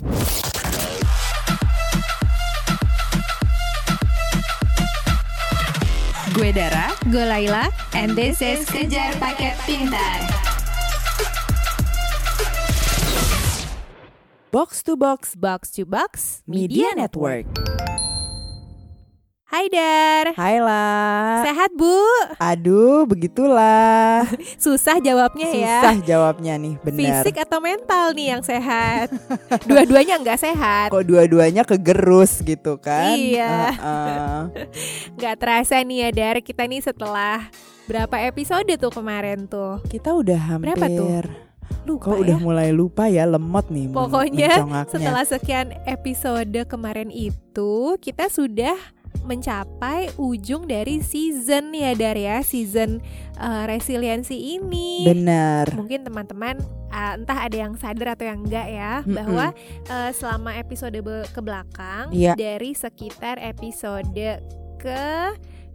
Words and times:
Gue 0.00 0.08
Dara, 6.56 6.96
Gue 7.12 7.28
Laila, 7.28 7.68
and 7.92 8.16
this 8.16 8.40
is 8.40 8.64
Kejar 8.64 9.12
Paket 9.20 9.60
Pintar. 9.68 10.24
Box 14.48 14.80
to 14.88 14.96
Box 14.96 15.36
Box 15.36 15.68
to 15.76 15.84
Box 15.84 16.40
Media 16.48 16.96
Network. 16.96 17.44
Hai 19.50 19.66
Dar, 19.66 20.30
Hai 20.38 20.62
lah. 20.62 21.42
sehat 21.42 21.74
Bu? 21.74 21.98
Aduh, 22.38 23.02
begitulah. 23.02 24.22
Susah 24.62 25.02
jawabnya 25.02 25.50
ya. 25.50 25.82
Susah 25.82 25.96
jawabnya 26.06 26.54
nih, 26.54 26.78
benar. 26.86 27.26
Fisik 27.26 27.42
atau 27.42 27.58
mental 27.58 28.14
nih 28.14 28.30
yang 28.30 28.46
sehat? 28.46 29.10
Dua-duanya 29.66 30.22
nggak 30.22 30.38
sehat. 30.38 30.94
Kok 30.94 31.02
dua-duanya 31.02 31.66
kegerus 31.66 32.46
gitu 32.46 32.78
kan? 32.78 33.18
Iya. 33.18 33.74
Uh-uh. 33.74 34.40
Nggak 35.18 35.34
terasa 35.42 35.82
nih 35.82 35.98
ya 35.98 36.08
Dar, 36.14 36.36
kita 36.46 36.70
nih 36.70 36.86
setelah 36.86 37.50
berapa 37.90 38.22
episode 38.30 38.70
tuh 38.78 38.94
kemarin 38.94 39.50
tuh? 39.50 39.82
Kita 39.90 40.14
udah 40.14 40.38
hampir. 40.46 40.78
Berapa 40.78 40.86
tuh? 40.94 41.26
Lupa 41.90 42.06
Kok 42.06 42.14
ya. 42.14 42.20
udah 42.22 42.36
mulai 42.38 42.70
lupa 42.70 43.10
ya, 43.10 43.26
lemot 43.26 43.66
nih. 43.66 43.90
Pokoknya 43.90 44.62
setelah 44.86 45.26
sekian 45.26 45.74
episode 45.90 46.54
kemarin 46.70 47.10
itu 47.10 47.98
kita 47.98 48.30
sudah 48.30 48.78
mencapai 49.20 50.10
ujung 50.16 50.64
dari 50.64 50.98
season 51.00 51.70
ya 51.70 51.92
Dar 51.94 52.16
ya 52.16 52.40
season 52.40 52.98
uh, 53.36 53.64
resiliensi 53.68 54.56
ini. 54.56 55.06
Benar. 55.06 55.70
Mungkin 55.76 56.02
teman-teman 56.08 56.58
uh, 56.90 57.14
entah 57.18 57.38
ada 57.46 57.56
yang 57.56 57.74
sadar 57.76 58.18
atau 58.18 58.26
yang 58.26 58.42
enggak 58.42 58.66
ya 58.68 58.92
Mm-mm. 59.04 59.16
bahwa 59.16 59.46
uh, 59.88 60.10
selama 60.10 60.56
episode 60.56 60.98
ke 61.30 61.40
belakang 61.40 62.10
Iya. 62.10 62.34
dari 62.34 62.74
sekitar 62.74 63.38
episode 63.38 64.40
ke 64.80 65.02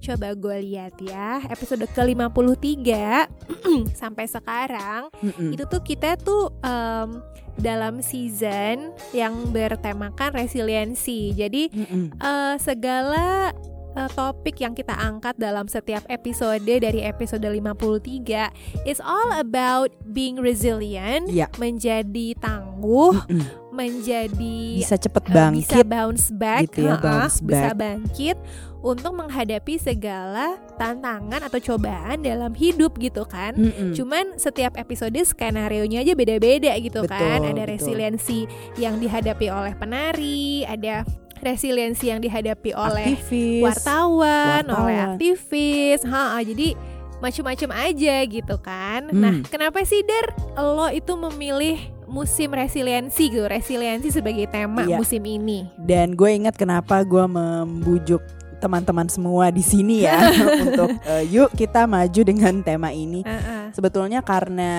coba 0.05 0.31
gue 0.31 0.57
lihat 0.63 0.93
ya 0.99 1.41
episode 1.45 1.81
ke 1.83 2.01
53 2.01 3.25
sampai 4.01 4.25
sekarang 4.25 5.09
itu 5.47 5.63
tuh 5.65 5.81
kita 5.81 6.13
tuh 6.15 6.53
em, 6.61 7.19
dalam 7.55 7.99
season 7.99 8.91
yang 9.11 9.31
bertemakan 9.49 10.35
resiliensi. 10.35 11.31
Jadi 11.31 11.71
eh, 12.13 12.55
segala 12.57 13.55
eh, 13.91 14.09
topik 14.11 14.59
yang 14.59 14.71
kita 14.71 14.91
angkat 14.91 15.33
dalam 15.35 15.65
setiap 15.65 16.03
episode 16.05 16.59
dari 16.59 16.99
episode 17.01 17.39
53 17.41 18.51
is 18.83 18.99
all 18.99 19.31
about 19.33 19.87
being 20.05 20.35
resilient, 20.35 21.25
Iya. 21.25 21.47
menjadi 21.55 22.35
tangguh, 22.35 23.23
menjadi 23.71 24.57
Bisa 24.77 24.95
cepet 24.97 25.23
eh, 25.23 25.31
bisa 25.31 25.39
bangkit. 25.79 25.85
bounce 25.85 26.25
back, 26.29 26.61
gitu 26.67 26.79
ya, 26.83 26.95
bounce 26.97 27.39
bisa 27.39 27.71
back. 27.71 27.75
bangkit 27.77 28.37
untuk 28.85 29.17
menghadapi 29.17 29.81
segala 29.81 30.61
tantangan 30.77 31.41
atau 31.41 31.57
cobaan 31.57 32.21
dalam 32.21 32.53
hidup 32.53 33.01
gitu 33.01 33.25
kan. 33.25 33.57
Mm-mm. 33.57 33.97
Cuman 33.97 34.37
setiap 34.37 34.77
episode 34.77 35.17
skenario 35.25 35.89
nya 35.89 36.05
aja 36.05 36.13
beda-beda 36.13 36.69
gitu 36.77 37.01
kan. 37.09 37.41
Betul, 37.41 37.49
Ada 37.49 37.63
betul. 37.65 37.71
resiliensi 37.73 38.39
yang 38.77 39.01
dihadapi 39.01 39.49
oleh 39.49 39.73
penari, 39.73 40.61
ada 40.69 41.01
resiliensi 41.41 42.13
yang 42.13 42.21
dihadapi 42.21 42.77
oleh 42.77 43.17
Aktivis. 43.17 43.65
wartawan, 43.65 44.63
oleh 44.69 44.95
Wartawan. 45.01 45.17
aktivis. 45.17 45.99
Ha, 46.05 46.37
jadi 46.45 46.77
macam-macam 47.17 47.69
aja 47.89 48.15
gitu 48.23 48.55
kan. 48.61 49.09
Hmm. 49.09 49.17
Nah, 49.17 49.33
kenapa 49.49 49.81
sih 49.81 50.05
Dar 50.05 50.29
lo 50.61 50.93
itu 50.93 51.17
memilih 51.17 51.79
musim 52.05 52.53
resiliensi 52.53 53.33
gitu, 53.33 53.49
resiliensi 53.49 54.13
sebagai 54.13 54.45
tema 54.45 54.85
Iya. 54.85 55.01
musim 55.01 55.25
ini? 55.25 55.65
Dan 55.75 56.13
gue 56.13 56.29
ingat 56.29 56.53
kenapa 56.53 57.01
gue 57.01 57.25
membujuk 57.25 58.21
teman-teman 58.65 59.05
semua 59.05 59.53
di 59.53 59.61
sini 59.61 60.01
ya 60.09 60.17
untuk 60.65 60.89
eh, 61.05 61.21
yuk 61.29 61.53
kita 61.53 61.85
maju 61.85 62.21
dengan 62.25 62.65
tema 62.65 62.89
ini. 62.89 63.21
Heeh. 63.21 63.69
Sebetulnya 63.77 64.25
karena 64.25 64.73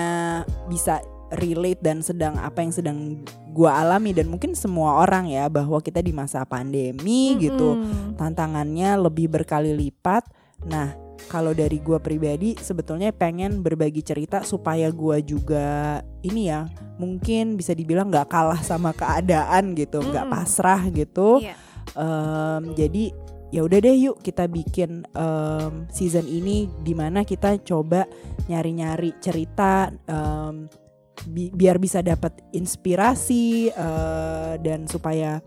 bisa 0.67 0.99
relate 1.31 1.79
dan 1.83 2.03
sedang 2.03 2.39
apa 2.39 2.63
yang 2.63 2.71
sedang 2.75 2.97
gue 3.51 3.71
alami 3.71 4.15
dan 4.15 4.27
mungkin 4.31 4.55
semua 4.55 5.03
orang 5.03 5.27
ya 5.27 5.47
bahwa 5.47 5.79
kita 5.83 5.99
di 5.99 6.15
masa 6.15 6.43
pandemi 6.47 7.35
gitu 7.39 7.75
Mm-mm. 7.75 8.15
tantangannya 8.19 8.95
lebih 8.99 9.31
berkali 9.31 9.75
lipat. 9.75 10.23
Nah 10.67 10.95
kalau 11.27 11.51
dari 11.51 11.83
gue 11.83 11.99
pribadi 11.99 12.55
sebetulnya 12.55 13.11
pengen 13.11 13.59
berbagi 13.59 13.99
cerita 14.05 14.45
supaya 14.47 14.87
gue 14.87 15.19
juga 15.25 15.99
ini 16.23 16.47
ya 16.47 16.69
mungkin 17.01 17.59
bisa 17.59 17.75
dibilang 17.75 18.07
nggak 18.07 18.29
kalah 18.31 18.61
sama 18.63 18.95
keadaan 18.95 19.75
gitu, 19.75 19.99
nggak 19.99 20.25
Mm-mm. 20.27 20.35
pasrah 20.37 20.81
gitu. 20.93 21.43
Iya. 21.43 21.55
Em, 21.97 22.63
jadi 22.75 23.03
ya 23.47 23.63
udah 23.63 23.79
deh 23.79 23.95
yuk 23.95 24.19
kita 24.19 24.47
bikin 24.51 25.07
em, 25.15 25.87
season 25.87 26.27
ini 26.27 26.67
di 26.83 26.91
mana 26.91 27.23
kita 27.23 27.59
coba 27.63 28.03
nyari-nyari 28.51 29.15
cerita 29.23 29.87
em, 30.07 30.67
bi- 31.31 31.51
biar 31.55 31.79
bisa 31.79 32.03
dapat 32.03 32.43
inspirasi 32.51 33.71
eh, 33.71 34.53
dan 34.59 34.85
supaya 34.85 35.39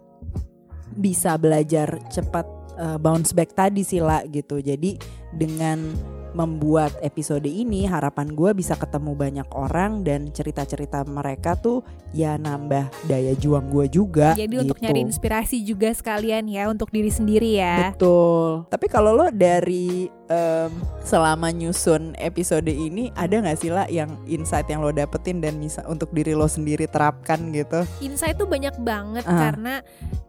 bisa 0.96 1.36
belajar 1.36 2.00
cepat 2.10 2.46
eh, 2.80 2.98
bounce 2.98 3.36
back 3.36 3.52
tadi 3.52 3.84
sih 3.84 4.00
lah 4.00 4.24
gitu. 4.26 4.58
Jadi 4.58 4.96
dengan 5.30 5.92
membuat 6.32 6.94
episode 7.02 7.46
ini 7.46 7.86
harapan 7.86 8.30
gue 8.32 8.50
bisa 8.54 8.78
ketemu 8.78 9.12
banyak 9.18 9.48
orang 9.52 10.02
dan 10.06 10.30
cerita-cerita 10.30 11.02
mereka 11.06 11.58
tuh 11.58 11.82
ya 12.10 12.38
nambah 12.38 12.90
daya 13.06 13.34
juang 13.38 13.70
gue 13.70 13.86
juga. 13.90 14.34
Jadi 14.34 14.62
untuk 14.62 14.78
gitu. 14.78 14.84
nyari 14.86 15.00
inspirasi 15.06 15.62
juga 15.62 15.90
sekalian 15.94 16.46
ya 16.50 16.70
untuk 16.70 16.90
diri 16.90 17.10
sendiri 17.10 17.58
ya. 17.58 17.94
Betul. 17.94 18.66
Tapi 18.70 18.86
kalau 18.90 19.14
lo 19.14 19.28
dari 19.30 20.10
em, 20.30 20.70
selama 21.02 21.50
nyusun 21.50 22.14
episode 22.18 22.70
ini 22.70 23.10
ada 23.14 23.38
nggak 23.42 23.58
sih 23.58 23.70
lah 23.70 23.86
yang 23.90 24.10
insight 24.26 24.66
yang 24.70 24.82
lo 24.82 24.90
dapetin 24.90 25.42
dan 25.42 25.58
bisa 25.58 25.82
untuk 25.86 26.10
diri 26.10 26.34
lo 26.34 26.46
sendiri 26.46 26.86
terapkan 26.86 27.50
gitu? 27.54 27.82
Insight 28.02 28.38
tuh 28.38 28.46
banyak 28.46 28.74
banget 28.82 29.24
Ah. 29.26 29.50
karena 29.50 29.74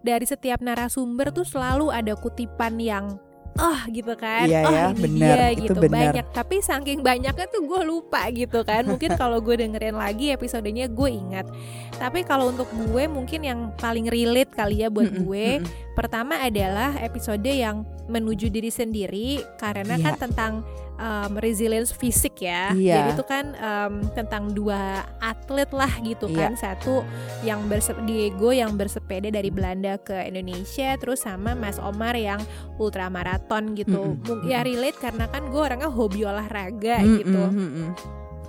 dari 0.01 0.25
setiap 0.25 0.61
narasumber 0.61 1.29
tuh 1.33 1.45
selalu 1.45 1.93
ada 1.93 2.13
kutipan 2.17 2.77
yang 2.81 3.17
ah 3.53 3.83
gitu 3.87 4.15
kan, 4.15 4.47
Iya 4.47 4.61
oh 4.63 4.71
ya, 4.71 4.85
ini 4.89 5.01
benar, 5.01 5.35
dia 5.35 5.47
itu 5.51 5.61
gitu 5.67 5.79
benar. 5.83 6.15
banyak. 6.15 6.25
Tapi 6.31 6.55
saking 6.59 6.99
banyaknya 7.01 7.45
tuh 7.47 7.61
gue 7.61 7.81
lupa 7.83 8.23
gitu 8.29 8.63
kan. 8.63 8.87
Mungkin 8.87 9.13
kalau 9.13 9.37
gue 9.37 9.59
dengerin 9.59 9.93
lagi 9.93 10.31
episodenya 10.31 10.87
gue 10.87 11.09
ingat. 11.11 11.45
Tapi 11.93 12.23
kalau 12.23 12.49
untuk 12.49 12.71
gue 12.71 13.03
mungkin 13.05 13.43
yang 13.43 13.59
paling 13.75 14.07
relate 14.07 14.49
kali 14.51 14.81
ya 14.81 14.87
buat 14.87 15.11
gue, 15.11 15.61
pertama 15.93 16.39
adalah 16.39 16.95
episode 16.97 17.43
yang 17.43 17.83
menuju 18.07 18.47
diri 18.47 18.67
sendiri 18.67 19.29
karena 19.55 19.95
Iya. 19.95 20.03
kan 20.03 20.15
tentang 20.17 20.53
um, 21.01 21.33
resilience 21.35 21.89
fisik 21.91 22.37
ya. 22.39 22.69
Iya. 22.71 22.95
Jadi 22.95 23.09
itu 23.17 23.25
kan 23.25 23.45
um, 23.57 23.93
tentang 24.13 24.53
dua 24.53 25.01
atlet 25.17 25.67
lah 25.73 25.89
gitu 25.99 26.29
Iya. 26.29 26.37
kan. 26.37 26.51
Satu 26.53 27.01
yang 27.41 27.65
berse 27.65 27.97
Diego 28.05 28.53
yang 28.53 28.77
bersepeda 28.77 29.27
dari 29.27 29.49
Belanda 29.49 29.97
ke 29.97 30.15
Indonesia, 30.21 30.93
terus 30.95 31.25
sama 31.25 31.57
Mas 31.57 31.81
Omar 31.81 32.13
yang 32.13 32.39
ultramaraton 32.77 33.73
gitu. 33.73 34.13
Mm-mm, 34.13 34.21
Mung- 34.21 34.45
Ya 34.45 34.61
relate 34.61 34.97
karena 34.97 35.25
kan 35.25 35.49
gue 35.49 35.57
orangnya 35.59 35.89
hobi 35.89 36.21
olahraga 36.21 37.01
Mm-mm, 37.01 37.17
gitu. 37.17 37.41
mm-mm. 37.43 37.89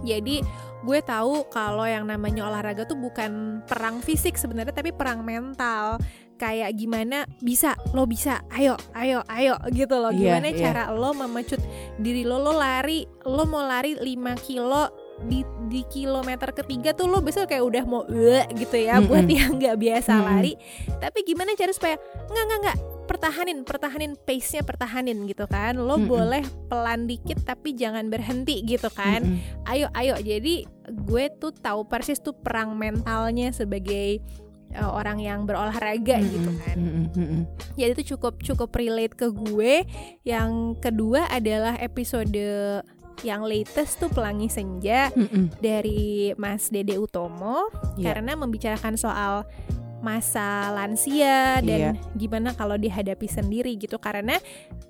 Jadi 0.03 0.43
gue 0.83 0.99
tahu 0.99 1.47
kalau 1.47 1.87
yang 1.87 2.03
namanya 2.03 2.43
olahraga 2.43 2.83
tuh 2.83 2.99
bukan 2.99 3.63
perang 3.63 4.03
fisik 4.03 4.35
sebenarnya 4.35 4.75
tapi 4.75 4.91
perang 4.91 5.23
mental. 5.23 6.03
Kayak 6.43 6.75
gimana 6.75 7.23
bisa 7.39 7.79
lo 7.95 8.03
bisa, 8.03 8.43
ayo, 8.51 8.75
ayo, 8.99 9.23
ayo 9.31 9.55
gitu 9.71 9.95
loh. 9.95 10.11
Iya, 10.11 10.43
Gimana 10.43 10.49
iya. 10.51 10.59
cara 10.59 10.83
lo 10.91 11.15
memecut 11.15 11.63
diri 12.03 12.27
lo, 12.27 12.43
lo 12.43 12.51
lari, 12.51 13.07
lo 13.23 13.47
mau 13.47 13.63
lari 13.63 13.95
5 13.95 14.03
kilo 14.43 14.91
di 15.23 15.47
di 15.71 15.87
kilometer 15.87 16.51
ketiga 16.51 16.91
tuh 16.99 17.07
lo 17.07 17.23
besok 17.23 17.47
kayak 17.47 17.63
udah 17.63 17.85
mau 17.87 18.03
gitu 18.59 18.75
ya 18.75 18.99
Mm-mm. 18.99 19.07
buat 19.07 19.27
yang 19.31 19.55
nggak 19.55 19.79
biasa 19.79 20.19
Mm-mm. 20.19 20.27
lari. 20.27 20.53
Tapi 20.99 21.19
gimana 21.23 21.55
cara 21.55 21.71
supaya 21.71 21.95
nggak 22.27 22.45
nggak 22.51 22.61
nggak 22.67 22.79
pertahanin, 23.07 23.59
pertahanin 23.63 24.13
pace-nya 24.19 24.67
pertahanin 24.67 25.23
gitu 25.31 25.47
kan. 25.47 25.79
Lo 25.79 25.95
Mm-mm. 25.95 26.11
boleh 26.11 26.43
pelan 26.67 27.07
dikit 27.07 27.39
tapi 27.47 27.79
jangan 27.79 28.11
berhenti 28.11 28.67
gitu 28.67 28.91
kan 28.91 29.23
Mm-mm. 29.23 29.71
ayo 29.71 29.87
ayo 29.95 30.19
jadi 30.19 30.67
gue 30.91 31.25
tuh 31.39 31.53
tahu 31.55 31.87
persis 31.87 32.19
tuh 32.19 32.35
perang 32.35 32.75
mentalnya 32.75 33.55
sebagai 33.55 34.19
uh, 34.75 34.93
orang 34.93 35.19
yang 35.21 35.45
berolahraga 35.45 36.19
gitu 36.21 36.51
Mm-mm, 36.51 36.63
kan 36.65 36.77
mm-mm, 36.77 37.07
mm-mm. 37.13 37.43
jadi 37.75 37.93
itu 37.95 38.17
cukup 38.17 38.41
cukup 38.41 38.71
relate 38.73 39.15
ke 39.15 39.29
gue 39.29 39.85
yang 40.25 40.77
kedua 40.77 41.29
adalah 41.29 41.77
episode 41.79 42.33
yang 43.23 43.47
latest 43.47 44.03
tuh 44.03 44.11
pelangi 44.11 44.51
senja 44.51 45.13
Mm-mm. 45.15 45.53
dari 45.63 46.33
Mas 46.35 46.73
Dede 46.73 46.99
Utomo 46.99 47.71
Iya. 47.95 48.17
karena 48.17 48.35
membicarakan 48.35 48.97
soal 48.97 49.45
masa 50.03 50.45
lansia 50.69 51.63
dan 51.63 51.79
Iya. 51.79 51.93
gimana 52.13 52.53
kalau 52.53 52.75
dihadapi 52.75 53.25
sendiri 53.25 53.73
gitu 53.77 53.97
karena 53.97 54.37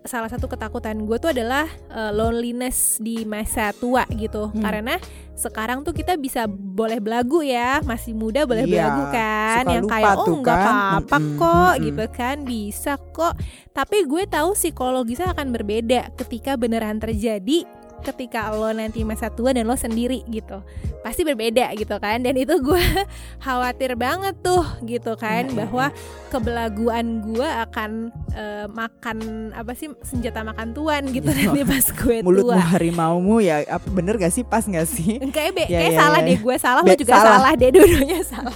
salah 0.02 0.26
satu 0.26 0.48
ketakutan 0.48 0.96
gue 0.98 1.16
tuh 1.16 1.30
adalah 1.30 1.68
uh, 1.88 2.10
loneliness 2.10 2.96
di 2.96 3.22
masa 3.22 3.70
tua 3.72 4.08
gitu 4.10 4.48
Hmm. 4.48 4.58
karena 4.58 4.96
sekarang 5.32 5.80
tuh 5.80 5.92
kita 5.92 6.16
bisa 6.16 6.44
boleh 6.48 6.96
belagu 6.96 7.40
ya 7.40 7.80
masih 7.82 8.12
muda 8.12 8.44
boleh 8.44 8.64
Iya, 8.64 8.72
belagu 8.84 9.02
kan 9.10 9.62
suka 9.62 9.72
yang 9.72 9.84
kayak 9.86 10.14
oh 10.14 10.26
nggak 10.34 10.56
kan. 10.56 10.64
apa-apa 10.66 11.16
Mm-mm, 11.18 11.36
kok 11.36 11.52
mm-mm. 11.52 11.84
gitu 11.84 12.04
kan 12.10 12.36
bisa 12.42 12.92
kok 12.96 13.34
tapi 13.70 13.96
gue 14.04 14.22
tahu 14.24 14.48
psikologisnya 14.52 15.28
akan 15.30 15.48
berbeda 15.50 16.12
ketika 16.16 16.56
beneran 16.56 16.96
terjadi 16.96 17.64
ketika 18.02 18.50
lo 18.50 18.68
nanti 18.68 19.00
masa 19.02 19.28
tua 19.28 19.50
dan 19.50 19.64
lo 19.64 19.74
sendiri 19.74 20.20
gitu. 20.26 20.58
Pasti 21.00 21.22
berbeda 21.22 21.70
gitu 21.72 21.94
kan. 21.96 22.18
Dan 22.18 22.34
itu 22.34 22.58
gue 22.58 22.82
khawatir 23.44 23.94
banget 23.94 24.34
tuh 24.38 24.60
gitu 24.82 25.14
kan 25.14 25.44
Iya, 25.44 25.48
iya, 25.48 25.58
bahwa 25.58 25.86
kebelaguan 26.28 27.06
gue 27.24 27.44
akan 27.46 27.90
eh, 28.32 28.66
makan 28.66 29.16
apa 29.52 29.72
sih 29.72 29.92
senjata 30.00 30.42
makan 30.42 30.72
tuan 30.72 31.02
gitu 31.08 31.28
nanti 31.28 31.62
pas 31.62 31.86
gue 31.86 32.16
mulutmu 32.26 32.52
tua. 32.52 32.70
harimaumu 32.72 33.38
ya 33.38 33.62
apa 33.62 33.86
bener 33.88 34.16
gak 34.16 34.30
sih? 34.30 34.42
Pas 34.42 34.62
gak 34.62 34.84
sih? 34.84 35.22
Kayaknya 35.22 35.52
be- 35.52 35.68
Ya, 35.68 35.78
kayak 35.78 35.92
ya, 35.92 35.98
salah 35.98 36.18
ya, 36.18 36.26
deh 36.26 36.34
ya. 36.34 36.40
gue 36.40 36.56
salah 36.58 36.80
lo 36.80 36.88
Be- 36.88 36.98
juga 36.98 37.14
salah. 37.14 37.30
salah, 37.38 37.52
deh 37.54 37.70
dua-duanya 37.74 38.18
salah. 38.22 38.54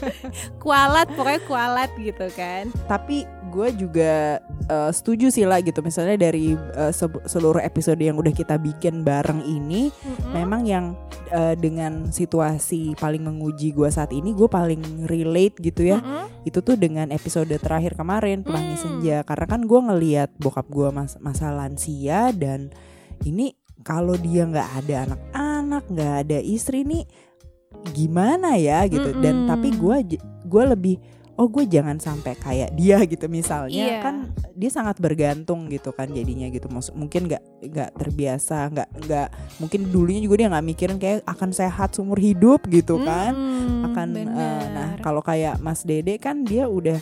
Kualat 0.56 1.08
pokoknya 1.12 1.40
kualat 1.44 1.90
gitu 1.96 2.26
kan. 2.32 2.64
Tapi 2.86 3.24
gue 3.56 3.68
juga 3.78 4.36
eh, 4.68 4.90
setuju 4.92 5.26
sih 5.28 5.42
lah 5.42 5.58
gitu 5.58 5.80
misalnya 5.80 6.20
dari 6.20 6.52
se- 6.92 7.24
seluruh 7.24 7.58
episode 7.58 7.96
yang 7.96 8.14
udah 8.14 8.30
kita 8.30 8.54
bikin 8.56 9.00
bareng 9.00 9.40
ini 9.40 9.88
Mm-mm. 9.88 10.32
memang 10.32 10.62
yang 10.62 10.92
eh, 11.28 11.56
dengan 11.56 12.06
situasi 12.06 12.92
paling 12.94 13.24
menguji 13.24 13.72
gue 13.72 13.88
saat 13.88 14.12
ini 14.12 14.30
gue 14.30 14.44
paling 14.44 15.08
relate 15.08 15.56
gitu 15.58 15.88
ya 15.88 15.96
Mm-mm. 15.96 16.44
itu 16.44 16.60
tuh 16.60 16.76
dengan 16.76 17.08
episode 17.08 17.48
terakhir 17.56 17.96
kemarin 17.96 18.44
pelangi 18.44 18.64
Hmm. 18.68 19.00
senja 19.00 19.22
karena 19.22 19.46
kan 19.46 19.64
gue 19.64 19.80
ngeliat 19.80 20.30
bokap 20.36 20.68
gue 20.68 20.88
mas 20.90 21.16
masa 21.16 21.48
lansia 21.48 22.28
dan 22.30 22.68
ini 23.22 23.56
kalau 23.80 24.12
dia 24.14 24.44
nggak 24.44 24.68
ada 24.76 24.94
anak-anak 25.06 25.84
nggak 25.88 26.14
ada 26.26 26.38
istri 26.38 26.82
nih 26.82 27.06
gimana 27.86 28.58
ya 28.58 28.84
gitu 28.84 29.14
dan 29.16 29.46
Mm-mm. 29.46 29.48
tapi 29.48 29.68
gue 29.72 29.96
gue 30.44 30.64
lebih 30.66 30.96
oh 31.36 31.46
gue 31.46 31.64
jangan 31.64 31.96
sampai 31.96 32.32
kayak 32.34 32.72
dia 32.72 33.00
gitu. 33.04 33.28
Misalnya 33.28 33.72
Iya. 33.72 34.00
kan 34.00 34.16
dia 34.52 34.70
sangat 34.72 34.96
bergantung 34.96 35.68
gitu 35.68 35.92
kan 35.92 36.08
jadinya 36.08 36.48
gitu. 36.48 36.66
Maksud- 36.66 36.96
mungkin 36.96 37.28
nggak 37.28 37.42
nggak 37.68 37.90
terbiasa 37.94 38.72
nggak 38.72 38.88
nggak 39.04 39.28
mungkin 39.60 39.80
dulunya 39.88 40.20
juga 40.20 40.34
dia 40.40 40.48
nggak 40.48 40.66
mikirin 40.66 40.96
kayak 40.96 41.20
akan 41.24 41.50
sehat 41.52 41.92
seumur 41.92 42.16
hidup 42.16 42.64
gitu 42.66 43.00
kan. 43.00 43.36
Mm, 43.36 43.84
akan 43.92 44.08
bener. 44.10 44.64
nah 44.72 44.88
kalau 44.98 45.20
kayak 45.20 45.60
Mas 45.60 45.84
Dede 45.84 46.16
kan 46.16 46.42
dia 46.42 46.66
udah 46.66 46.98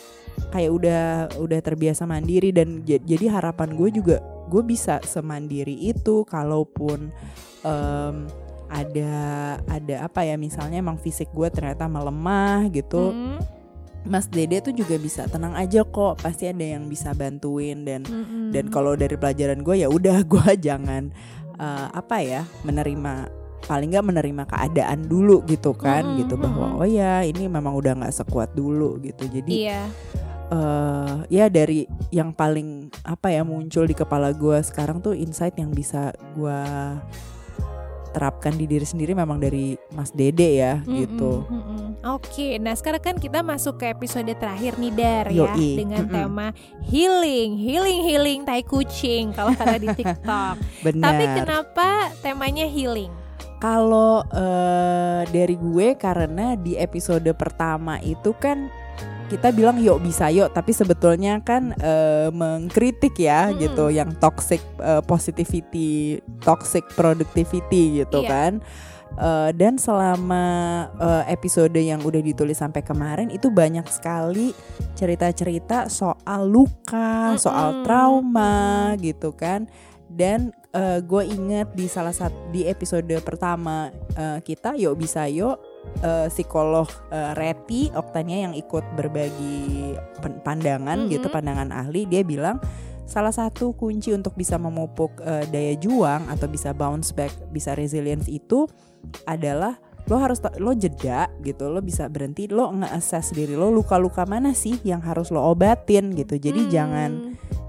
kayak 0.50 0.70
udah 0.70 1.02
udah 1.38 1.60
terbiasa 1.62 2.04
mandiri 2.04 2.50
dan 2.50 2.82
jadi 2.82 3.30
harapan 3.30 3.74
gue 3.74 3.88
juga 3.94 4.18
gue 4.50 4.62
bisa 4.62 4.98
semandiri 5.00 5.72
itu 5.74 6.26
kalaupun 6.26 7.14
em, 7.62 8.16
ada 8.66 9.14
ada 9.64 9.96
apa 10.02 10.26
ya 10.26 10.34
misalnya 10.34 10.82
emang 10.82 10.98
fisik 10.98 11.30
gue 11.30 11.46
ternyata 11.48 11.86
melemah 11.86 12.66
gitu. 12.68 13.14
Mm, 13.14 13.38
Mas 14.04 14.28
Dede 14.28 14.60
tuh 14.60 14.76
juga 14.76 15.00
bisa 15.00 15.24
tenang 15.24 15.56
aja 15.56 15.80
kok 15.80 16.20
pasti 16.20 16.44
ada 16.44 16.60
yang 16.60 16.92
bisa 16.92 17.16
bantuin 17.16 17.88
dan 17.88 18.04
mm-mm. 18.04 18.52
dan 18.52 18.68
kalau 18.68 18.92
dari 18.94 19.16
pelajaran 19.16 19.64
gue 19.64 19.80
ya 19.80 19.88
udah 19.88 20.20
gue 20.32 20.48
jangan 20.60 21.08
eh, 21.56 21.88
apa 21.88 22.16
ya 22.20 22.42
menerima 22.68 23.44
paling 23.64 23.96
nggak 23.96 24.06
menerima 24.12 24.42
keadaan 24.44 25.08
dulu 25.08 25.40
gitu 25.48 25.72
kan 25.72 26.04
Mm-mm, 26.04 26.20
gitu 26.20 26.36
bahwa 26.36 26.84
oh 26.84 26.88
ya 26.88 27.24
ini 27.24 27.48
memang 27.48 27.72
udah 27.72 27.96
nggak 27.96 28.12
sekuat 28.12 28.52
dulu 28.52 29.00
gitu. 29.00 29.24
Jadi 29.24 29.64
iya. 29.64 29.88
eh 30.52 31.14
ya 31.32 31.48
dari 31.48 31.88
yang 32.12 32.36
paling 32.36 32.92
apa 33.08 33.32
ya 33.32 33.40
muncul 33.40 33.88
di 33.88 33.96
kepala 33.96 34.36
gue 34.36 34.60
sekarang 34.60 35.00
tuh 35.00 35.16
insight 35.16 35.56
yang 35.56 35.72
bisa 35.72 36.12
gue 36.36 36.60
terapkan 38.14 38.54
di 38.54 38.70
diri 38.70 38.86
sendiri 38.86 39.12
memang 39.12 39.42
dari 39.42 39.74
Mas 39.90 40.14
Dede 40.14 40.62
ya 40.62 40.78
Mm-mm, 40.86 40.96
gitu 41.02 41.42
mm-mm. 41.50 41.82
Oke, 42.04 42.60
nah 42.60 42.76
sekarang 42.76 43.00
kan 43.00 43.16
kita 43.16 43.40
masuk 43.40 43.80
ke 43.80 43.90
episode 43.90 44.28
terakhir 44.36 44.76
nih 44.78 44.92
Dar 44.92 45.26
ya 45.32 45.50
Yoi, 45.50 45.70
dengan 45.74 46.04
mm-mm. 46.06 46.14
tema 46.14 46.46
healing, 46.86 47.58
healing, 47.58 48.00
healing 48.06 48.40
tai 48.44 48.62
kucing 48.62 49.32
kalau 49.32 49.56
kata 49.56 49.80
di 49.80 49.88
TikTok. 49.88 50.54
benar 50.84 51.04
Tapi 51.10 51.24
kenapa 51.32 51.88
temanya 52.20 52.68
healing? 52.68 53.10
Kalau 53.56 54.20
eh, 54.28 55.22
dari 55.32 55.56
gue 55.56 55.96
karena 55.96 56.52
di 56.60 56.76
episode 56.76 57.32
pertama 57.32 57.96
itu 58.04 58.36
kan 58.36 58.68
kita 59.24 59.50
bilang 59.50 59.80
yuk 59.80 59.98
bisa 59.98 60.28
yuk 60.28 60.52
tapi 60.52 60.70
sebetulnya 60.70 61.40
kan 61.40 61.72
eh, 61.76 62.28
mengkritik 62.28 63.16
ya 63.16 63.48
Mm-mm. 63.48 63.60
gitu 63.60 63.84
yang 63.88 64.12
toxic 64.20 64.60
eh, 64.78 65.00
positivity, 65.00 66.20
toxic 66.40 66.84
productivity 66.92 68.04
gitu 68.04 68.20
Iya. 68.22 68.30
kan. 68.30 68.52
Eh, 69.14 69.50
dan 69.54 69.78
selama 69.78 70.44
eh, 70.98 71.32
episode 71.32 71.78
yang 71.78 72.02
udah 72.02 72.18
ditulis 72.18 72.58
sampai 72.58 72.82
kemarin 72.82 73.30
itu 73.30 73.48
banyak 73.48 73.86
sekali 73.86 74.50
cerita-cerita 74.94 75.86
soal 75.88 76.46
luka, 76.46 77.32
Mm-mm. 77.34 77.40
soal 77.40 77.82
trauma 77.82 78.92
gitu 78.98 79.32
kan. 79.32 79.66
Dan 80.06 80.54
eh, 80.70 80.98
gue 81.00 81.22
inget 81.26 81.72
di 81.74 81.86
salah 81.86 82.14
satu 82.14 82.50
di 82.50 82.66
episode 82.66 83.10
pertama 83.22 83.88
eh, 84.14 84.38
kita 84.42 84.74
yuk 84.76 84.94
bisa 84.94 85.26
yuk 85.26 85.58
eh, 86.02 86.26
psikolog 86.32 86.88
eh, 87.12 87.32
Reti 87.36 87.90
Oktania 87.94 88.48
yang 88.48 88.54
ikut 88.54 88.84
berbagi 88.96 89.94
pandangan 90.42 91.08
gitu 91.08 91.28
Mm-mm. 91.28 91.36
pandangan 91.36 91.70
ahli 91.72 92.06
dia 92.08 92.22
bilang 92.22 92.58
salah 93.04 93.32
satu 93.32 93.76
kunci 93.76 94.16
untuk 94.16 94.32
bisa 94.34 94.56
memupuk 94.56 95.20
eh, 95.20 95.44
daya 95.48 95.74
juang 95.76 96.28
atau 96.32 96.48
bisa 96.48 96.72
bounce 96.72 97.12
back 97.12 97.32
bisa 97.52 97.76
resilience 97.76 98.28
itu 98.28 98.64
adalah 99.28 99.76
lo 100.04 100.20
harus 100.20 100.36
lo 100.60 100.76
jeda 100.76 101.32
gitu 101.40 101.72
lo 101.72 101.80
bisa 101.80 102.12
berhenti 102.12 102.44
lo 102.44 102.68
nge-assess 102.76 103.32
diri 103.32 103.56
lo 103.56 103.72
luka-luka 103.72 104.28
mana 104.28 104.52
sih 104.52 104.76
yang 104.84 105.00
harus 105.00 105.32
lo 105.32 105.40
obatin? 105.40 106.12
gitu. 106.12 106.36
Jadi 106.36 106.68
Hmm, 106.68 106.72
jangan 106.72 107.10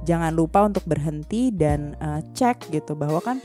jangan 0.03 0.31
lupa 0.35 0.67
untuk 0.67 0.83
berhenti 0.83 1.49
dan 1.55 1.95
uh, 2.03 2.19
cek 2.35 2.75
gitu 2.75 2.93
bahwa 2.93 3.23
kan 3.23 3.39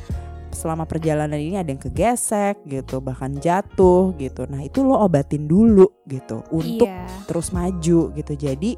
selama 0.61 0.85
perjalanan 0.85 1.41
ini 1.41 1.57
ada 1.57 1.73
yang 1.73 1.81
kegesek 1.81 2.61
gitu 2.69 3.01
bahkan 3.01 3.33
jatuh 3.41 4.12
gitu 4.21 4.45
nah 4.53 4.61
itu 4.61 4.85
lo 4.85 5.01
obatin 5.01 5.49
dulu 5.49 5.89
gitu 6.05 6.45
untuk 6.53 6.85
iya. 6.85 7.09
terus 7.25 7.49
maju 7.57 8.12
gitu 8.12 8.33
jadi 8.37 8.77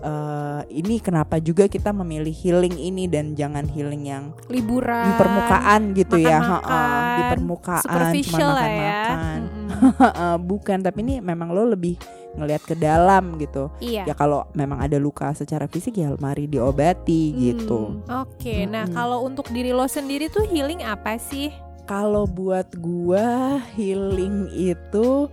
uh, 0.00 0.64
ini 0.72 1.04
kenapa 1.04 1.36
juga 1.36 1.68
kita 1.68 1.92
memilih 1.92 2.32
healing 2.32 2.72
ini 2.80 3.04
dan 3.12 3.36
jangan 3.36 3.68
healing 3.68 4.08
yang 4.08 4.32
liburan 4.48 5.04
di 5.04 5.12
permukaan 5.20 5.80
gitu 5.92 6.16
ya 6.16 6.40
makan-makan, 6.40 6.72
ha-ha, 6.72 7.16
di 7.18 7.22
permukaan 7.28 7.82
cuma 7.84 8.00
ya. 8.00 8.08
makan-makan 8.32 9.38
Mm-mm. 9.72 10.36
bukan 10.48 10.78
tapi 10.80 10.98
ini 11.04 11.14
memang 11.20 11.52
lo 11.52 11.68
lebih 11.68 12.00
ngelihat 12.32 12.62
ke 12.62 12.72
dalam 12.72 13.36
gitu 13.36 13.68
Iya. 13.76 14.04
ya 14.04 14.14
kalau 14.14 14.48
memang 14.52 14.78
ada 14.78 14.96
luka 14.96 15.28
secara 15.32 15.64
fisik 15.64 15.94
ya 15.94 16.16
mari 16.16 16.46
diobati 16.46 17.32
gitu 17.34 18.00
Hmm, 18.02 18.24
Oke, 18.24 18.64
nah 18.64 18.84
Mm-mm. 18.84 18.94
kalau 18.94 19.22
untuk 19.22 19.48
diri 19.48 19.70
lo 19.70 19.84
sendiri 19.84 20.26
tuh 20.28 20.44
healing 20.44 20.80
apa 20.80 21.16
sih? 21.16 21.52
kalau 21.82 22.24
buat 22.24 22.72
gua 22.78 23.58
healing 23.74 24.48
itu 24.50 25.26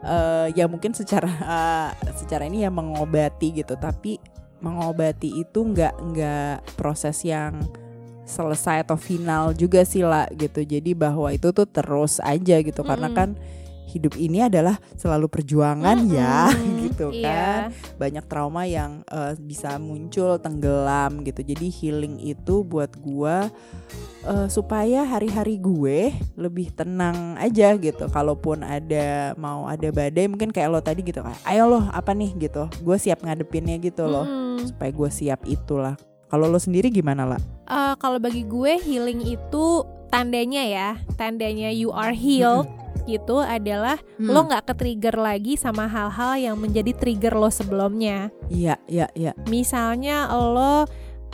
eh, 0.00 0.50
ya 0.52 0.66
mungkin 0.66 0.92
secara 0.92 1.30
eh, 1.30 1.88
secara 2.12 2.44
ini 2.44 2.62
ya 2.62 2.70
mengobati 2.70 3.54
gitu 3.54 3.72
tapi 3.74 4.18
mengobati 4.58 5.30
itu 5.36 5.62
nggak 5.62 5.94
nggak 6.04 6.56
proses 6.74 7.22
yang 7.22 7.54
selesai 8.22 8.82
atau 8.82 8.94
final 8.94 9.50
juga 9.52 9.82
sih 9.82 10.02
lah 10.02 10.26
gitu 10.32 10.62
jadi 10.62 10.90
bahwa 10.92 11.30
itu 11.30 11.50
tuh 11.50 11.66
terus 11.66 12.18
aja 12.18 12.58
gitu 12.58 12.82
karena 12.82 13.06
Mm-mm. 13.06 13.18
kan 13.18 13.30
hidup 13.92 14.16
ini 14.16 14.48
adalah 14.48 14.80
selalu 14.96 15.28
perjuangan 15.28 16.08
ya 16.08 16.48
Mm-mm, 16.48 16.80
gitu 16.88 17.12
iya. 17.12 17.28
kan. 17.28 17.60
Banyak 18.00 18.24
trauma 18.24 18.64
yang 18.64 19.04
eh, 19.06 19.36
bisa 19.36 19.76
muncul 19.76 20.40
tenggelam 20.40 21.20
gitu. 21.22 21.44
Jadi 21.44 21.68
healing 21.68 22.16
itu 22.24 22.64
buat 22.64 22.96
gua 22.96 23.52
eh, 24.24 24.48
supaya 24.48 25.04
hari-hari 25.04 25.60
gue 25.60 26.16
lebih 26.40 26.72
tenang 26.72 27.36
aja 27.36 27.76
gitu. 27.76 28.08
Kalaupun 28.08 28.64
ada 28.64 29.36
mau 29.36 29.68
ada 29.68 29.88
badai 29.92 30.26
mungkin 30.26 30.48
kayak 30.48 30.68
lo 30.72 30.80
tadi 30.80 31.04
gitu 31.04 31.20
kan. 31.20 31.36
Ayo 31.44 31.68
lo 31.68 31.84
apa 31.92 32.16
nih 32.16 32.32
gitu. 32.40 32.72
Gue 32.80 32.96
siap 32.96 33.20
ngadepinnya 33.20 33.76
gitu 33.76 34.08
loh. 34.08 34.24
Mm. 34.24 34.40
supaya 34.62 34.94
gue 34.94 35.10
siap 35.10 35.40
itulah. 35.44 35.98
Kalau 36.30 36.46
lo 36.48 36.56
sendiri 36.56 36.88
gimana 36.88 37.26
lah 37.28 37.40
Eh, 37.72 37.94
kalau 37.96 38.20
bagi 38.20 38.44
gue 38.44 38.76
healing 38.76 39.24
itu 39.24 39.64
tandanya 40.12 40.60
ya, 40.60 40.88
tandanya 41.16 41.72
you 41.72 41.88
are 41.88 42.12
healed 42.12 42.68
gitu 43.04 43.38
adalah 43.38 43.96
lo 44.18 44.40
nggak 44.44 44.66
ke-trigger 44.66 45.16
lagi 45.16 45.54
sama 45.54 45.84
hal-hal 45.84 46.36
yang 46.36 46.56
menjadi 46.56 46.92
trigger 46.92 47.32
lo 47.32 47.48
sebelumnya. 47.48 48.30
iya 48.48 48.76
iya 48.86 49.06
iya 49.12 49.32
Misalnya 49.44 50.26
lo 50.30 50.84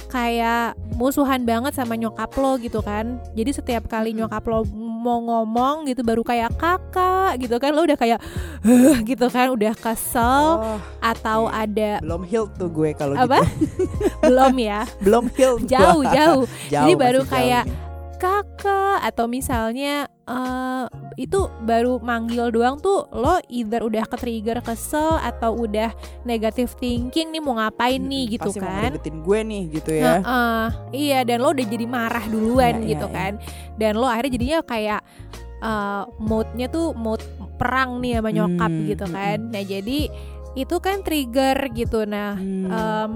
kayak 0.06 0.78
musuhan 0.94 1.42
banget 1.42 1.74
sama 1.74 1.92
nyokap 1.92 2.30
lo 2.32 2.54
gitu 2.56 2.78
kan 2.78 3.18
jadi 3.34 3.50
setiap 3.50 3.90
kali 3.90 4.14
Mm-mm. 4.14 4.24
nyokap 4.24 4.46
lo 4.46 4.62
mau 4.98 5.18
ngomong 5.20 5.86
gitu 5.86 6.02
baru 6.02 6.22
kayak 6.22 6.54
kakak 6.54 7.38
gitu 7.38 7.56
kan 7.56 7.70
lo 7.70 7.82
udah 7.82 7.94
kayak 7.94 8.22
"Huh," 8.62 8.94
gitu 9.02 9.26
kan 9.26 9.50
udah 9.50 9.74
kesel 9.74 10.46
Oh, 10.56 10.78
atau 10.98 11.46
ada 11.46 11.98
belum 11.98 12.22
healed 12.22 12.54
tuh 12.54 12.66
gue 12.68 12.94
kalau 12.94 13.18
apa 13.18 13.42
gitu. 13.58 13.84
belum 14.30 14.54
ya 14.56 14.86
belum 15.00 15.24
healed 15.34 15.66
jauh 15.66 16.06
jauh 16.06 16.46
Jauh, 16.70 16.86
Jadi 16.86 16.92
baru 16.94 17.22
jauh 17.22 17.28
kayak 17.28 17.64
nih. 17.66 17.87
Kakak 18.18 18.98
atau 19.00 19.24
misalnya 19.24 20.10
eh 20.24 20.84
itu 21.16 21.38
baru 21.60 21.98
manggil 21.98 22.50
doang 22.50 22.76
tuh 22.76 23.08
lo 23.10 23.38
either 23.48 23.80
udah 23.80 24.04
ke 24.04 24.14
trigger 24.14 24.58
kesel 24.60 25.16
atau 25.16 25.56
udah 25.56 25.90
negative 26.22 26.74
thinking 26.76 27.30
nih 27.30 27.40
mau 27.40 27.56
ngapain 27.56 27.98
nih 27.98 28.36
gitu 28.36 28.50
pasti 28.50 28.60
mau 28.60 28.68
kan. 28.68 28.92
gue 28.92 29.40
nih 29.40 29.62
gitu 29.72 29.90
ya. 29.92 30.20
Heeh, 30.20 30.64
iya 30.92 31.18
dan 31.22 31.40
lo 31.40 31.50
udah 31.50 31.64
jadi 31.64 31.86
marah 31.86 32.24
duluan 32.24 32.82
Iya, 32.82 32.88
gitu 32.92 33.06
iya, 33.06 33.14
kan. 33.14 33.32
Dan 33.74 33.92
lo 33.94 34.06
akhirnya 34.06 34.32
jadinya 34.32 34.58
kayak 34.62 35.00
eh 35.58 36.02
moodnya 36.18 36.66
tuh 36.68 36.94
mood 36.94 37.18
perang 37.56 37.98
nih 37.98 38.18
sama 38.18 38.30
nyokap 38.30 38.70
Hmm, 38.70 38.86
gitu 38.86 39.04
kan. 39.08 39.38
nah 39.48 39.62
jadi 39.62 39.98
itu 40.54 40.76
kan 40.78 41.02
trigger 41.02 41.56
gitu. 41.72 42.02
Nah 42.04 42.34
Hmm. 42.34 42.66
em, 42.68 43.10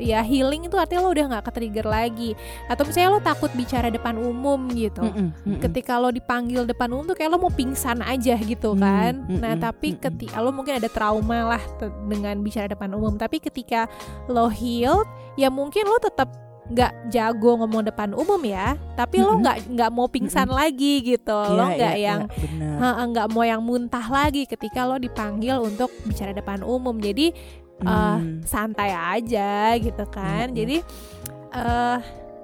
ya 0.00 0.24
healing 0.24 0.64
itu 0.64 0.76
artinya 0.76 1.04
lo 1.04 1.12
udah 1.12 1.26
nggak 1.36 1.44
ke 1.44 1.52
trigger 1.52 1.86
lagi. 1.86 2.30
Atau 2.64 2.88
misalnya 2.88 3.10
lo 3.12 3.20
takut 3.20 3.52
bicara 3.52 3.92
depan 3.92 4.16
umum 4.16 4.72
gitu. 4.72 5.04
Mm-mm, 5.04 5.28
mm-mm. 5.44 5.60
ketika 5.60 6.00
lo 6.00 6.08
dipanggil 6.08 6.64
depan 6.64 6.88
umum 6.88 7.04
tuh 7.04 7.16
kayak 7.16 7.30
lo 7.32 7.38
mau 7.38 7.52
pingsan 7.52 8.00
aja 8.00 8.34
gitu 8.36 8.72
Hmm, 8.72 8.80
kan. 8.80 9.12
mm-mm, 9.28 9.40
nah 9.40 9.52
tapi 9.54 9.92
mm-mm. 9.92 10.02
ketika 10.02 10.36
lo 10.40 10.50
mungkin 10.50 10.80
ada 10.80 10.88
trauma 10.88 11.56
lah 11.56 11.62
dengan 12.08 12.40
bicara 12.40 12.66
depan 12.66 12.92
umum. 12.92 13.20
Tapi 13.20 13.36
ketika 13.38 13.84
lo 14.26 14.48
healed 14.48 15.04
ya 15.36 15.52
mungkin 15.52 15.84
lo 15.84 16.00
tetap 16.00 16.28
nggak 16.62 17.10
jago 17.10 17.58
ngomong 17.58 17.84
depan 17.84 18.14
umum 18.14 18.38
ya. 18.48 18.78
Tapi 18.96 19.20
lo 19.20 19.36
Mm-mm. 19.36 19.42
nggak 19.44 19.56
nggak 19.76 19.90
mau 19.92 20.08
pingsan 20.08 20.48
lagi 20.48 21.04
gitu. 21.04 21.34
Lo 21.34 21.68
Iya, 21.68 21.74
nggak 21.76 21.94
yang 22.00 22.20
iya. 22.30 22.70
Ha, 22.80 23.02
nggak 23.04 23.26
mau 23.28 23.44
yang 23.44 23.60
muntah 23.60 24.06
lagi 24.08 24.48
ketika 24.48 24.86
lo 24.86 24.96
dipanggil 24.96 25.58
untuk 25.58 25.92
bicara 26.06 26.32
depan 26.32 26.64
umum. 26.64 26.96
Jadi 26.96 27.34
eh, 27.82 28.16
Hmm. 28.16 28.40
santai 28.42 28.90
aja 28.90 29.74
gitu 29.76 29.92
Iya, 29.94 30.06
iya. 30.06 30.14
kan 30.14 30.46
jadi 30.52 30.76
eh 31.52 31.98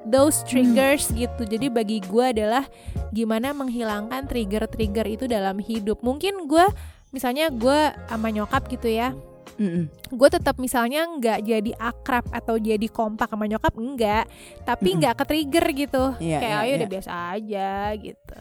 those 0.04 0.40
triggers 0.42 1.10
gitu 1.10 1.42
jadi 1.42 1.68
bagi 1.68 2.00
gue 2.00 2.24
adalah 2.24 2.64
gimana 3.10 3.52
menghilangkan 3.52 4.24
trigger-trigger 4.24 5.06
itu 5.06 5.24
dalam 5.24 5.58
hidup 5.58 6.00
mungkin 6.00 6.46
gue 6.46 6.64
misalnya 7.10 7.48
gue 7.48 7.78
sama 8.06 8.28
nyokap 8.28 8.68
gitu 8.68 8.88
ya 8.88 9.12
Mm-mm. 9.58 9.90
gue 9.90 10.28
tetap 10.30 10.54
misalnya 10.56 11.02
nggak 11.08 11.38
jadi 11.42 11.72
akrab 11.76 12.24
atau 12.30 12.56
jadi 12.56 12.86
kompak 12.86 13.26
sama 13.26 13.44
nyokap 13.44 13.74
enggak 13.74 14.24
tapi 14.62 14.94
nggak 14.94 15.18
ke 15.18 15.24
trigger 15.26 15.64
gitu 15.74 16.04
Iya, 16.22 16.38
kayak 16.38 16.52
iya, 16.52 16.62
ayo 16.62 16.68
iya. 16.68 16.78
udah 16.78 16.90
biasa 16.90 17.12
aja 17.34 17.68
gitu 17.98 18.38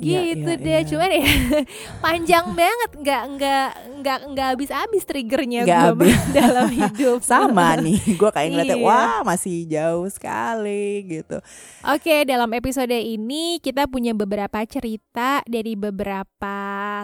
gitu 0.00 0.50
iya, 0.50 0.58
deh 0.58 0.80
iya. 0.80 0.88
cuman 0.88 1.10
ya 1.12 1.26
panjang 2.04 2.46
banget 2.56 2.90
nggak 3.02 3.22
nggak 3.36 3.68
nggak 4.02 4.18
nggak 4.34 4.46
habis 4.56 4.70
habis 4.72 5.02
triggernya 5.06 5.62
gue 5.62 5.72
habis. 5.72 6.16
dalam 6.32 6.68
hidup 6.72 7.20
sama 7.32 7.76
nih 7.78 8.00
gue 8.16 8.30
kayak 8.32 8.48
ngeliatnya 8.52 8.78
Iya. 8.78 8.88
wah 8.88 9.20
masih 9.22 9.68
jauh 9.68 10.08
sekali 10.08 11.06
gitu 11.06 11.38
Oke, 11.82 12.22
dalam 12.22 12.46
episode 12.54 12.94
ini 12.94 13.58
kita 13.58 13.90
punya 13.90 14.14
beberapa 14.14 14.62
cerita 14.62 15.42
dari 15.50 15.74
beberapa 15.74 16.56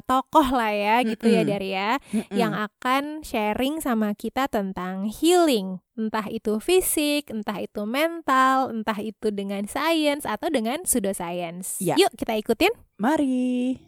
tokoh 0.07 0.55
lah 0.55 0.71
ya, 0.71 0.97
gitu 1.03 1.27
ya 1.27 1.43
Mm-mm. 1.43 1.51
dari 1.51 1.69
ya, 1.75 1.91
Mm-mm. 2.15 2.31
yang 2.39 2.55
akan 2.55 3.27
sharing 3.27 3.83
sama 3.83 4.15
kita 4.15 4.47
tentang 4.47 5.11
healing, 5.11 5.83
entah 5.99 6.31
itu 6.31 6.63
fisik, 6.63 7.35
entah 7.35 7.59
itu 7.59 7.83
mental, 7.83 8.71
entah 8.71 8.97
itu 9.03 9.35
dengan 9.35 9.67
science 9.67 10.23
atau 10.23 10.47
dengan 10.49 10.87
pseudoscience. 10.87 11.83
Ya. 11.83 11.99
Yuk 11.99 12.15
kita 12.15 12.39
ikutin. 12.39 12.71
mari 12.99 13.79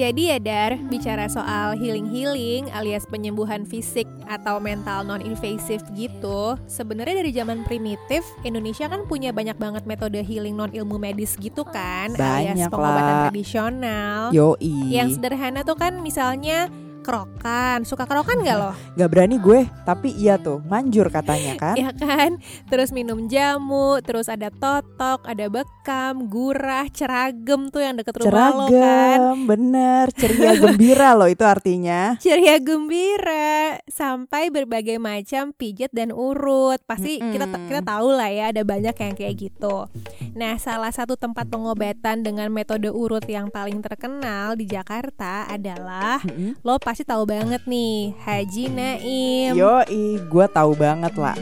Jadi 0.00 0.32
ya 0.32 0.40
Dar, 0.40 0.80
bicara 0.88 1.28
soal 1.28 1.76
healing-healing 1.76 2.72
alias 2.72 3.04
penyembuhan 3.04 3.68
fisik 3.68 4.08
atau 4.32 4.56
mental 4.56 5.04
non-invasive 5.04 5.84
gitu 5.92 6.56
Sebenarnya 6.64 7.20
dari 7.20 7.36
zaman 7.36 7.68
primitif, 7.68 8.24
Indonesia 8.40 8.88
kan 8.88 9.04
punya 9.04 9.28
banyak 9.28 9.60
banget 9.60 9.84
metode 9.84 10.16
healing 10.24 10.56
non-ilmu 10.56 10.96
medis 10.96 11.36
gitu 11.36 11.68
kan 11.68 12.16
Alias 12.16 12.56
Banyak 12.56 12.68
pengobatan 12.72 13.12
lah. 13.12 13.22
tradisional 13.28 14.20
yoi 14.32 14.72
Yang 14.88 15.20
sederhana 15.20 15.68
tuh 15.68 15.76
kan 15.76 16.00
misalnya 16.00 16.72
kerokan 17.00 17.82
Suka 17.88 18.04
kerokan 18.06 18.44
gak 18.44 18.56
lo? 18.56 18.70
Gak 18.98 19.10
berani 19.10 19.36
gue 19.40 19.66
tapi 19.82 20.14
iya 20.14 20.36
tuh 20.36 20.62
manjur 20.68 21.08
katanya 21.10 21.56
kan 21.56 21.76
Ya 21.76 21.90
kan? 21.96 22.38
Terus 22.68 22.92
minum 22.94 23.26
jamu, 23.26 23.98
terus 24.04 24.28
ada 24.28 24.52
totok, 24.52 25.24
ada 25.24 25.46
bekam, 25.48 26.28
gurah, 26.28 26.86
ceragem 26.92 27.72
tuh 27.72 27.80
yang 27.80 27.94
deket 27.96 28.20
rumah 28.20 28.52
lo 28.52 28.66
kan 28.68 29.20
bener 29.46 30.04
ceria 30.14 30.52
gembira 30.62 31.16
loh 31.16 31.28
itu 31.30 31.44
artinya 31.46 32.14
ceria 32.18 32.56
gembira 32.60 33.80
sampai 33.88 34.52
berbagai 34.52 35.00
macam 35.00 35.54
pijat 35.54 35.90
dan 35.94 36.12
urut 36.12 36.78
pasti 36.84 37.18
kita 37.18 37.46
Mm-mm. 37.46 37.66
kita 37.70 37.80
tahu 37.82 38.08
lah 38.14 38.28
ya 38.30 38.44
ada 38.52 38.62
banyak 38.62 38.94
yang 38.94 39.14
kayak 39.16 39.34
gitu. 39.38 39.88
Nah 40.36 40.56
salah 40.60 40.92
satu 40.92 41.16
tempat 41.16 41.48
pengobatan 41.48 42.22
dengan 42.22 42.48
metode 42.52 42.90
urut 42.90 43.24
yang 43.26 43.48
paling 43.48 43.80
terkenal 43.80 44.54
di 44.54 44.66
Jakarta 44.68 45.46
adalah 45.48 46.20
Mm-mm. 46.24 46.60
lo 46.62 46.76
pasti 46.90 47.06
tahu 47.06 47.22
banget 47.22 47.62
nih 47.70 48.18
Haji 48.26 48.66
Naim. 48.66 49.54
Yoi, 49.54 50.18
gue 50.26 50.46
tahu 50.50 50.74
banget 50.74 51.14
lah. 51.14 51.38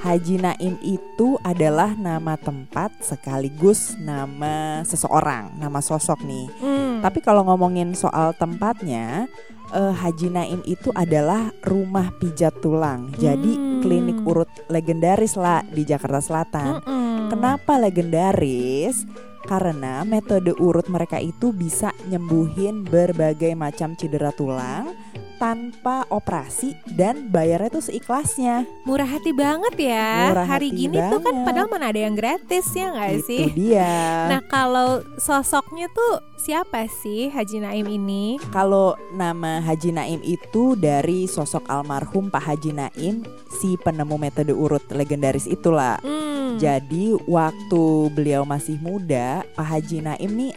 Haji 0.00 0.40
Naim 0.40 0.80
itu 0.80 1.36
adalah 1.44 1.92
nama 2.00 2.40
tempat 2.40 2.96
sekaligus 3.04 3.92
nama 4.00 4.80
seseorang, 4.88 5.52
nama 5.60 5.84
sosok 5.84 6.24
nih. 6.24 6.48
Hmm, 6.64 7.04
Tapi 7.04 7.20
kalau 7.20 7.44
ngomongin 7.44 7.92
soal 7.92 8.32
tempatnya, 8.32 9.28
eh, 9.68 9.92
Haji 9.92 10.32
Naim 10.32 10.64
itu 10.64 10.88
adalah 10.96 11.52
rumah 11.60 12.08
pijat 12.16 12.56
tulang. 12.64 13.12
Jadi 13.20 13.52
Hmm. 13.52 13.84
klinik 13.84 14.16
urut 14.24 14.48
legendaris 14.72 15.36
lah 15.36 15.60
di 15.68 15.84
Jakarta 15.84 16.24
Selatan. 16.24 16.80
mm-mm. 16.80 17.28
Kenapa 17.28 17.76
legendaris? 17.76 19.04
Karena 19.42 20.02
metode 20.02 20.54
urut 20.56 20.86
mereka 20.86 21.18
itu 21.18 21.50
bisa 21.50 21.90
nyembuhin 22.06 22.82
berbagai 22.82 23.52
macam 23.52 23.92
cedera 23.94 24.30
tulang 24.32 24.94
tanpa 25.36 26.06
operasi 26.06 26.70
dan 26.94 27.26
bayarnya 27.26 27.74
tuh 27.74 27.82
seikhlasnya. 27.82 28.62
Murah 28.86 29.10
hati 29.10 29.34
banget 29.34 29.74
ya. 29.90 30.30
Murah 30.30 30.46
Hari 30.46 30.70
hati 30.70 30.78
gini 30.86 30.94
tuh 31.10 31.18
kan 31.18 31.34
banget. 31.34 31.46
padahal 31.50 31.66
mana 31.66 31.86
ada 31.90 31.98
yang 31.98 32.14
gratis 32.14 32.66
ya 32.70 32.94
nggak 32.94 33.10
Itu 33.10 33.26
sih? 33.26 33.42
dia. 33.50 33.90
Nah 34.30 34.40
kalau 34.46 35.02
sosoknya 35.18 35.90
tuh 35.90 36.22
siapa 36.38 36.86
sih 37.02 37.26
Haji 37.26 37.58
Naim 37.58 37.90
ini? 37.90 38.38
Kalau 38.54 38.94
nama 39.10 39.58
Haji 39.58 39.90
Naim 39.90 40.22
itu 40.22 40.78
dari 40.78 41.26
sosok 41.26 41.66
almarhum 41.66 42.30
Pak 42.30 42.46
Haji 42.46 42.70
Naim, 42.78 43.26
si 43.50 43.74
penemu 43.74 44.14
metode 44.14 44.54
urut 44.54 44.86
legendaris 44.94 45.50
itulah. 45.50 45.98
Hmm. 46.06 46.31
Jadi 46.58 47.14
waktu 47.28 47.84
beliau 48.12 48.42
masih 48.42 48.80
muda, 48.82 49.46
Pak 49.54 49.66
Haji 49.66 50.04
Naim 50.04 50.32
nih 50.34 50.52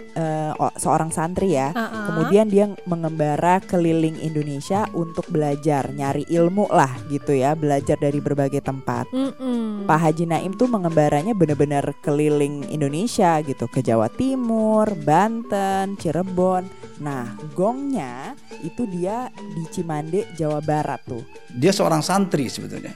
o- 0.58 0.76
seorang 0.76 1.14
santri 1.14 1.56
ya. 1.56 1.72
Uh-uh. 1.76 2.06
Kemudian 2.12 2.48
dia 2.50 2.66
mengembara 2.90 3.62
keliling 3.64 4.18
Indonesia 4.20 4.88
untuk 4.96 5.28
belajar, 5.30 5.92
nyari 5.94 6.26
ilmu 6.28 6.72
lah 6.72 6.92
gitu 7.12 7.36
ya, 7.36 7.54
belajar 7.54 8.00
dari 8.00 8.18
berbagai 8.20 8.64
tempat. 8.66 9.08
Mm-mm. 9.14 9.86
Pak 9.86 10.00
Haji 10.00 10.26
Naim 10.26 10.54
tuh 10.58 10.72
mengembaranya 10.72 11.38
bener-bener 11.38 11.84
keliling 12.02 12.66
Indonesia 12.68 13.40
gitu, 13.46 13.70
ke 13.70 13.86
Jawa 13.86 14.10
Timur, 14.10 14.90
Banten, 15.06 16.00
Cirebon. 16.00 16.68
Nah, 17.04 17.36
gongnya 17.52 18.34
itu 18.64 18.88
dia 18.88 19.28
di 19.36 19.68
Cimande, 19.68 20.24
Jawa 20.40 20.64
Barat 20.64 21.04
tuh. 21.04 21.24
dia 21.56 21.72
seorang 21.72 22.04
santri 22.04 22.52
sebetulnya. 22.52 22.96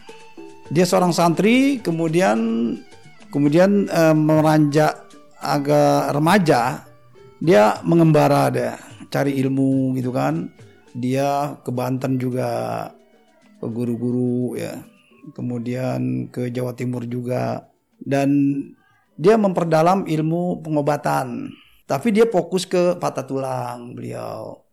Dia 0.70 0.86
seorang 0.86 1.10
santri, 1.10 1.82
kemudian 1.82 2.38
kemudian 3.29 3.89
eh, 3.89 4.15
meranjak 4.15 5.09
agak 5.39 6.12
remaja, 6.12 6.83
dia 7.39 7.79
mengembara 7.88 8.51
dia, 8.51 8.75
cari 9.07 9.39
ilmu 9.39 9.95
gitu 9.95 10.12
kan. 10.12 10.51
Dia 10.91 11.55
ke 11.63 11.71
Banten 11.71 12.19
juga 12.19 12.50
ke 13.62 13.67
guru-guru 13.69 14.57
ya. 14.59 14.83
Kemudian 15.31 16.27
ke 16.33 16.50
Jawa 16.50 16.74
Timur 16.74 17.05
juga 17.05 17.69
dan 18.01 18.31
dia 19.19 19.36
memperdalam 19.38 20.07
ilmu 20.07 20.63
pengobatan. 20.65 21.51
Tapi 21.86 22.13
dia 22.13 22.29
fokus 22.29 22.69
ke 22.69 22.98
patah 22.98 23.25
tulang 23.25 23.93
beliau. 23.98 24.65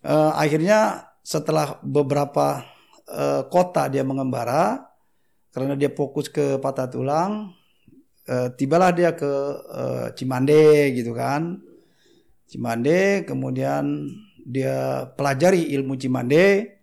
Eh, 0.00 0.32
akhirnya 0.34 1.10
setelah 1.20 1.76
beberapa 1.84 2.64
eh, 3.06 3.42
kota 3.52 3.86
dia 3.92 4.00
mengembara 4.02 4.88
karena 5.50 5.74
dia 5.74 5.90
fokus 5.90 6.30
ke 6.30 6.62
patah 6.62 6.86
tulang, 6.86 7.50
eh, 8.30 8.48
tibalah 8.54 8.94
dia 8.94 9.10
ke 9.18 9.32
eh, 9.74 10.06
Cimande 10.14 10.94
gitu 10.94 11.10
kan. 11.12 11.58
Cimande, 12.46 13.26
kemudian 13.26 14.10
dia 14.46 15.06
pelajari 15.18 15.70
ilmu 15.74 15.98
Cimande. 15.98 16.78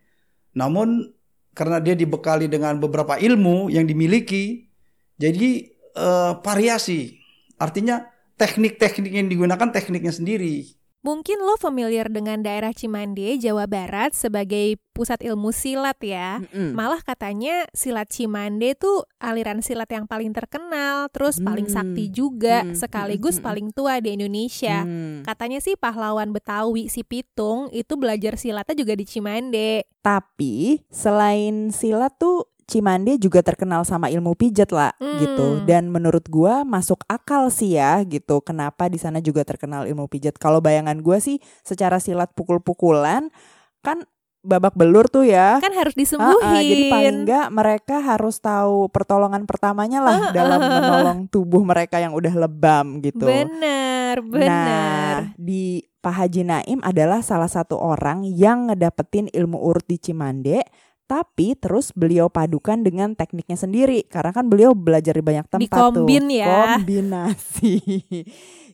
Namun 0.56 1.12
karena 1.56 1.82
dia 1.82 1.96
dibekali 1.98 2.46
dengan 2.52 2.78
beberapa 2.78 3.18
ilmu 3.18 3.72
yang 3.72 3.88
dimiliki, 3.88 4.68
jadi 5.16 5.50
eh, 5.96 6.32
variasi. 6.44 7.16
Artinya 7.58 8.06
teknik-teknik 8.38 9.10
yang 9.10 9.28
digunakan 9.32 9.74
tekniknya 9.74 10.14
sendiri. 10.14 10.77
Mungkin 11.08 11.40
lo 11.40 11.56
familiar 11.56 12.12
dengan 12.12 12.44
daerah 12.44 12.76
Cimande, 12.76 13.40
Jawa 13.40 13.64
Barat 13.64 14.12
sebagai 14.12 14.76
pusat 14.92 15.24
ilmu 15.24 15.56
silat 15.56 15.96
ya. 16.04 16.44
Mm-mm. 16.44 16.76
Malah 16.76 17.00
katanya 17.00 17.64
silat 17.72 18.12
Cimande 18.12 18.76
tuh 18.76 19.08
aliran 19.16 19.64
silat 19.64 19.88
yang 19.88 20.04
paling 20.04 20.36
terkenal, 20.36 21.08
terus 21.16 21.40
paling 21.40 21.72
Hmm. 21.72 21.76
sakti 21.80 22.12
juga, 22.12 22.68
Hmm. 22.68 22.76
sekaligus 22.76 23.40
Hmm. 23.40 23.46
paling 23.48 23.68
tua 23.72 24.04
di 24.04 24.20
Indonesia. 24.20 24.84
Hmm. 24.84 25.24
Katanya 25.24 25.64
sih 25.64 25.80
pahlawan 25.80 26.36
Betawi 26.36 26.92
si 26.92 27.08
Pitung 27.08 27.72
itu 27.72 27.96
belajar 27.96 28.36
silatnya 28.36 28.76
juga 28.76 28.92
di 29.00 29.08
Cimande. 29.08 29.88
Tapi 30.04 30.84
selain 30.92 31.72
silat 31.72 32.20
tuh 32.20 32.52
Cimande 32.68 33.16
juga 33.16 33.40
terkenal 33.40 33.88
sama 33.88 34.12
ilmu 34.12 34.36
pijat 34.36 34.76
lah 34.76 34.92
Hmm. 35.00 35.18
gitu. 35.18 35.48
Dan 35.64 35.88
menurut 35.88 36.28
gua 36.28 36.68
masuk 36.68 37.08
akal 37.08 37.48
sih 37.48 37.80
ya 37.80 38.04
gitu. 38.04 38.44
Kenapa 38.44 38.92
di 38.92 39.00
sana 39.00 39.24
juga 39.24 39.48
terkenal 39.48 39.88
ilmu 39.88 40.06
pijat? 40.06 40.36
Kalau 40.36 40.60
bayangan 40.60 41.00
gua 41.00 41.24
sih 41.24 41.40
secara 41.64 41.98
silat 41.98 42.36
pukul-pukulan 42.36 43.32
kan 43.80 44.04
babak 44.44 44.76
belur 44.76 45.08
tuh 45.08 45.28
ya. 45.28 45.64
Kan 45.64 45.76
harus 45.76 45.96
disembuhin. 45.96 46.44
ah, 46.44 46.60
jadi 46.60 46.84
paling 46.88 47.16
enggak 47.24 47.48
mereka 47.52 47.96
harus 48.00 48.40
tahu 48.40 48.88
pertolongan 48.92 49.44
pertamanya 49.44 50.00
lah 50.00 50.20
dalam 50.32 50.60
menolong 50.60 51.20
tubuh 51.28 51.64
mereka 51.64 52.00
yang 52.00 52.12
udah 52.16 52.32
lebam 52.36 53.00
gitu. 53.00 53.28
Bener, 53.28 54.20
bener. 54.24 54.48
Nah, 54.48 55.16
di 55.36 55.84
Pak 56.00 56.14
Haji 56.24 56.48
Naim 56.48 56.80
adalah 56.80 57.20
salah 57.20 57.52
satu 57.52 57.76
orang 57.76 58.24
yang 58.24 58.72
ngedapetin 58.72 59.28
ilmu 59.28 59.60
urut 59.60 59.84
di 59.84 60.00
Cimande, 60.00 60.64
tapi 61.08 61.56
terus 61.56 61.96
beliau 61.96 62.28
padukan 62.28 62.84
dengan 62.84 63.16
tekniknya 63.16 63.56
sendiri 63.56 64.04
karena 64.12 64.36
kan 64.36 64.52
beliau 64.52 64.76
belajar 64.76 65.16
di 65.16 65.24
banyak 65.24 65.48
tempat 65.48 65.64
Dikombin 65.64 66.28
tuh. 66.28 66.44
ya. 66.44 66.78
Kombinasi. 66.78 67.76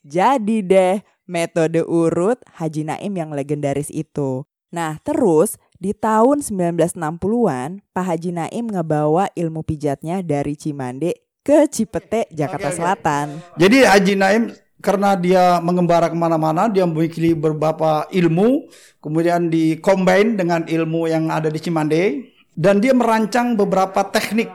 Jadi 0.03 0.65
deh 0.65 0.99
metode 1.29 1.85
urut 1.85 2.41
Haji 2.57 2.89
Naim 2.89 3.13
yang 3.13 3.31
legendaris 3.31 3.93
itu. 3.93 4.43
Nah, 4.73 4.97
terus 5.05 5.61
di 5.77 5.93
tahun 5.93 6.41
1960-an 6.41 7.85
Pak 7.93 8.05
Haji 8.09 8.31
Naim 8.33 8.65
ngebawa 8.65 9.29
ilmu 9.37 9.61
pijatnya 9.61 10.25
dari 10.25 10.57
Cimande 10.57 11.23
ke 11.45 11.69
Cipete, 11.69 12.25
Jakarta 12.33 12.71
Oke, 12.71 12.73
oke. 12.73 12.79
Selatan. 12.81 13.27
Jadi 13.61 13.77
Haji 13.85 14.13
Naim 14.17 14.43
karena 14.83 15.15
dia 15.15 15.63
mengembara 15.63 16.11
ke 16.11 16.17
mana-mana, 16.19 16.67
dia 16.67 16.83
memiliki 16.83 17.31
beberapa 17.31 18.03
ilmu, 18.11 18.67
kemudian 18.99 19.47
di-combine 19.47 20.35
dengan 20.35 20.67
ilmu 20.67 21.07
yang 21.07 21.31
ada 21.31 21.47
di 21.47 21.55
Cimande, 21.63 22.35
dan 22.51 22.83
dia 22.83 22.91
merancang 22.91 23.55
beberapa 23.55 24.03
teknik 24.11 24.51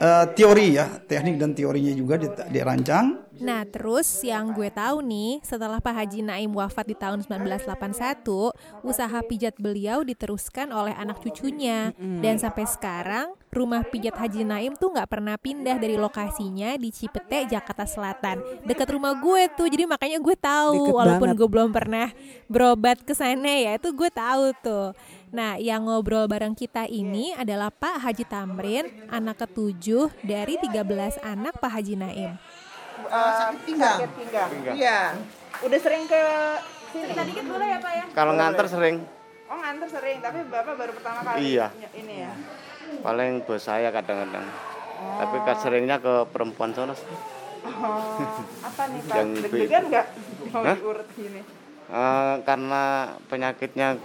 eh, 0.00 0.26
teori 0.32 0.80
ya, 0.80 0.86
teknik 1.02 1.36
dan 1.36 1.52
teorinya 1.52 1.92
juga 1.92 2.14
dia- 2.16 2.48
dirancang. 2.48 3.20
Nah, 3.40 3.68
terus 3.68 4.20
yang 4.24 4.52
gue 4.52 4.68
tahu 4.72 5.04
nih, 5.04 5.40
setelah 5.44 5.76
Pak 5.80 5.92
Haji 5.92 6.20
Naim 6.24 6.52
wafat 6.56 6.88
di 6.88 6.96
tahun 6.96 7.20
1981, 7.24 8.52
usaha 8.84 9.18
pijat 9.24 9.56
beliau 9.60 10.00
diteruskan 10.04 10.72
oleh 10.72 10.92
anak 10.96 11.20
cucunya. 11.20 11.92
Dan 11.96 12.36
sampai 12.36 12.64
sekarang, 12.68 13.32
rumah 13.50 13.82
pijat 13.82 14.14
Haji 14.14 14.46
Naim 14.46 14.78
tuh 14.78 14.94
nggak 14.94 15.10
pernah 15.10 15.34
pindah 15.34 15.74
dari 15.76 15.98
lokasinya 15.98 16.78
di 16.78 16.94
Cipete, 16.94 17.50
Jakarta 17.50 17.82
Selatan. 17.82 18.38
Dekat 18.62 18.94
rumah 18.94 19.10
gue 19.18 19.50
tuh, 19.58 19.66
jadi 19.66 19.90
makanya 19.90 20.22
gue 20.22 20.36
tahu. 20.38 20.86
Deket 20.86 20.94
walaupun 20.94 21.28
banget. 21.34 21.38
gue 21.42 21.48
belum 21.50 21.70
pernah 21.74 22.08
berobat 22.46 23.02
ke 23.02 23.10
sana 23.10 23.50
ya, 23.50 23.72
itu 23.74 23.90
gue 23.90 24.10
tahu 24.10 24.54
tuh. 24.62 24.94
Nah, 25.30 25.58
yang 25.58 25.86
ngobrol 25.86 26.26
bareng 26.26 26.54
kita 26.54 26.86
ini 26.86 27.34
adalah 27.34 27.70
Pak 27.74 28.02
Haji 28.06 28.24
Tamrin, 28.26 28.86
anak 29.10 29.46
ketujuh 29.46 30.10
dari 30.22 30.58
13 30.58 31.18
anak 31.22 31.58
Pak 31.58 31.70
Haji 31.70 31.94
Naim. 31.98 32.32
sakit 33.10 33.62
pinggang. 33.66 34.50
Iya. 34.74 35.18
Udah 35.66 35.78
sering 35.82 36.06
ke 36.06 36.22
sini. 36.94 37.14
Dikit 37.14 37.46
boleh 37.46 37.66
ya 37.66 37.78
Pak 37.82 37.92
ya? 37.94 38.04
Kalau 38.14 38.32
nganter 38.38 38.66
sering, 38.70 38.96
Oh 39.50 39.58
nganter 39.58 39.90
sering, 39.90 40.22
tapi 40.22 40.46
bapak 40.46 40.78
baru 40.78 40.92
pertama 40.94 41.26
kali 41.26 41.58
Iya. 41.58 41.74
ini 41.98 42.22
ya. 42.22 42.32
Paling 43.00 43.46
bos 43.46 43.62
saya 43.62 43.94
kadang-kadang. 43.94 44.46
Tapi 45.00 45.36
kan 45.46 45.56
seringnya 45.56 45.96
ke 46.02 46.28
perempuan 46.28 46.74
sono. 46.76 46.92
Oh, 47.60 48.16
apa 48.64 48.82
nih 48.88 49.00
pak? 49.04 49.14
Yang. 49.18 49.28
Deg-degan 49.46 49.82
nggak 49.88 50.06
mau 50.52 50.62
Hah? 50.64 50.76
diurut 50.76 51.08
gini? 51.16 51.40
Eh, 51.90 52.34
karena 52.46 52.82
penyakitnya 53.26 53.98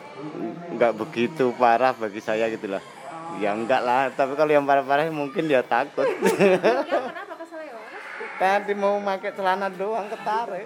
nggak 0.73 0.93
begitu 0.97 1.53
parah 1.53 1.93
bagi 1.93 2.17
saya 2.17 2.49
gitu 2.49 2.65
lah. 2.65 2.81
Ya 3.37 3.53
enggak 3.53 3.81
lah, 3.83 4.09
tapi 4.15 4.33
kalau 4.33 4.49
yang 4.53 4.65
parah-parah 4.65 5.11
mungkin 5.11 5.45
dia 5.45 5.61
takut. 5.61 6.07
Kenapa 6.07 7.33
keseleo? 7.41 7.77
Tadi 8.39 8.73
mau 8.73 8.97
pakai 9.01 9.31
celana 9.35 9.67
doang 9.69 10.07
ketarik. 10.07 10.65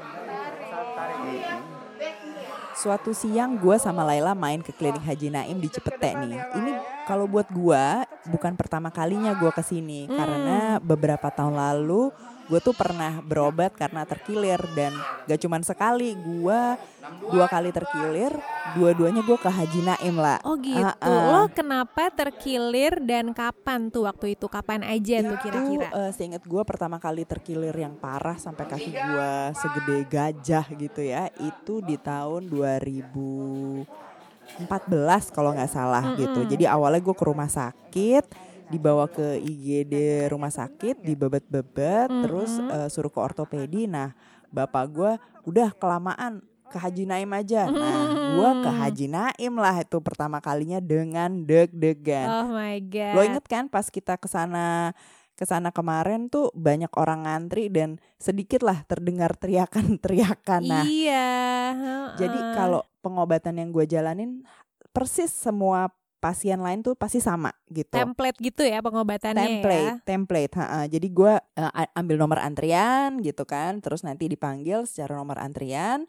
Suatu 2.79 3.11
siang 3.11 3.59
gue 3.59 3.75
sama 3.75 4.07
Laila 4.07 4.31
main 4.31 4.63
ke 4.63 4.71
klinik 4.71 5.03
Haji 5.03 5.27
Naim 5.27 5.59
di 5.59 5.67
Cepete 5.67 6.15
nih. 6.15 6.39
Ini 6.55 6.71
kalau 7.03 7.27
buat 7.27 7.51
gue 7.51 7.85
bukan 8.31 8.55
pertama 8.55 8.87
kalinya 8.87 9.35
gue 9.35 9.51
ke 9.51 9.59
sini 9.59 10.07
karena 10.07 10.79
beberapa 10.79 11.27
tahun 11.27 11.59
lalu 11.59 12.07
gue 12.49 12.59
tuh 12.59 12.73
pernah 12.73 13.21
berobat 13.21 13.77
karena 13.77 14.01
terkilir 14.09 14.57
dan 14.73 14.97
gak 15.29 15.38
cuman 15.38 15.62
sekali 15.62 16.17
gue 16.17 16.62
dua 17.29 17.45
kali 17.45 17.69
terkilir, 17.69 18.33
dua-duanya 18.73 19.21
gue 19.21 19.38
ke 19.38 19.49
Haji 19.49 19.81
Naim 19.85 20.17
lah. 20.17 20.41
Oh 20.41 20.57
gitu. 20.57 20.81
Ah, 20.81 20.97
ah. 20.97 21.29
Lo 21.29 21.43
kenapa 21.53 22.09
terkilir 22.09 23.01
dan 23.05 23.33
kapan 23.38 23.93
tuh 23.93 24.09
waktu 24.09 24.33
itu? 24.33 24.49
Kapan 24.49 24.81
aja 24.81 25.21
tuh 25.21 25.38
kira-kira? 25.41 25.89
Itu 25.89 25.97
uh, 25.97 26.12
seinget 26.13 26.43
gue 26.45 26.63
pertama 26.65 26.97
kali 26.97 27.25
terkilir 27.25 27.73
yang 27.73 27.93
parah 27.97 28.38
sampai 28.41 28.65
kaki 28.65 28.91
gue 28.93 29.31
segede 29.57 29.97
gajah 30.09 30.65
gitu 30.73 31.01
ya. 31.05 31.29
Itu 31.38 31.85
di 31.85 31.97
tahun 32.01 32.49
2014 32.49 33.85
kalau 35.33 35.53
nggak 35.53 35.71
salah 35.71 36.17
gitu. 36.17 36.45
Jadi 36.49 36.65
awalnya 36.65 37.01
gue 37.01 37.15
ke 37.15 37.25
rumah 37.25 37.49
sakit, 37.49 38.48
dibawa 38.69 39.10
ke 39.10 39.38
IGD 39.41 40.25
rumah 40.29 40.53
sakit, 40.53 41.01
dibebet-bebet, 41.01 42.08
terus 42.23 42.53
uh, 42.62 42.88
suruh 42.88 43.10
ke 43.10 43.19
ortopedi. 43.19 43.89
Nah 43.89 44.13
bapak 44.49 44.86
gue 44.89 45.12
udah 45.45 45.73
kelamaan 45.77 46.41
ke 46.69 46.77
Haji 46.77 47.10
Naim 47.10 47.34
aja. 47.34 47.65
Nah 47.65 47.97
gue 48.38 48.51
ke 48.62 48.69
Haji 48.69 49.08
Naim 49.10 49.53
lah 49.58 49.82
itu 49.82 49.97
pertama 49.99 50.38
kalinya 50.38 50.77
dengan 50.77 51.43
deg-degan. 51.43 52.29
Oh 52.29 52.47
my 52.53 52.77
god. 52.86 53.13
Lo 53.17 53.21
inget 53.25 53.45
kan 53.49 53.65
pas 53.65 53.89
kita 53.89 54.15
ke 54.21 54.29
sana 54.29 54.93
ke 55.34 55.47
sana 55.47 55.71
kemarin 55.71 56.27
tuh 56.27 56.51
banyak 56.51 56.91
orang 56.99 57.23
ngantri 57.23 57.71
dan 57.71 57.95
sedikit 58.19 58.60
lah 58.60 58.84
terdengar 58.84 59.34
teriakan-teriakan. 59.39 60.62
Nah, 60.67 60.84
Iya. 60.84 61.32
jadi 62.19 62.39
kalau 62.60 62.84
pengobatan 62.99 63.55
yang 63.55 63.71
gue 63.71 63.88
jalanin 63.88 64.43
persis 64.91 65.32
semua 65.32 65.88
pasien 66.19 66.60
lain 66.60 66.84
tuh 66.84 66.99
pasti 66.99 67.23
sama 67.23 67.49
gitu. 67.71 67.95
template 67.95 68.38
gitu 68.43 68.67
ya 68.67 68.84
pengobatannya 68.84 69.63
template, 69.63 69.88
ya. 69.88 69.93
template. 70.03 70.53
ha-ha. 70.60 70.82
Jadi 70.91 71.08
gue 71.10 71.34
eh, 71.36 71.89
ambil 71.95 72.15
nomor 72.19 72.39
antrian 72.43 73.23
gitu 73.23 73.47
kan, 73.47 73.79
terus 73.79 74.03
nanti 74.03 74.27
dipanggil 74.27 74.84
secara 74.84 75.15
nomor 75.15 75.39
antrian. 75.39 76.03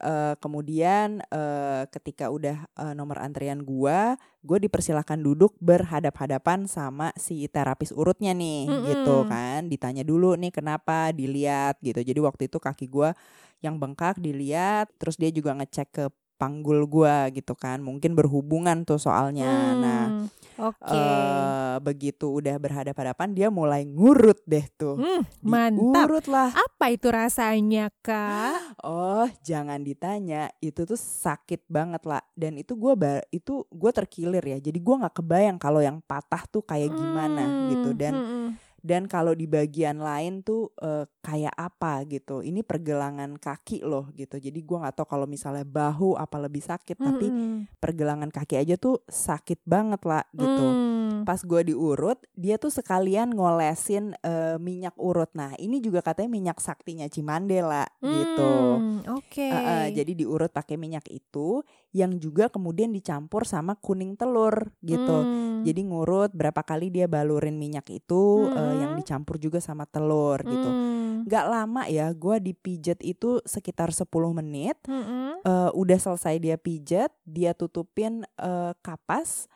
Eh, 0.00 0.34
kemudian 0.40 1.20
eh, 1.28 1.84
ketika 1.92 2.32
udah 2.32 2.64
eh, 2.64 2.94
nomor 2.96 3.20
antrian 3.20 3.60
gua, 3.60 4.16
gue 4.40 4.56
dipersilahkan 4.64 5.20
duduk 5.20 5.52
berhadap-hadapan 5.60 6.64
sama 6.64 7.12
si 7.20 7.44
terapis 7.52 7.92
urutnya 7.92 8.32
nih, 8.32 8.64
Mm-mm. 8.64 8.86
gitu 8.88 9.28
kan. 9.28 9.68
Ditanya 9.68 10.00
dulu 10.00 10.40
nih 10.40 10.56
kenapa, 10.56 11.12
dilihat 11.12 11.76
gitu. 11.84 12.00
Jadi 12.00 12.16
waktu 12.16 12.48
itu 12.48 12.56
kaki 12.56 12.88
gua 12.88 13.12
yang 13.60 13.76
bengkak 13.76 14.16
dilihat, 14.16 14.88
terus 14.96 15.20
dia 15.20 15.28
juga 15.28 15.52
ngecek 15.52 15.88
ke 15.92 16.04
panggul 16.40 16.88
gua 16.88 17.28
gitu 17.28 17.52
kan. 17.52 17.84
Mungkin 17.84 18.16
berhubungan 18.16 18.88
tuh 18.88 18.96
soalnya. 18.96 19.76
Nah, 19.76 20.04
Hmm, 20.10 20.26
Oke. 20.72 20.92
eh 20.92 21.76
begitu 21.78 22.32
udah 22.32 22.56
berhadap-hadapan 22.56 23.28
dia 23.30 23.48
mulai 23.48 23.84
ngurut 23.84 24.40
deh 24.44 24.64
tuh. 24.74 24.96
Hmm, 24.96 25.22
mantap. 25.40 26.08
Diurut 26.08 26.26
lah. 26.26 26.48
Apa 26.50 26.88
itu 26.88 27.08
rasanya, 27.08 27.92
Kak? 28.00 28.80
Oh, 28.80 29.28
jangan 29.40 29.80
ditanya. 29.80 30.48
Itu 30.58 30.84
tuh 30.84 30.96
sakit 30.96 31.68
banget 31.68 32.00
lah. 32.02 32.24
Dan 32.32 32.56
itu 32.56 32.72
gua 32.72 32.96
ba- 32.96 33.24
itu 33.28 33.68
gue 33.68 33.92
terkilir 33.92 34.42
ya. 34.42 34.56
Jadi 34.58 34.80
gua 34.80 35.04
nggak 35.04 35.20
kebayang 35.20 35.56
kalau 35.56 35.78
yang 35.78 36.00
patah 36.00 36.48
tuh 36.48 36.64
kayak 36.64 36.88
gimana 36.90 37.44
Hmm, 37.44 37.68
gitu. 37.70 37.90
Dan 37.92 38.14
hmm, 38.16 38.26
hmm. 38.26 38.48
Dan 38.80 39.04
kalau 39.04 39.32
di 39.32 39.44
bagian 39.44 40.00
lain 40.00 40.40
tuh 40.40 40.72
eh, 40.76 41.04
kayak 41.20 41.52
apa 41.52 42.04
gitu 42.04 42.40
ini 42.40 42.60
pergelangan 42.60 43.36
kaki 43.36 43.80
loh 43.80 44.08
gitu 44.12 44.36
jadi 44.36 44.56
gua 44.60 44.84
nggak 44.84 44.96
tahu 44.96 45.06
kalau 45.06 45.24
misalnya 45.24 45.62
bahu 45.62 46.16
apa 46.16 46.36
lebih 46.36 46.60
sakit 46.60 46.96
tapi 46.96 47.28
Mm-mm. 47.28 47.68
pergelangan 47.76 48.28
kaki 48.28 48.56
aja 48.56 48.74
tuh 48.74 49.00
sakit 49.06 49.60
banget 49.64 50.00
lah 50.02 50.24
gitu 50.32 50.66
Mm. 50.70 51.28
pas 51.28 51.40
gua 51.42 51.60
diurut 51.60 52.16
dia 52.32 52.56
tuh 52.56 52.72
sekalian 52.72 53.30
ngolesin 53.30 54.16
eh, 54.20 54.56
minyak 54.56 54.96
urut 54.96 55.28
nah 55.32 55.52
ini 55.56 55.78
juga 55.78 56.00
katanya 56.00 56.30
minyak 56.32 56.58
saktinya 56.58 57.06
Cimande 57.06 57.60
lah 57.60 57.84
gitu 58.00 58.80
Mm, 58.80 59.02
Oke. 59.16 59.44
Eh, 59.44 59.52
eh, 59.52 59.86
jadi 59.92 60.12
diurut 60.14 60.48
pakai 60.48 60.76
minyak 60.76 61.04
itu 61.08 61.60
yang 61.90 62.22
juga 62.22 62.46
kemudian 62.46 62.94
dicampur 62.94 63.42
sama 63.42 63.74
kuning 63.74 64.14
telur 64.14 64.70
gitu 64.80 65.26
Mm. 65.26 65.66
jadi 65.66 65.80
ngurut 65.84 66.30
berapa 66.30 66.62
kali 66.62 66.88
dia 66.88 67.10
balurin 67.10 67.58
minyak 67.58 67.90
itu 67.90 68.46
eh, 68.48 68.74
yang 68.80 68.94
Mm-mm. 68.94 69.00
dicampur 69.02 69.36
juga 69.36 69.58
sama 69.58 69.84
telur 69.84 70.38
gitu 70.40 70.70
Mm. 70.70 71.26
nggak 71.26 71.46
lama 71.46 71.82
ya 71.90 72.08
gua 72.14 72.38
dipijet 72.38 73.02
itu 73.02 73.42
sekitar 73.42 73.90
10 73.90 74.06
menit 74.32 74.78
Mm-mm. 74.86 75.42
Eh, 75.42 75.70
udah 75.72 75.98
selesai 75.98 76.36
dia 76.36 76.56
pijet 76.56 77.10
dia 77.24 77.52
tutupin 77.52 78.22
eh, 78.36 78.72
kapas 78.80 79.48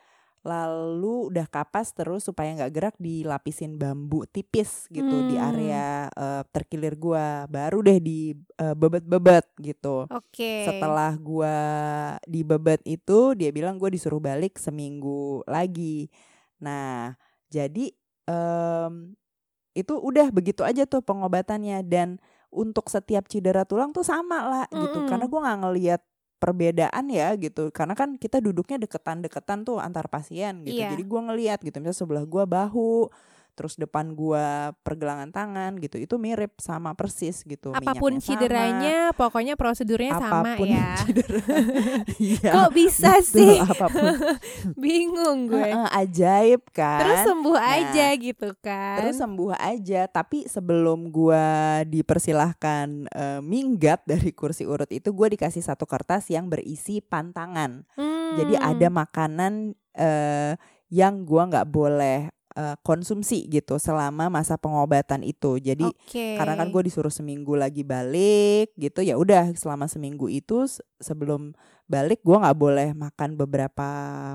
lalu 0.44 1.32
udah 1.32 1.46
kapas 1.48 1.96
terus 1.96 2.28
supaya 2.28 2.52
nggak 2.52 2.72
gerak 2.76 2.96
dilapisin 3.00 3.80
bambu 3.80 4.28
tipis 4.28 4.86
gitu 4.92 5.24
di 5.24 5.40
Hmm. 5.40 5.48
area 5.50 5.84
eh, 6.12 6.42
terkilir 6.52 6.94
gua 7.00 7.48
baru 7.48 7.80
deh 7.80 7.98
di 7.98 8.36
eh, 8.60 8.74
bebet-bebet 8.76 9.44
gitu 9.60 10.06
Oke. 10.10 10.54
setelah 10.60 11.16
gua 11.18 11.56
dibebet 12.28 12.80
itu 12.86 13.34
dia 13.36 13.50
bilang 13.50 13.76
gue 13.80 13.90
disuruh 13.92 14.20
balik 14.22 14.56
seminggu 14.60 15.42
lagi 15.48 16.08
nah 16.60 17.12
jadi 17.50 17.92
em, 18.28 19.16
itu 19.74 19.94
udah 19.98 20.30
begitu 20.30 20.62
aja 20.62 20.86
tuh 20.86 21.02
pengobatannya 21.02 21.82
dan 21.86 22.22
untuk 22.54 22.86
setiap 22.92 23.26
cedera 23.26 23.66
tulang 23.66 23.90
tuh 23.90 24.06
sama 24.06 24.46
lah 24.46 24.64
gitu 24.76 25.02
Mm-mm. 25.02 25.08
karena 25.08 25.26
gua 25.26 25.40
nggak 25.50 25.60
ngelihat 25.66 26.02
perbedaan 26.44 27.08
ya 27.08 27.32
gitu 27.40 27.72
karena 27.72 27.96
kan 27.96 28.20
kita 28.20 28.44
duduknya 28.44 28.76
deketan-deketan 28.84 29.64
tuh 29.64 29.80
antar 29.80 30.12
pasien 30.12 30.60
gitu 30.60 30.76
Iya. 30.84 30.92
jadi 30.92 31.04
gua 31.08 31.32
ngelihat 31.32 31.64
gitu 31.64 31.80
misalnya 31.80 31.96
sebelah 31.96 32.24
gua 32.28 32.44
bahu 32.44 33.08
terus 33.54 33.74
depan 33.74 34.12
gua 34.12 34.44
pergelangan 34.80 35.30
tangan 35.30 35.78
gitu 35.78 35.96
itu 35.96 36.14
mirip 36.16 36.58
sama 36.58 36.92
persis 36.92 37.40
gitu 37.40 37.70
Apa 37.70 37.94
pun 37.94 38.12
minyaknya 38.12 38.20
sama, 38.20 38.28
cederanya, 38.28 38.96
pokoknya 39.12 39.54
prosedurnya 39.54 40.12
sama 40.12 40.42
apa 40.42 40.50
pun 40.54 40.68
ya. 40.68 40.88
cedera 41.00 41.40
Iya, 42.16 42.50
Kok 42.52 42.70
bisa 42.70 43.12
betul, 43.16 43.30
sih? 43.32 43.56
apa 43.56 43.86
pun 43.88 44.12
Bingung 44.82 45.46
gue. 45.46 45.70
Ajaib 45.90 46.62
kan 46.70 47.00
Terus 47.00 47.20
sembuh 47.24 47.52
Nah, 47.54 47.70
aja 47.80 48.06
gitu 48.14 48.48
kan. 48.58 48.96
Terus 48.98 49.16
sembuh 49.16 49.54
aja, 49.54 50.00
tapi 50.06 50.44
sebelum 50.44 51.08
gua 51.08 51.44
dipersilahkan 51.84 52.86
eh, 53.06 53.40
minggat 53.40 54.02
dari 54.04 54.30
kursi 54.30 54.64
urut 54.64 54.90
itu, 54.90 55.10
gua 55.10 55.28
dikasih 55.28 55.60
satu 55.60 55.84
kertas 55.84 56.26
yang 56.28 56.46
berisi 56.46 56.98
pantangan. 56.98 57.86
Jadi 58.34 58.54
Hmm. 58.54 58.68
ada 58.68 58.88
makanan 58.90 59.52
eh, 59.92 60.58
yang 60.88 61.22
gua 61.22 61.46
nggak 61.46 61.68
boleh 61.68 62.26
eh, 62.54 62.76
konsumsi 62.86 63.46
gitu 63.50 63.76
selama 63.76 64.30
masa 64.30 64.54
pengobatan 64.56 65.26
itu. 65.26 65.58
Jadi 65.58 65.86
Oke. 65.86 66.38
karena 66.38 66.54
kan 66.54 66.70
gue 66.70 66.82
disuruh 66.86 67.12
seminggu 67.12 67.58
lagi 67.58 67.82
balik 67.82 68.72
gitu, 68.78 69.02
ya 69.02 69.18
udah 69.18 69.50
selama 69.58 69.90
seminggu 69.90 70.30
itu 70.30 70.66
se- 70.70 70.82
sebelum 71.02 71.52
balik 71.84 72.24
gua 72.24 72.40
nggak 72.48 72.58
boleh 72.58 72.88
makan 72.96 73.36
beberapa 73.36 73.88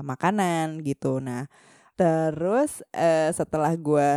makanan 0.06 0.86
gitu. 0.86 1.18
Nah 1.18 1.50
terus 1.98 2.80
eh, 2.94 3.28
setelah 3.34 3.74
gua 3.76 4.12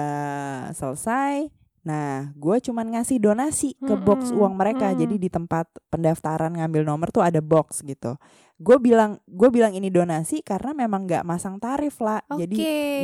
selesai, 0.72 1.52
nah 1.84 2.32
gue 2.38 2.58
cuman 2.64 2.96
ngasih 2.96 3.20
donasi 3.20 3.76
ke 3.76 3.96
box 4.00 4.32
uang 4.32 4.56
mereka. 4.56 4.94
mm. 4.94 4.98
Jadi 5.04 5.16
di 5.20 5.30
tempat 5.34 5.68
pendaftaran 5.92 6.56
ngambil 6.56 6.88
nomor 6.88 7.12
tuh 7.12 7.26
ada 7.26 7.44
box 7.44 7.84
gitu. 7.84 8.16
Gue 8.62 8.78
bilang 8.78 9.18
gue 9.26 9.50
bilang 9.50 9.74
ini 9.74 9.90
donasi 9.90 10.46
karena 10.46 10.78
memang 10.78 11.10
nggak 11.10 11.26
masang 11.26 11.58
tarif 11.58 11.98
lah. 12.00 12.22
Oke. 12.30 12.46
Jadi 12.46 12.58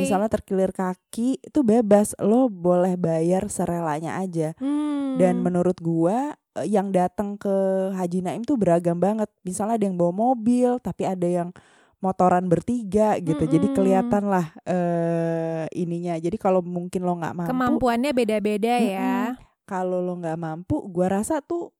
misalnya 0.06 0.30
terkilir 0.30 0.70
kaki 0.70 1.42
itu 1.42 1.60
bebas, 1.66 2.14
lo 2.22 2.46
boleh 2.46 2.94
bayar 2.94 3.50
serelanya 3.50 4.22
aja. 4.22 4.54
Hmm. 4.62 5.18
Dan 5.18 5.42
menurut 5.42 5.76
gua 5.82 6.38
eh, 6.54 6.70
yang 6.70 6.94
datang 6.94 7.34
ke 7.34 7.50
Haji 7.98 8.22
Naim 8.22 8.46
tuh 8.46 8.54
beragam 8.54 9.02
banget. 9.02 9.26
Misalnya 9.42 9.74
ada 9.80 9.84
yang 9.90 9.98
bawa 9.98 10.12
mobil, 10.14 10.78
tapi 10.78 11.02
ada 11.02 11.26
yang 11.26 11.50
motoran 12.00 12.48
bertiga 12.48 13.18
gitu. 13.20 13.44
Jadi 13.44 13.68
Mm-mm. 13.70 13.76
kelihatan 13.76 14.24
lah 14.30 14.46
eh 14.64 15.66
ininya. 15.76 16.16
Jadi 16.16 16.38
kalau 16.40 16.64
mungkin 16.64 17.04
lo 17.04 17.18
nggak 17.18 17.36
mampu, 17.36 17.50
kemampuannya 17.50 18.10
beda-beda 18.16 18.74
ya. 18.80 19.36
kalau 19.68 20.02
lo 20.02 20.14
nggak 20.18 20.38
mampu, 20.40 20.78
gua 20.88 21.20
rasa 21.20 21.42
tuh 21.44 21.70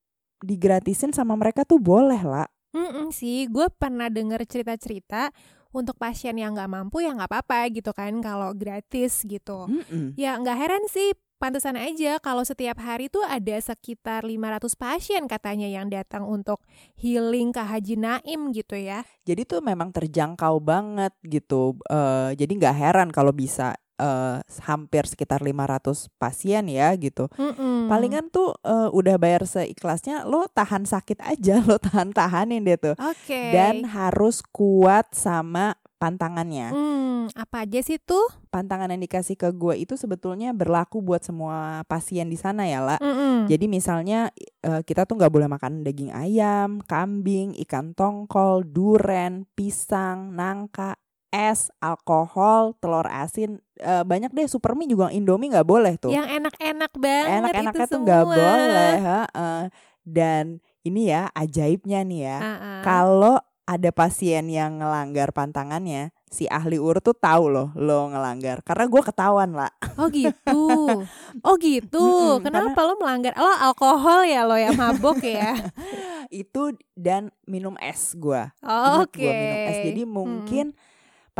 digratisin 0.44 1.12
sama 1.16 1.34
mereka 1.36 1.64
tuh 1.64 1.80
boleh 1.80 2.20
lah. 2.20 2.48
Mm-mm 2.70 3.10
sih, 3.10 3.50
gue 3.50 3.66
pernah 3.74 4.06
denger 4.06 4.46
cerita-cerita 4.46 5.34
untuk 5.70 5.98
pasien 5.98 6.34
yang 6.34 6.54
nggak 6.54 6.70
mampu 6.70 7.02
ya 7.02 7.14
nggak 7.14 7.30
apa-apa 7.30 7.70
gitu 7.70 7.94
kan 7.94 8.18
kalau 8.22 8.50
gratis 8.54 9.22
gitu. 9.22 9.70
Mm-mm. 9.70 10.14
Ya 10.18 10.34
nggak 10.38 10.58
heran 10.58 10.84
sih, 10.90 11.14
pantesan 11.40 11.78
aja 11.80 12.20
kalau 12.20 12.44
setiap 12.44 12.76
hari 12.82 13.08
tuh 13.08 13.24
ada 13.24 13.56
sekitar 13.56 14.28
500 14.28 14.76
pasien 14.76 15.22
katanya 15.24 15.66
yang 15.70 15.88
datang 15.88 16.28
untuk 16.28 16.60
healing 17.00 17.54
ke 17.54 17.62
Haji 17.64 17.96
Naim 17.96 18.52
gitu 18.52 18.76
ya. 18.76 19.06
Jadi 19.24 19.48
tuh 19.48 19.64
memang 19.64 19.88
terjangkau 19.94 20.60
banget 20.60 21.16
gitu. 21.24 21.78
Eh 21.88 22.36
jadi 22.36 22.52
nggak 22.52 22.76
heran 22.76 23.08
kalau 23.08 23.32
bisa 23.32 23.78
eh, 24.00 24.36
hampir 24.64 25.04
sekitar 25.04 25.44
500 25.44 26.08
pasien 26.16 26.64
ya 26.72 26.88
gitu. 26.96 27.28
Mm-mm. 27.36 27.92
Palingan 27.92 28.32
tuh 28.32 28.56
eh, 28.64 28.88
udah 28.88 29.20
bayar 29.20 29.44
seikhlasnya, 29.44 30.24
lo 30.24 30.48
tahan 30.48 30.88
sakit 30.88 31.20
aja, 31.20 31.60
lo 31.68 31.76
tahan-tahanin 31.76 32.64
deh 32.64 32.80
tuh. 32.80 32.96
Oke. 32.96 33.52
Dan 33.52 33.84
harus 33.84 34.40
kuat 34.40 35.12
sama 35.12 35.76
pantangannya. 36.00 36.72
Hmm, 36.72 37.28
apa 37.36 37.68
aja 37.68 37.84
sih 37.84 38.00
tuh? 38.00 38.24
Pantangan 38.48 38.88
yang 38.88 39.04
dikasih 39.04 39.36
ke 39.36 39.52
gue 39.52 39.84
itu 39.84 40.00
sebetulnya 40.00 40.56
berlaku 40.56 41.04
buat 41.04 41.20
semua 41.20 41.84
pasien 41.84 42.32
di 42.32 42.40
sana 42.40 42.64
ya 42.64 42.80
lah. 42.80 42.98
Mm-mm. 43.04 43.44
Jadi 43.52 43.68
misalnya 43.68 44.32
eh, 44.64 44.80
kita 44.80 45.04
tuh 45.04 45.20
nggak 45.20 45.28
boleh 45.28 45.48
makan 45.52 45.84
daging 45.84 46.10
ayam, 46.16 46.80
kambing, 46.88 47.52
ikan 47.68 47.92
tongkol, 47.92 48.64
duren, 48.64 49.44
pisang, 49.52 50.32
nangka, 50.32 50.96
es, 51.30 51.70
alkohol, 51.78 52.74
telur 52.78 53.06
asin, 53.06 53.62
eh, 53.78 54.02
banyak 54.02 54.30
deh 54.30 54.46
supermie 54.46 54.90
juga 54.90 55.08
Indomie 55.10 55.50
nggak 55.50 55.66
boleh 55.66 55.94
tuh. 55.96 56.10
Yang 56.10 56.26
enak-enak 56.42 56.92
banget 56.98 57.38
Enak-enaknya 57.38 57.84
itu 57.86 57.90
tuh 57.90 58.00
nggak 58.02 58.24
boleh. 58.26 58.94
heeh. 58.98 59.60
Dan 60.02 60.44
ini 60.82 61.08
ya 61.08 61.30
ajaibnya 61.30 62.02
nih 62.02 62.20
ya. 62.26 62.38
Kalau 62.82 63.38
ada 63.62 63.90
pasien 63.94 64.50
yang 64.50 64.82
ngelanggar 64.82 65.30
pantangannya, 65.30 66.10
si 66.26 66.50
ahli 66.50 66.74
urut 66.74 66.98
tuh 67.06 67.14
tahu 67.14 67.46
loh 67.46 67.70
lo 67.78 68.10
ngelanggar. 68.10 68.66
Karena 68.66 68.90
gue 68.90 69.02
ketahuan 69.02 69.50
lah. 69.54 69.70
Oh 69.94 70.10
gitu. 70.10 70.66
Oh 71.46 71.54
gitu. 71.62 72.02
Mm-mm, 72.02 72.42
Kenapa 72.42 72.82
lo 72.82 72.98
melanggar? 72.98 73.30
Lo 73.38 73.46
alkohol 73.46 74.26
ya 74.26 74.42
lo 74.42 74.58
yang 74.58 74.74
mabok 74.74 75.22
ya? 75.22 75.54
Itu 76.34 76.74
dan 76.98 77.30
minum 77.46 77.78
es 77.78 78.18
gue. 78.18 78.50
Oh, 78.66 79.06
Ingat 79.06 79.14
gua 79.14 79.30
minum 79.30 79.58
es. 79.70 79.78
Jadi 79.86 80.02
mungkin 80.02 80.66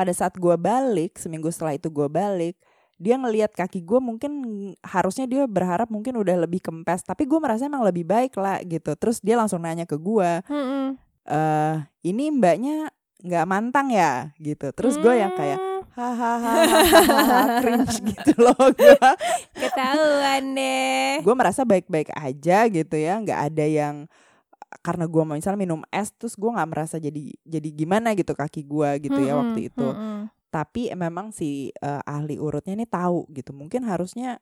pada 0.01 0.17
saat 0.17 0.33
gue 0.33 0.57
balik 0.57 1.21
seminggu 1.21 1.53
setelah 1.53 1.77
itu 1.77 1.93
gue 1.93 2.09
balik 2.09 2.57
dia 2.97 3.21
ngelihat 3.21 3.53
kaki 3.53 3.85
gue 3.85 4.01
mungkin 4.01 4.33
harusnya 4.81 5.25
dia 5.25 5.45
berharap 5.45 5.93
mungkin 5.93 6.17
udah 6.17 6.41
lebih 6.41 6.65
kempes 6.65 7.05
tapi 7.05 7.29
gue 7.29 7.37
merasa 7.37 7.69
emang 7.69 7.85
lebih 7.85 8.05
baik 8.05 8.33
lah 8.37 8.61
gitu. 8.65 8.97
Terus 8.97 9.21
dia 9.21 9.37
langsung 9.37 9.61
nanya 9.61 9.85
ke 9.85 9.97
gue 9.97 10.31
eh 11.25 11.75
ini 12.01 12.33
mbaknya 12.33 12.89
nggak 13.21 13.45
mantang 13.49 13.93
ya? 13.93 14.33
Gitu. 14.37 14.73
Terus 14.73 14.97
gue 14.97 15.17
yang 15.17 15.37
kayak 15.37 15.61
Hmm, 15.61 15.85
hahaha 15.97 16.55
cringe 17.61 17.99
gitu 18.15 18.33
loh 18.41 18.57
gue 18.73 19.01
ketahuan 19.59 20.45
deh. 20.55 21.19
gue 21.21 21.35
merasa 21.35 21.67
baik-baik 21.67 22.15
aja 22.15 22.69
gitu 22.71 22.95
ya 22.95 23.19
nggak 23.19 23.41
ada 23.53 23.65
yang 23.67 23.95
karena 24.79 25.11
gue 25.11 25.23
mau 25.27 25.35
misalnya 25.35 25.59
minum 25.59 25.83
es 25.91 26.15
terus 26.15 26.39
gue 26.39 26.47
nggak 26.47 26.71
merasa 26.71 26.97
jadi 27.03 27.35
jadi 27.43 27.69
gimana 27.75 28.15
gitu 28.15 28.39
kaki 28.39 28.63
gue 28.63 29.11
gitu 29.11 29.19
ya 29.19 29.35
Mm-mm, 29.35 29.41
waktu 29.43 29.61
itu 29.67 29.87
mm-mm. 29.91 30.31
tapi 30.55 30.95
memang 30.95 31.35
si 31.35 31.75
eh, 31.75 32.03
ahli 32.07 32.39
urutnya 32.39 32.79
ini 32.79 32.87
tahu 32.87 33.27
gitu 33.35 33.51
mungkin 33.51 33.83
harusnya 33.83 34.39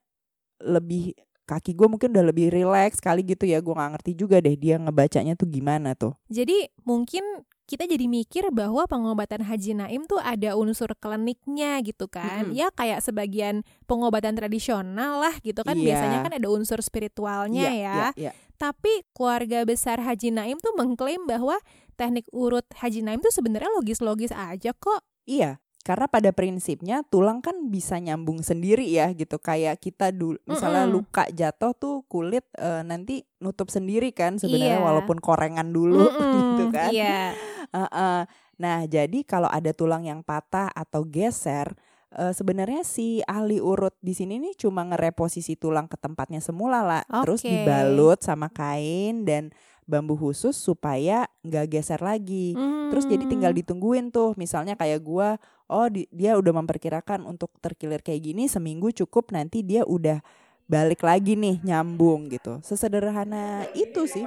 lebih 0.61 1.17
kaki 1.49 1.73
gue 1.73 1.89
mungkin 1.89 2.13
udah 2.13 2.29
lebih 2.29 2.53
rileks 2.53 3.01
kali 3.01 3.25
gitu 3.25 3.49
ya 3.49 3.65
gue 3.65 3.73
nggak 3.73 3.91
ngerti 3.97 4.13
juga 4.13 4.37
deh 4.45 4.53
dia 4.53 4.77
ngebacanya 4.77 5.33
tuh 5.33 5.49
gimana 5.49 5.97
tuh 5.97 6.13
Jadi 6.29 6.69
mungkin 6.85 7.25
kita 7.69 7.85
jadi 7.85 8.09
mikir 8.09 8.49
bahwa 8.49 8.89
pengobatan 8.89 9.45
Haji 9.45 9.77
Naim 9.77 10.09
tuh 10.09 10.17
ada 10.25 10.57
unsur 10.57 10.89
kliniknya 10.97 11.77
gitu 11.85 12.09
kan. 12.09 12.49
Mm-mm. 12.49 12.57
Ya 12.57 12.73
kayak 12.73 13.05
sebagian 13.05 13.61
pengobatan 13.85 14.33
tradisional 14.33 15.21
lah 15.21 15.37
gitu 15.45 15.61
kan. 15.61 15.77
Iya. 15.77 15.85
Biasanya 15.93 16.19
kan 16.25 16.33
ada 16.33 16.49
unsur 16.49 16.81
spiritualnya 16.81 17.69
Iya, 17.69 17.77
ya. 17.77 17.77
iya, 17.77 18.09
iya. 18.17 18.33
Tapi 18.57 19.05
keluarga 19.13 19.69
besar 19.69 20.01
Haji 20.01 20.33
Naim 20.33 20.57
tuh 20.65 20.73
mengklaim 20.81 21.29
bahwa 21.29 21.61
teknik 22.01 22.25
urut 22.33 22.65
Haji 22.73 23.05
Naim 23.05 23.21
tuh 23.21 23.37
sebenarnya 23.37 23.69
logis-logis 23.77 24.33
aja 24.33 24.73
kok. 24.73 25.05
Iya, 25.29 25.61
Karena 25.89 26.05
pada 26.05 26.37
prinsipnya 26.37 27.01
tulang 27.09 27.41
kan 27.41 27.73
bisa 27.73 27.97
nyambung 27.97 28.45
sendiri 28.45 28.85
ya 28.85 29.09
gitu. 29.17 29.41
Kayak 29.41 29.81
kita 29.81 30.13
dulu 30.13 30.37
misalnya 30.45 30.85
Mm-mm. 30.85 31.01
luka 31.01 31.25
jatuh 31.33 31.73
tuh 31.73 32.05
kulit 32.05 32.45
eh, 32.61 32.85
nanti 32.85 33.25
nutup 33.41 33.73
sendiri 33.73 34.13
kan 34.13 34.37
sebenarnya 34.37 34.77
Iya. 34.77 34.85
walaupun 34.85 35.17
korengan 35.17 35.73
dulu 35.73 36.13
Mm-mm, 36.13 36.33
gitu 36.37 36.65
kan. 36.69 36.93
Iya. 36.93 37.33
Heeh. 37.73 38.21
Nah, 38.59 38.79
jadi 38.85 39.19
kalau 39.25 39.49
ada 39.49 39.73
tulang 39.73 40.05
yang 40.05 40.21
patah 40.21 40.69
atau 40.69 41.09
geser, 41.09 41.73
eh, 42.13 42.37
sebenarnya 42.37 42.85
si 42.85 43.25
ahli 43.25 43.57
urut 43.57 43.97
di 44.05 44.13
sini 44.13 44.37
nih 44.37 44.61
cuma 44.61 44.85
ngereposisi 44.85 45.57
tulang 45.57 45.89
ke 45.89 45.97
tempatnya 45.97 46.45
semula 46.45 46.85
lah, 46.85 47.03
terus 47.25 47.41
Oke. 47.41 47.49
dibalut 47.49 48.21
sama 48.21 48.53
kain 48.53 49.25
dan 49.25 49.55
bambu 49.89 50.21
khusus 50.21 50.53
supaya 50.53 51.25
nggak 51.41 51.71
geser 51.71 52.05
lagi. 52.05 52.53
Terus 52.93 53.05
jadi 53.05 53.25
tinggal 53.25 53.57
Hmm. 53.57 53.61
ditungguin 53.63 54.07
tuh, 54.11 54.37
misalnya 54.37 54.77
kayak 54.77 55.01
gua, 55.01 55.41
oh 55.69 55.89
di- 55.93 56.09
dia 56.11 56.35
udah 56.35 56.53
memperkirakan 56.65 57.25
untuk 57.29 57.53
terkilir 57.61 58.01
kayak 58.01 58.33
gini 58.33 58.49
seminggu 58.49 58.91
cukup, 58.93 59.31
nanti 59.31 59.63
dia 59.63 59.85
udah 59.85 60.21
balik 60.69 61.01
lagi 61.01 61.37
nih 61.37 61.65
nyambung 61.65 62.29
gitu. 62.29 62.61
Sesederhana 62.61 63.65
itu 63.73 64.05
sih, 64.05 64.25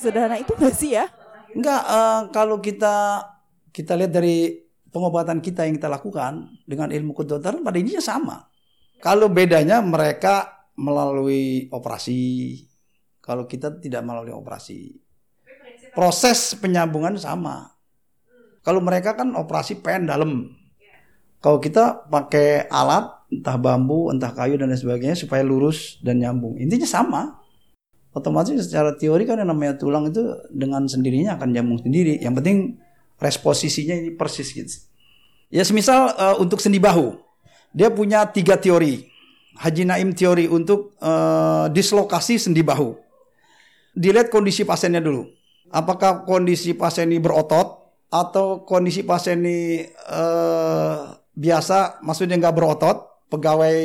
sederhana 0.00 0.40
itu 0.40 0.52
gak 0.56 0.72
sih 0.72 0.96
ya? 0.96 1.08
Enggak, 1.52 1.82
eh, 1.84 2.20
kalau 2.32 2.60
kita 2.64 3.26
kita 3.72 3.92
lihat 3.96 4.12
dari 4.12 4.56
pengobatan 4.92 5.40
kita 5.40 5.64
yang 5.64 5.76
kita 5.76 5.88
lakukan 5.88 6.48
dengan 6.68 6.92
ilmu 6.92 7.16
kedokteran 7.16 7.64
pada 7.64 7.76
intinya 7.80 8.04
sama. 8.04 8.36
Kalau 9.00 9.26
bedanya 9.32 9.80
mereka 9.82 10.68
melalui 10.78 11.68
operasi, 11.72 12.54
kalau 13.20 13.48
kita 13.48 13.80
tidak 13.80 14.04
melalui 14.04 14.32
operasi. 14.32 14.96
Proses 15.92 16.56
penyambungan 16.56 17.20
sama. 17.20 17.68
Kalau 18.64 18.80
mereka 18.80 19.12
kan 19.18 19.34
operasi 19.36 19.82
pen 19.82 20.08
dalam. 20.08 20.61
Kalau 21.42 21.58
kita 21.58 22.06
pakai 22.06 22.70
alat, 22.70 23.10
entah 23.26 23.58
bambu, 23.58 24.14
entah 24.14 24.30
kayu 24.30 24.54
dan 24.54 24.70
lain 24.70 24.78
sebagainya 24.78 25.18
supaya 25.18 25.42
lurus 25.42 25.98
dan 25.98 26.22
nyambung. 26.22 26.54
Intinya 26.54 26.86
sama 26.86 27.42
otomatis 28.14 28.54
secara 28.62 28.94
teori 28.94 29.26
kan 29.26 29.40
yang 29.42 29.50
namanya 29.50 29.74
tulang 29.74 30.06
itu 30.06 30.22
dengan 30.54 30.86
sendirinya 30.86 31.34
akan 31.34 31.48
nyambung 31.50 31.82
sendiri. 31.82 32.22
Yang 32.22 32.34
penting 32.38 32.58
resposisinya 33.18 33.98
ini 33.98 34.14
persis 34.14 34.54
gitu. 34.54 34.86
Ya 35.50 35.66
semisal 35.66 36.14
eh, 36.14 36.36
untuk 36.38 36.62
sendi 36.62 36.78
bahu, 36.78 37.18
dia 37.74 37.90
punya 37.90 38.22
tiga 38.30 38.54
teori. 38.54 39.10
Haji 39.52 39.84
Naim 39.84 40.14
teori 40.14 40.46
untuk 40.46 40.94
eh, 41.02 41.66
dislokasi 41.74 42.38
sendi 42.38 42.62
bahu. 42.62 42.94
Dilihat 43.98 44.30
kondisi 44.30 44.62
pasiennya 44.62 45.02
dulu. 45.02 45.28
Apakah 45.72 46.28
kondisi 46.28 46.76
pasien 46.76 47.08
ini 47.08 47.20
berotot 47.20 47.96
atau 48.12 48.60
kondisi 48.64 49.04
pasien 49.04 49.40
ini 49.40 49.88
eh, 49.88 51.00
biasa, 51.36 52.00
maksudnya 52.04 52.36
nggak 52.40 52.56
berotot, 52.56 53.28
pegawai 53.28 53.76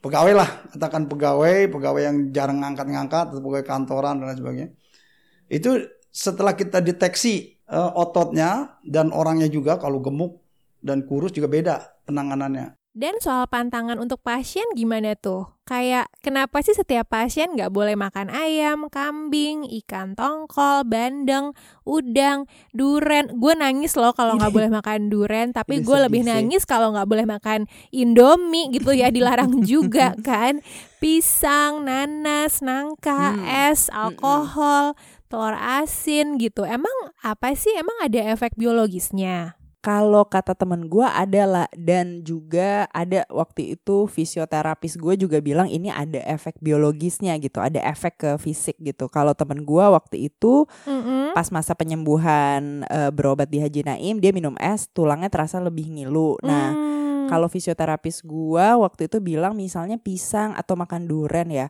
pegawai 0.00 0.32
lah 0.32 0.48
katakan 0.72 1.04
pegawai 1.12 1.68
pegawai 1.68 2.00
yang 2.00 2.16
jarang 2.32 2.64
ngangkat-ngangkat 2.64 3.36
atau 3.36 3.40
pegawai 3.44 3.66
kantoran 3.68 4.20
dan 4.20 4.26
lain 4.32 4.38
sebagainya. 4.40 4.68
Itu 5.50 5.84
setelah 6.08 6.56
kita 6.56 6.80
deteksi 6.80 7.60
eh, 7.68 7.90
ototnya 7.94 8.80
dan 8.82 9.12
orangnya 9.12 9.46
juga 9.52 9.76
kalau 9.76 10.00
gemuk 10.00 10.40
dan 10.80 11.04
kurus 11.04 11.36
juga 11.36 11.52
beda 11.52 11.76
penanganannya 12.08 12.79
Dan 12.90 13.22
soal 13.22 13.46
pantangan 13.46 14.02
untuk 14.02 14.18
pasien 14.18 14.66
gimana 14.74 15.14
tuh? 15.14 15.46
Kayak 15.62 16.10
kenapa 16.26 16.58
sih 16.58 16.74
setiap 16.74 17.06
pasien 17.06 17.54
nggak 17.54 17.70
boleh 17.70 17.94
makan 17.94 18.26
ayam, 18.26 18.90
kambing, 18.90 19.62
ikan 19.62 20.18
tongkol, 20.18 20.82
bandeng, 20.82 21.54
udang, 21.86 22.50
duren? 22.74 23.30
Gue 23.38 23.54
nangis 23.54 23.94
loh 23.94 24.10
kalau 24.10 24.34
nggak 24.34 24.50
boleh 24.50 24.70
makan 24.74 25.06
duren, 25.06 25.52
tapi 25.58 25.86
gue 25.86 25.98
lebih 26.02 26.26
nangis 26.26 26.66
kalau 26.66 26.90
nggak 26.90 27.06
boleh 27.06 27.30
makan 27.30 27.70
indomie 27.94 28.74
gitu 28.74 28.90
ya 28.90 29.14
dilarang 29.14 29.62
juga 29.70 30.18
kan? 30.26 30.58
Pisang, 30.98 31.86
nanas, 31.86 32.58
nangka, 32.58 33.38
Hmm. 33.38 33.70
es, 33.70 33.86
alkohol, 33.94 34.98
telur 35.30 35.54
asin 35.54 36.42
gitu. 36.42 36.66
Emang 36.66 37.14
apa 37.22 37.54
sih? 37.54 37.70
Emang 37.78 37.94
ada 38.02 38.18
efek 38.34 38.58
biologisnya? 38.58 39.59
Kalau 39.80 40.28
kata 40.28 40.52
temen 40.52 40.92
gue 40.92 41.08
adalah 41.08 41.64
dan 41.72 42.20
juga 42.20 42.84
ada 42.92 43.24
waktu 43.32 43.80
itu 43.80 44.04
fisioterapis 44.04 45.00
gue 45.00 45.16
juga 45.16 45.40
bilang 45.40 45.72
ini 45.72 45.88
ada 45.88 46.20
efek 46.28 46.60
biologisnya 46.60 47.32
gitu, 47.40 47.64
ada 47.64 47.80
efek 47.88 48.20
ke 48.20 48.30
fisik 48.36 48.76
gitu. 48.84 49.08
Kalau 49.08 49.32
temen 49.32 49.64
gue 49.64 49.80
waktu 49.80 50.28
itu 50.28 50.68
Mm-mm. 50.84 51.32
pas 51.32 51.48
masa 51.48 51.72
penyembuhan 51.72 52.84
eh, 52.92 53.08
berobat 53.08 53.48
di 53.48 53.56
Haji 53.64 53.88
Naim 53.88 54.20
dia 54.20 54.36
minum 54.36 54.52
es, 54.60 54.84
tulangnya 54.92 55.32
terasa 55.32 55.56
lebih 55.58 55.88
ngilu. 55.88 56.36
Nah 56.44 56.76
Hmm. 57.20 57.28
kalau 57.30 57.46
fisioterapis 57.46 58.26
gua 58.26 58.74
waktu 58.74 59.06
itu 59.06 59.22
bilang 59.22 59.54
misalnya 59.54 60.02
pisang 60.02 60.50
atau 60.58 60.74
makan 60.74 61.06
duren 61.06 61.46
ya 61.46 61.66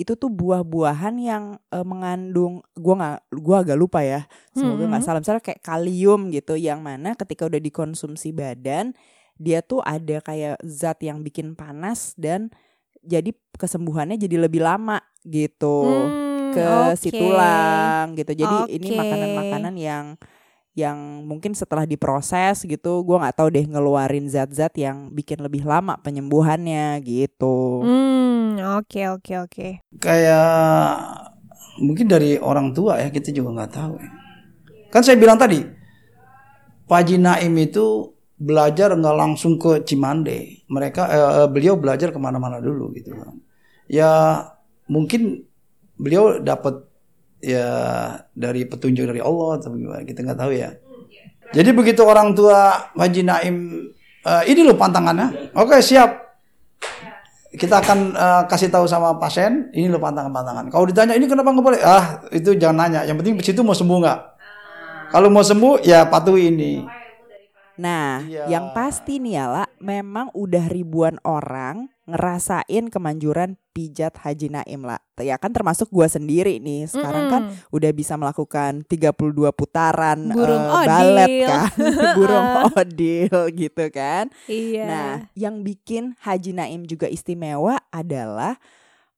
itu 0.00 0.16
tuh 0.16 0.32
buah-buahan 0.32 1.14
yang 1.20 1.44
eh, 1.70 1.84
mengandung 1.84 2.64
gua 2.74 2.94
nggak 3.00 3.16
gua 3.44 3.56
agak 3.64 3.78
lupa 3.78 4.00
ya 4.00 4.24
semoga 4.56 4.88
nggak 4.88 5.02
Mm-mm. 5.02 5.04
salah 5.04 5.20
misalnya 5.20 5.44
kayak 5.44 5.62
kalium 5.62 6.32
gitu 6.32 6.56
yang 6.56 6.80
mana 6.80 7.12
ketika 7.14 7.44
udah 7.48 7.60
dikonsumsi 7.60 8.32
badan 8.32 8.96
dia 9.40 9.60
tuh 9.64 9.80
ada 9.84 10.20
kayak 10.20 10.60
zat 10.64 11.00
yang 11.04 11.20
bikin 11.24 11.52
panas 11.56 12.12
dan 12.16 12.48
jadi 13.00 13.32
kesembuhannya 13.56 14.16
jadi 14.20 14.36
lebih 14.48 14.60
lama 14.64 15.00
gitu 15.24 15.76
Hmm, 15.80 16.52
ke 16.52 16.92
si 16.98 17.10
oke. 17.10 17.16
tulang 17.16 18.12
gitu. 18.18 18.32
Jadi 18.34 18.66
ini 18.68 18.90
Oke. 18.90 18.92
makanan-makanan 18.92 19.74
yang 19.78 20.04
yang 20.78 21.26
mungkin 21.26 21.52
setelah 21.52 21.84
diproses 21.84 22.62
gitu, 22.62 23.02
gua 23.02 23.26
nggak 23.26 23.36
tahu 23.36 23.48
deh 23.50 23.66
ngeluarin 23.66 24.30
zat-zat 24.30 24.74
yang 24.78 25.10
bikin 25.10 25.42
lebih 25.42 25.66
lama 25.66 25.98
penyembuhannya 26.00 26.98
gitu. 27.02 27.84
Hmm, 27.84 28.58
oke 28.80 29.00
oke 29.20 29.32
oke. 29.46 29.68
kayak 29.98 30.50
mungkin 31.80 32.06
dari 32.06 32.36
orang 32.36 32.76
tua 32.76 33.00
ya 33.00 33.08
kita 33.08 33.32
juga 33.32 33.62
nggak 33.62 33.72
tahu 33.72 33.94
ya. 33.96 34.10
kan 34.92 35.02
saya 35.02 35.16
bilang 35.16 35.40
tadi 35.40 35.64
Pak 36.90 37.06
Naim 37.16 37.54
itu 37.56 38.12
belajar 38.40 38.92
nggak 38.96 39.16
langsung 39.16 39.56
ke 39.60 39.84
Cimande 39.86 40.66
mereka 40.68 41.06
eh, 41.08 41.48
beliau 41.48 41.76
belajar 41.76 42.10
ke 42.10 42.18
mana-mana 42.18 42.58
dulu 42.58 42.92
gitu 42.96 43.14
kan 43.16 43.36
ya 43.86 44.42
mungkin 44.90 45.44
beliau 46.00 46.40
dapat 46.40 46.89
ya 47.40 47.68
dari 48.36 48.68
petunjuk 48.68 49.08
dari 49.08 49.20
Allah 49.20 49.56
atau 49.58 49.72
gimana 49.72 50.04
kita 50.04 50.20
nggak 50.22 50.38
tahu 50.38 50.52
ya 50.52 50.70
jadi 51.50 51.72
begitu 51.74 52.04
orang 52.04 52.36
tua 52.36 52.92
Haji 52.94 53.22
Naim 53.26 53.56
eh, 54.22 54.42
ini 54.48 54.60
loh 54.62 54.76
pantangannya 54.76 55.52
oke 55.56 55.80
siap 55.80 56.30
kita 57.50 57.82
akan 57.82 57.98
eh, 58.14 58.42
kasih 58.46 58.70
tahu 58.70 58.86
sama 58.86 59.18
pasien 59.18 59.74
ini 59.74 59.90
loh 59.90 59.98
pantangan-pantangan. 59.98 60.70
Kalau 60.70 60.86
ditanya 60.86 61.18
ini 61.18 61.26
kenapa 61.26 61.50
nggak 61.50 61.66
boleh? 61.66 61.80
Ah 61.82 62.22
itu 62.30 62.54
jangan 62.54 62.86
nanya. 62.86 63.02
Yang 63.02 63.16
penting 63.18 63.34
situ 63.42 63.60
mau 63.66 63.74
sembuh 63.74 63.98
nggak? 64.06 64.18
Kalau 65.10 65.28
mau 65.34 65.42
sembuh 65.42 65.82
ya 65.82 66.06
patuhi 66.06 66.54
ini. 66.54 66.72
Nah, 67.80 68.20
Iya. 68.22 68.44
yang 68.46 68.76
pasti 68.76 69.16
nih 69.18 69.40
ya 69.40 69.46
lah, 69.48 69.68
memang 69.80 70.28
udah 70.36 70.68
ribuan 70.68 71.16
orang 71.24 71.88
ngerasain 72.10 72.90
kemanjuran 72.90 73.54
pijat 73.70 74.18
Haji 74.18 74.50
Naim 74.50 74.82
lah. 74.82 74.98
Ya 75.16 75.38
kan 75.38 75.54
termasuk 75.54 75.88
gua 75.88 76.10
sendiri 76.10 76.58
nih. 76.58 76.90
Sekarang 76.90 77.30
kan 77.30 77.42
Mm-mm. 77.48 77.70
udah 77.74 77.90
bisa 77.94 78.18
melakukan 78.18 78.82
32 78.84 79.30
putaran 79.54 80.34
Burung 80.34 80.66
eh, 80.66 80.86
balet 80.86 81.30
odil. 81.30 81.48
kan. 81.48 81.68
Burung 82.18 82.48
odil 82.74 83.36
gitu 83.54 83.84
kan. 83.94 84.24
Iya. 84.50 84.84
Nah, 84.84 85.10
yang 85.38 85.62
bikin 85.62 86.18
Haji 86.20 86.52
Naim 86.52 86.82
juga 86.84 87.06
istimewa 87.06 87.78
adalah 87.94 88.58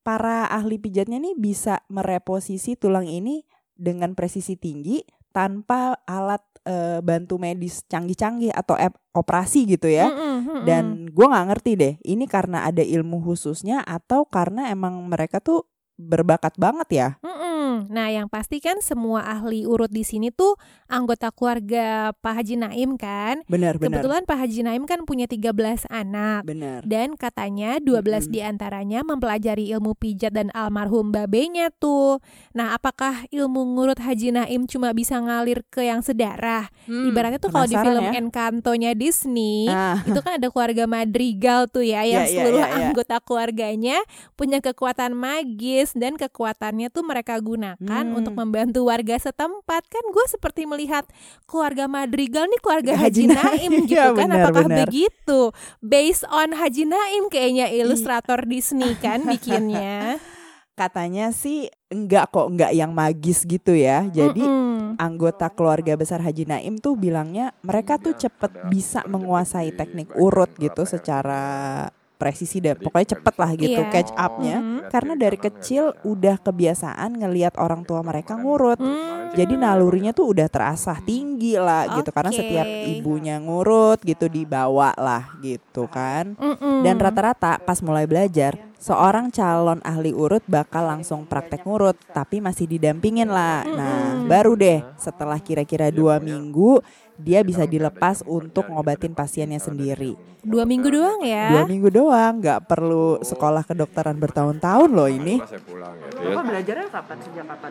para 0.03 0.51
ahli 0.51 0.77
pijatnya 0.77 1.23
nih 1.23 1.39
bisa 1.39 1.81
mereposisi 1.89 2.75
tulang 2.75 3.07
ini 3.07 3.47
dengan 3.79 4.13
presisi 4.13 4.59
tinggi 4.59 5.01
tanpa 5.33 5.97
alat 6.05 6.45
eh, 6.67 6.99
bantu 7.03 7.39
medis 7.39 7.83
canggih-canggih 7.89 8.53
atau 8.55 8.79
ep- 8.79 9.01
operasi 9.15 9.67
gitu 9.67 9.89
ya. 9.91 10.09
Mm-mm, 10.09 10.37
mm-mm. 10.47 10.63
Dan 10.63 10.85
gue 11.11 11.27
nggak 11.27 11.47
ngerti 11.53 11.73
deh, 11.75 11.95
ini 12.07 12.25
karena 12.31 12.67
ada 12.67 12.83
ilmu 12.85 13.19
khususnya 13.23 13.83
atau 13.83 14.27
karena 14.27 14.71
emang 14.71 14.99
mereka 15.07 15.43
tuh 15.43 15.67
berbakat 16.03 16.55
banget 16.59 16.89
ya. 16.91 17.09
Mm-mm. 17.23 17.89
Nah, 17.89 18.13
yang 18.13 18.29
pasti 18.29 18.61
kan 18.61 18.79
semua 18.85 19.25
ahli 19.25 19.65
urut 19.65 19.89
di 19.89 20.05
sini 20.05 20.29
tuh 20.29 20.59
anggota 20.87 21.33
keluarga 21.33 22.13
Pak 22.21 22.43
Haji 22.43 22.61
Naim 22.61 23.01
kan. 23.01 23.41
Benar, 23.49 23.81
benar. 23.81 24.03
Kebetulan 24.03 24.23
Pak 24.29 24.39
Haji 24.45 24.61
Naim 24.63 24.85
kan 24.85 25.09
punya 25.09 25.25
13 25.25 25.89
anak. 25.89 26.45
Benar. 26.45 26.85
Dan 26.85 27.17
katanya 27.17 27.81
12 27.81 27.89
Mm-mm. 28.03 28.29
di 28.29 28.41
antaranya 28.43 29.01
mempelajari 29.03 29.73
ilmu 29.73 29.97
pijat 29.97 30.37
dan 30.37 30.53
almarhum 30.53 31.11
babenya 31.11 31.73
tuh. 31.73 32.21
Nah, 32.53 32.77
apakah 32.77 33.25
ilmu 33.33 33.79
ngurut 33.79 33.99
Haji 33.99 34.35
Naim 34.35 34.69
cuma 34.69 34.93
bisa 34.93 35.17
ngalir 35.17 35.65
ke 35.73 35.87
yang 35.89 36.05
sedarah? 36.05 36.69
Hmm, 36.85 37.09
Ibaratnya 37.09 37.41
tuh 37.41 37.49
kalau 37.49 37.65
di 37.65 37.77
film 37.79 38.05
ya. 38.05 38.13
Encanto-nya 38.21 38.93
Disney, 38.93 39.71
Ah, 39.71 39.97
itu 40.03 40.19
kan 40.21 40.37
ada 40.37 40.49
keluarga 40.53 40.85
Madrigal 40.85 41.71
tuh 41.71 41.87
ya 41.87 42.05
yang 42.13 42.27
Iya, 42.27 42.29
iya, 42.29 42.37
seluruh 42.45 42.61
iya, 42.61 42.69
iya. 42.69 42.85
anggota 42.91 43.17
keluarganya 43.23 43.97
punya 44.37 44.59
kekuatan 44.61 45.15
magis 45.15 45.92
dan 45.93 46.17
kekuatannya 46.17 46.89
tuh 46.89 47.03
mereka 47.03 47.39
gunakan 47.39 47.79
Hmm. 48.05 48.17
untuk 48.17 48.35
membantu 48.35 48.87
warga 48.87 49.17
setempat. 49.17 49.87
Kan 49.87 50.05
gue 50.09 50.25
seperti 50.27 50.65
melihat 50.65 51.05
keluarga 51.45 51.87
Madrigal 51.87 52.47
nih 52.47 52.61
keluarga 52.61 52.93
Haji 52.95 53.25
Haji, 53.25 53.25
Naim, 53.29 53.71
Naim 53.71 53.71
gitu 53.87 53.95
ya, 53.95 54.11
kan. 54.11 54.29
benar, 54.29 54.39
Apakah 54.43 54.65
benar. 54.67 54.79
begitu? 54.85 55.41
Based 55.79 56.25
on 56.27 56.53
Haji 56.53 56.85
Naim 56.85 57.25
kayaknya 57.29 57.67
ilustrator 57.69 58.43
Disney 58.43 58.93
kan 58.97 59.23
bikinnya. 59.23 60.17
Katanya 60.73 61.29
sih 61.31 61.69
enggak 61.89 62.33
kok, 62.33 62.49
enggak 62.49 62.73
yang 62.73 62.91
magis 62.91 63.45
gitu 63.45 63.77
ya. 63.77 64.09
Jadi 64.09 64.41
Mm-mm. 64.41 64.97
anggota 64.97 65.53
keluarga 65.53 65.95
besar 65.95 66.19
Haji 66.19 66.49
Naim 66.49 66.77
tuh 66.77 66.97
bilangnya 66.97 67.53
mereka 67.61 67.97
tuh 67.97 68.13
cepet 68.13 68.73
bisa 68.73 69.05
menguasai 69.05 69.71
teknik 69.71 70.17
urut 70.17 70.49
gitu 70.57 70.89
secara 70.89 71.87
presisi 72.23 72.63
dan 72.63 72.79
pokoknya 72.79 73.19
cepet 73.19 73.35
lah 73.35 73.51
gitu 73.59 73.83
Iya. 73.83 73.91
catch 73.91 74.13
up-nya 74.15 74.57
Mhm. 74.63 74.79
karena 74.95 75.13
dari 75.19 75.35
kecil 75.35 75.91
udah 76.07 76.39
kebiasaan 76.39 77.19
ngelihat 77.19 77.59
orang 77.59 77.83
tua 77.83 78.07
mereka 78.07 78.39
ngurut. 78.39 78.79
Hmm. 78.79 79.35
Jadi 79.35 79.59
nalurinya 79.59 80.15
tuh 80.15 80.31
udah 80.31 80.47
terasah 80.47 81.03
tinggi 81.03 81.59
lah 81.59 81.99
gitu 81.99 82.15
karena 82.15 82.31
setiap 82.31 82.69
ibunya 82.69 83.41
ngurut 83.41 83.99
gitu 84.05 84.29
dibawa 84.29 84.95
lah 84.95 85.35
gitu 85.41 85.89
kan. 85.91 86.39
Mm-mm. 86.39 86.85
Dan 86.85 87.01
rata-rata 87.01 87.59
pas 87.59 87.81
mulai 87.81 88.05
belajar, 88.05 88.55
seorang 88.83 89.31
calon 89.31 89.79
ahli 89.87 90.11
urut 90.11 90.43
bakal 90.51 90.83
langsung 90.91 91.23
praktek 91.23 91.63
ngurut, 91.63 91.95
tapi 92.11 92.43
masih 92.43 92.67
didampingin 92.67 93.31
lah. 93.31 93.63
Nah, 93.63 94.27
baru 94.27 94.59
deh 94.59 94.83
setelah 94.99 95.39
kira-kira 95.39 95.95
dua 95.95 96.19
minggu, 96.19 96.83
dia 97.15 97.47
bisa 97.47 97.63
dilepas 97.63 98.27
untuk 98.27 98.67
ngobatin 98.67 99.15
pasiennya 99.15 99.63
sendiri. 99.63 100.19
dua 100.43 100.67
minggu 100.67 100.91
doang 100.91 101.23
ya. 101.23 101.55
Dua 101.55 101.65
minggu 101.71 101.87
doang, 101.95 102.43
nggak 102.43 102.67
perlu 102.67 103.23
sekolah 103.23 103.63
kedokteran 103.63 104.19
bertahun-tahun 104.19 104.91
loh 104.91 105.07
ini. 105.07 105.39
saya 105.47 105.63
pulang 105.63 105.95
gitu 106.03 106.19
Bapak 106.19 106.43
ya 106.43 106.51
belajarnya 106.51 106.87
kapan? 106.91 107.17
Sejak 107.23 107.47
kapan? 107.47 107.71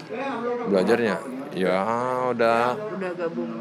belajarnya 0.71 1.15
ya 1.51 1.79
udah 2.31 2.63
Udah 2.95 3.11
gabung. 3.19 3.51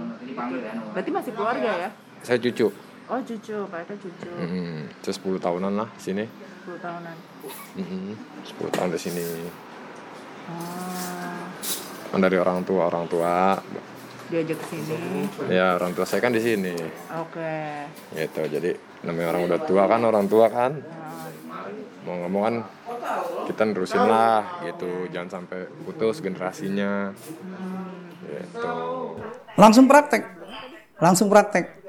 Berarti 0.94 1.10
masih 1.10 1.32
keluarga 1.34 1.70
ya? 1.74 1.90
saya 2.22 2.38
cucu 2.38 2.70
Oh 3.10 3.18
cucu, 3.26 3.58
Pak 3.66 3.90
Eka 3.90 3.94
cucu. 3.98 4.30
Mm, 4.38 4.86
saya 5.02 5.14
10 5.18 5.42
tahunan 5.42 5.72
lah 5.74 5.90
sini 5.98 6.30
10 6.60 6.76
tahunan. 6.76 7.16
Mm, 7.80 8.12
10 8.44 8.74
tahun 8.76 8.88
di 8.92 9.00
sini. 9.00 9.24
Oh, 10.50 11.40
Kan 12.10 12.20
dari 12.20 12.36
orang 12.36 12.60
tua 12.66 12.90
orang 12.90 13.06
tua. 13.08 13.56
Diajak 14.30 14.62
ke 14.62 14.66
sini. 14.78 15.26
ya 15.50 15.74
orang 15.74 15.90
tua 15.96 16.06
saya 16.06 16.20
kan 16.22 16.30
di 16.30 16.42
sini. 16.42 16.74
Oke. 17.18 17.86
gitu 18.14 18.46
jadi 18.46 18.78
namanya 19.02 19.34
orang 19.34 19.42
udah 19.50 19.60
tua 19.66 19.82
kan 19.88 20.00
orang 20.04 20.26
tua 20.28 20.46
kan. 20.52 20.72
Mau 22.06 22.14
ngomong 22.26 22.42
kan 22.44 22.54
kita 23.48 23.62
nerusin 23.66 24.04
lah 24.06 24.62
gitu. 24.68 25.08
Jangan 25.10 25.40
sampai 25.40 25.66
putus 25.82 26.22
generasinya. 26.22 27.10
Gitu. 28.22 28.76
Langsung 29.58 29.90
praktek. 29.90 30.22
Langsung 31.00 31.26
praktek 31.32 31.79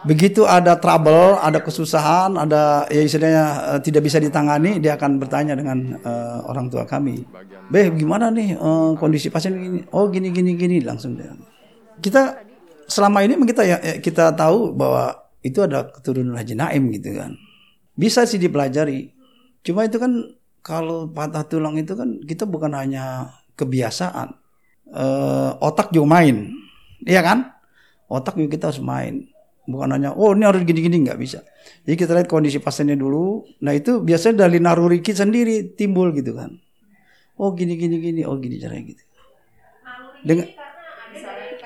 begitu 0.00 0.48
ada 0.48 0.80
trouble 0.80 1.36
ada 1.36 1.60
kesusahan 1.60 2.32
ada 2.40 2.88
ya 2.88 3.04
istilahnya 3.04 3.44
eh, 3.76 3.80
tidak 3.84 4.08
bisa 4.08 4.16
ditangani 4.16 4.80
dia 4.80 4.96
akan 4.96 5.20
bertanya 5.20 5.52
dengan 5.52 6.00
eh, 6.00 6.38
orang 6.48 6.72
tua 6.72 6.88
kami. 6.88 7.24
Beh 7.68 7.92
gimana 7.92 8.32
nih 8.32 8.56
eh, 8.56 8.90
kondisi 8.96 9.28
pasien 9.28 9.56
gini 9.56 9.80
oh 9.92 10.08
gini 10.08 10.32
gini 10.32 10.56
gini 10.56 10.76
langsung 10.80 11.16
dia. 11.16 11.32
Kita 12.00 12.40
selama 12.88 13.24
ini 13.24 13.36
kita 13.44 13.62
ya 13.64 13.78
kita 14.00 14.32
tahu 14.32 14.72
bahwa 14.72 15.12
itu 15.40 15.60
ada 15.64 15.88
keturunan 15.88 16.36
Haji 16.36 16.54
Naim 16.56 16.88
gitu 16.96 17.16
kan. 17.16 17.36
Bisa 17.96 18.24
sih 18.24 18.40
dipelajari. 18.40 19.12
Cuma 19.60 19.84
itu 19.84 20.00
kan 20.00 20.16
kalau 20.64 21.08
patah 21.08 21.44
tulang 21.44 21.76
itu 21.76 21.92
kan 21.96 22.20
kita 22.24 22.48
bukan 22.48 22.72
hanya 22.72 23.36
kebiasaan. 23.56 24.32
Eh, 24.90 25.50
otak 25.60 25.92
juga 25.92 26.20
main. 26.20 26.52
Iya 27.04 27.20
kan? 27.24 27.52
Otak 28.08 28.36
juga 28.36 28.56
kita 28.56 28.64
harus 28.72 28.82
main 28.82 29.29
bukan 29.70 29.94
hanya 29.96 30.10
oh 30.12 30.34
ini 30.34 30.44
harus 30.44 30.62
gini-gini. 30.66 31.06
Nggak 31.06 31.18
bisa. 31.18 31.40
Jadi 31.86 31.96
kita 31.96 32.12
lihat 32.18 32.28
kondisi 32.28 32.58
pasiennya 32.60 32.98
dulu. 32.98 33.46
Nah 33.64 33.72
itu 33.72 34.02
biasanya 34.02 34.46
dari 34.46 34.58
naruri 34.60 35.00
kita 35.00 35.24
sendiri 35.24 35.72
timbul 35.78 36.12
gitu 36.12 36.36
kan. 36.36 36.52
Oh 37.40 37.56
gini 37.56 37.78
gini 37.78 37.96
gini. 38.02 38.20
Oh 38.26 38.36
gini 38.36 38.60
caranya 38.60 38.92
gitu. 38.92 39.02
Dengan 40.20 40.46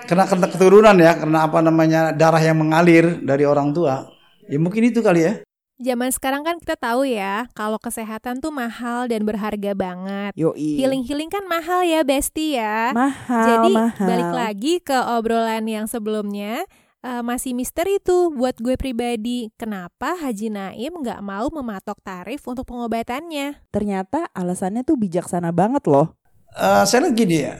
karena 0.04 0.24
karena 0.28 0.46
keturunan 0.46 0.96
ya. 1.00 1.12
Karena 1.18 1.38
apa 1.48 1.58
namanya 1.64 2.00
darah 2.14 2.40
yang 2.40 2.60
mengalir 2.60 3.18
dari 3.24 3.42
orang 3.48 3.74
tua. 3.74 4.06
Ya 4.46 4.60
mungkin 4.60 4.84
itu 4.86 5.00
kali 5.00 5.24
ya. 5.24 5.34
Zaman 5.74 6.06
sekarang 6.14 6.46
kan 6.46 6.62
kita 6.62 6.78
tahu 6.78 7.02
ya, 7.02 7.50
kalau 7.50 7.82
kesehatan 7.82 8.38
tuh 8.38 8.54
mahal 8.54 9.10
dan 9.10 9.26
berharga 9.26 9.74
banget. 9.74 10.30
Yoi. 10.38 10.78
Healing-healing 10.78 11.26
kan 11.26 11.42
mahal 11.50 11.82
ya, 11.82 12.06
Besti 12.06 12.54
ya. 12.54 12.94
mahal, 12.94 13.42
Jadi 13.42 13.72
mahal. 13.74 14.06
balik 14.06 14.30
lagi 14.30 14.72
ke 14.78 14.94
obrolan 14.94 15.66
yang 15.66 15.90
sebelumnya, 15.90 16.62
eh, 17.04 17.20
masih 17.20 17.52
misteri 17.52 18.00
tuh 18.00 18.32
buat 18.32 18.56
gue 18.56 18.80
pribadi. 18.80 19.52
Kenapa 19.60 20.16
Haji 20.16 20.48
Naim 20.48 21.04
nggak 21.04 21.20
mau 21.20 21.52
mematok 21.52 22.00
tarif 22.00 22.40
untuk 22.48 22.64
pengobatannya? 22.64 23.60
Ternyata 23.68 24.32
alasannya 24.32 24.82
tuh 24.88 24.96
bijaksana 24.96 25.52
banget 25.52 25.84
loh. 25.84 26.16
Eh, 26.56 26.82
saya 26.88 27.06
lihat 27.06 27.14
gini 27.14 27.36
ya 27.44 27.54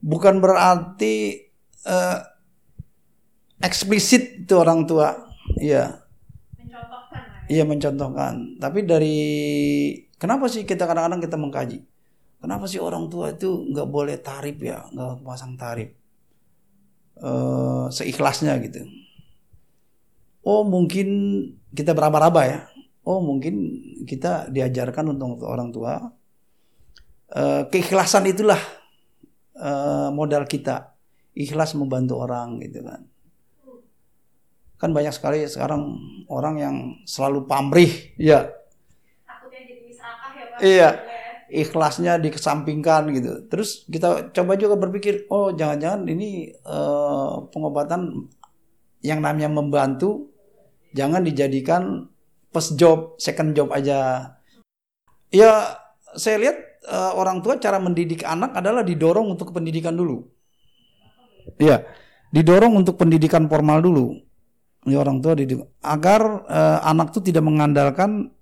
bukan 0.00 0.40
berarti 0.40 1.36
eh, 1.84 2.18
eksplisit 3.60 4.48
itu 4.48 4.54
orang 4.56 4.88
tua 4.88 5.28
iya 5.60 6.00
Iya 7.50 7.66
mencontohkan. 7.66 8.62
Tapi 8.62 8.86
dari 8.86 9.18
kenapa 10.22 10.46
sih 10.46 10.62
kita 10.62 10.86
kadang-kadang 10.86 11.18
kita 11.18 11.34
mengkaji? 11.34 11.82
Kenapa 12.38 12.70
sih 12.70 12.78
orang 12.78 13.10
tua 13.10 13.34
itu 13.34 13.66
nggak 13.74 13.90
boleh 13.90 14.22
tarif 14.22 14.54
ya, 14.62 14.86
nggak 14.94 15.26
pasang 15.26 15.58
tarif? 15.58 15.90
Eh, 17.20 17.84
seikhlasnya 17.92 18.56
gitu. 18.64 18.80
Oh 20.40 20.64
mungkin 20.64 21.08
kita 21.76 21.92
beraba-raba 21.92 22.42
ya. 22.48 22.60
Oh 23.04 23.20
mungkin 23.20 23.54
kita 24.08 24.48
diajarkan 24.48 25.12
untuk, 25.12 25.44
orang 25.44 25.68
tua. 25.68 26.00
Eh, 27.30 27.62
keikhlasan 27.68 28.24
itulah 28.24 28.60
eh, 29.60 30.08
modal 30.10 30.48
kita. 30.48 30.96
Ikhlas 31.36 31.76
membantu 31.78 32.24
orang 32.24 32.58
gitu 32.58 32.82
kan 32.82 33.06
kan 34.80 34.96
banyak 34.96 35.12
sekali 35.12 35.44
sekarang 35.44 35.92
orang 36.32 36.54
yang 36.56 36.76
selalu 37.04 37.44
pamrih 37.44 38.16
ya 38.16 38.48
iya 40.64 40.88
ikhlasnya 41.50 42.22
dikesampingkan 42.22 43.10
gitu. 43.12 43.32
Terus 43.50 43.84
kita 43.90 44.30
coba 44.30 44.54
juga 44.54 44.78
berpikir 44.78 45.26
oh 45.28 45.50
jangan-jangan 45.50 46.06
ini 46.06 46.54
eh, 46.54 47.32
pengobatan 47.50 48.30
yang 49.02 49.20
namanya 49.20 49.50
membantu 49.50 50.30
jangan 50.94 51.24
dijadikan 51.26 52.08
first 52.54 52.78
job 52.78 53.18
second 53.18 53.52
job 53.58 53.74
aja. 53.74 54.30
Ya 55.30 55.50
saya 56.14 56.38
lihat 56.38 56.56
eh, 56.86 57.12
orang 57.18 57.42
tua 57.42 57.58
cara 57.58 57.82
mendidik 57.82 58.22
anak 58.22 58.54
adalah 58.54 58.86
didorong 58.86 59.34
untuk 59.34 59.50
pendidikan 59.50 59.94
dulu. 59.94 60.26
Iya, 61.58 61.82
didorong 62.30 62.78
untuk 62.78 62.94
pendidikan 62.94 63.50
formal 63.50 63.82
dulu. 63.82 64.14
Ya 64.88 64.96
orang 64.96 65.20
tua 65.20 65.36
didik 65.36 65.60
agar 65.84 66.46
eh, 66.48 66.78
anak 66.88 67.12
tuh 67.12 67.20
tidak 67.20 67.44
mengandalkan 67.44 68.32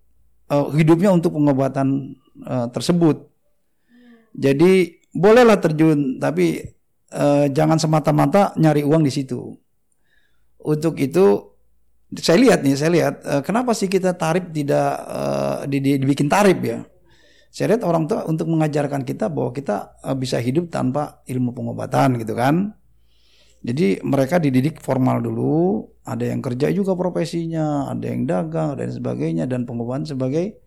eh, 0.48 0.66
hidupnya 0.76 1.10
untuk 1.10 1.34
pengobatan 1.34 2.14
eh, 2.44 2.66
tersebut. 2.70 3.26
Jadi 4.38 5.02
bolehlah 5.10 5.58
terjun 5.58 6.22
tapi 6.22 6.62
eh, 7.10 7.46
jangan 7.50 7.80
semata-mata 7.80 8.54
nyari 8.54 8.84
uang 8.84 9.02
di 9.02 9.12
situ. 9.12 9.56
Untuk 10.58 10.98
itu 10.98 11.54
saya 12.08 12.40
lihat 12.40 12.64
nih, 12.64 12.74
saya 12.76 12.90
lihat 12.92 13.14
eh, 13.24 13.42
kenapa 13.44 13.74
sih 13.74 13.90
kita 13.90 14.14
tarif 14.14 14.48
tidak 14.52 14.88
eh, 15.08 15.58
di- 15.68 15.82
di- 15.82 15.98
dibikin 16.00 16.28
tarif 16.30 16.58
ya? 16.62 16.80
Saya 17.48 17.74
lihat 17.74 17.82
orang 17.88 18.04
tua 18.04 18.28
untuk 18.28 18.46
mengajarkan 18.52 19.02
kita 19.02 19.32
bahwa 19.32 19.50
kita 19.52 19.98
eh, 20.04 20.16
bisa 20.16 20.38
hidup 20.38 20.70
tanpa 20.70 21.24
ilmu 21.26 21.52
pengobatan 21.52 22.20
gitu 22.20 22.36
kan. 22.36 22.72
Jadi 23.58 23.98
mereka 24.06 24.38
dididik 24.38 24.78
formal 24.78 25.18
dulu, 25.18 25.82
ada 26.06 26.22
yang 26.22 26.38
kerja 26.38 26.70
juga 26.70 26.94
profesinya, 26.94 27.90
ada 27.90 28.06
yang 28.06 28.22
dagang 28.22 28.78
dan 28.78 28.94
sebagainya 28.94 29.50
dan 29.50 29.66
pengobatan 29.66 30.06
sebagai 30.06 30.62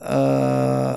eh, 0.00 0.94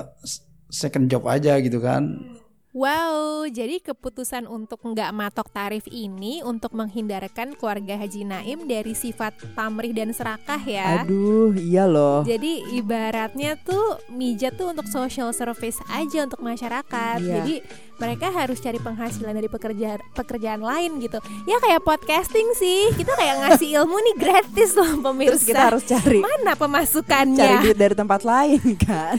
second 0.72 1.06
job 1.06 1.24
aja 1.28 1.60
gitu 1.60 1.78
kan. 1.78 2.34
Wow, 2.74 3.46
jadi 3.54 3.78
keputusan 3.78 4.50
untuk 4.50 4.82
nggak 4.82 5.14
matok 5.14 5.46
tarif 5.54 5.86
ini 5.86 6.42
untuk 6.42 6.74
menghindarkan 6.74 7.54
keluarga 7.54 7.94
Haji 7.94 8.26
Naim 8.26 8.66
dari 8.66 8.98
sifat 8.98 9.30
pamrih 9.54 9.94
dan 9.94 10.10
serakah 10.10 10.58
ya. 10.58 11.06
Aduh, 11.06 11.54
iya 11.54 11.86
loh. 11.86 12.26
Jadi 12.26 12.66
ibaratnya 12.74 13.54
tuh 13.62 14.02
mijat 14.10 14.58
tuh 14.58 14.74
untuk 14.74 14.90
social 14.90 15.30
service 15.30 15.78
aja 15.86 16.26
untuk 16.26 16.42
masyarakat. 16.42 17.22
Iya. 17.22 17.46
Jadi 17.46 17.54
mereka 17.94 18.26
harus 18.34 18.58
cari 18.58 18.82
penghasilan 18.82 19.38
dari 19.38 19.46
pekerjaan 19.46 20.02
pekerjaan 20.18 20.58
lain 20.58 20.98
gitu. 20.98 21.22
Ya 21.46 21.62
kayak 21.62 21.86
podcasting 21.86 22.58
sih. 22.58 22.90
Kita 22.90 23.14
kayak 23.14 23.36
ngasih 23.46 23.68
ilmu 23.78 23.96
nih 24.02 24.16
gratis 24.18 24.74
loh 24.74 24.98
pemirsa. 24.98 25.30
Terus 25.30 25.44
kita 25.46 25.62
harus 25.62 25.84
cari 25.86 26.18
mana 26.18 26.58
pemasukannya? 26.58 27.38
cari 27.38 27.56
duit 27.70 27.78
dari 27.78 27.94
tempat 27.94 28.26
lain 28.26 28.62
kan. 28.86 29.14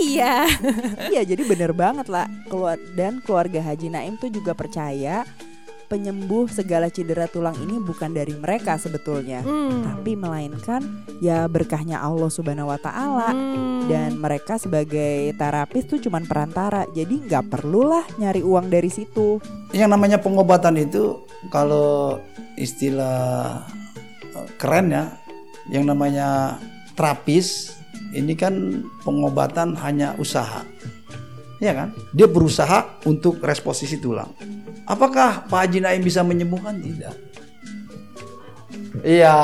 iya. 0.00 0.48
iya, 1.12 1.20
jadi 1.20 1.44
bener 1.44 1.76
banget 1.76 2.08
lah. 2.08 2.24
Keluar 2.48 2.80
dan 2.94 3.20
keluarga 3.20 3.60
Haji 3.60 3.90
Naim 3.90 4.14
tuh 4.16 4.30
juga 4.30 4.54
percaya 4.54 5.26
penyembuh 5.84 6.48
segala 6.48 6.88
cedera 6.88 7.28
tulang 7.28 7.54
ini 7.60 7.76
bukan 7.76 8.16
dari 8.16 8.32
mereka 8.34 8.80
sebetulnya, 8.80 9.44
Hmm. 9.44 9.84
tapi 9.84 10.16
melainkan 10.16 10.80
ya 11.20 11.44
berkahnya 11.44 12.00
Allah 12.00 12.32
Subhanahu 12.32 12.72
wa 12.72 12.80
taala. 12.80 13.30
Hmm. 13.30 13.86
Dan 13.86 14.16
mereka 14.16 14.56
sebagai 14.56 15.36
terapis 15.36 15.84
tuh 15.84 16.00
cuman 16.00 16.24
perantara, 16.24 16.88
jadi 16.96 17.14
nggak 17.28 17.52
perlulah 17.52 18.02
nyari 18.16 18.40
uang 18.40 18.72
dari 18.72 18.88
situ. 18.88 19.38
Yang 19.76 19.90
namanya 19.92 20.18
pengobatan 20.18 20.80
itu 20.80 21.20
kalau 21.52 22.18
istilah 22.56 23.60
eh, 24.24 24.48
keren 24.56 24.88
ya, 24.88 25.14
yang 25.68 25.84
namanya 25.84 26.58
terapis 26.96 27.76
ini 28.16 28.32
kan 28.34 28.82
pengobatan 29.04 29.76
hanya 29.78 30.16
usaha. 30.16 30.64
Ya 31.64 31.72
kan? 31.72 31.96
Dia 32.12 32.28
berusaha 32.28 33.00
untuk 33.08 33.40
resposisi 33.40 33.96
tulang. 33.96 34.28
Apakah 34.84 35.48
Pak 35.48 35.60
Haji 35.64 35.80
Naim 35.80 36.04
bisa 36.04 36.20
menyembuhkan? 36.20 36.76
Tidak. 36.76 37.32
Iya, 39.00 39.36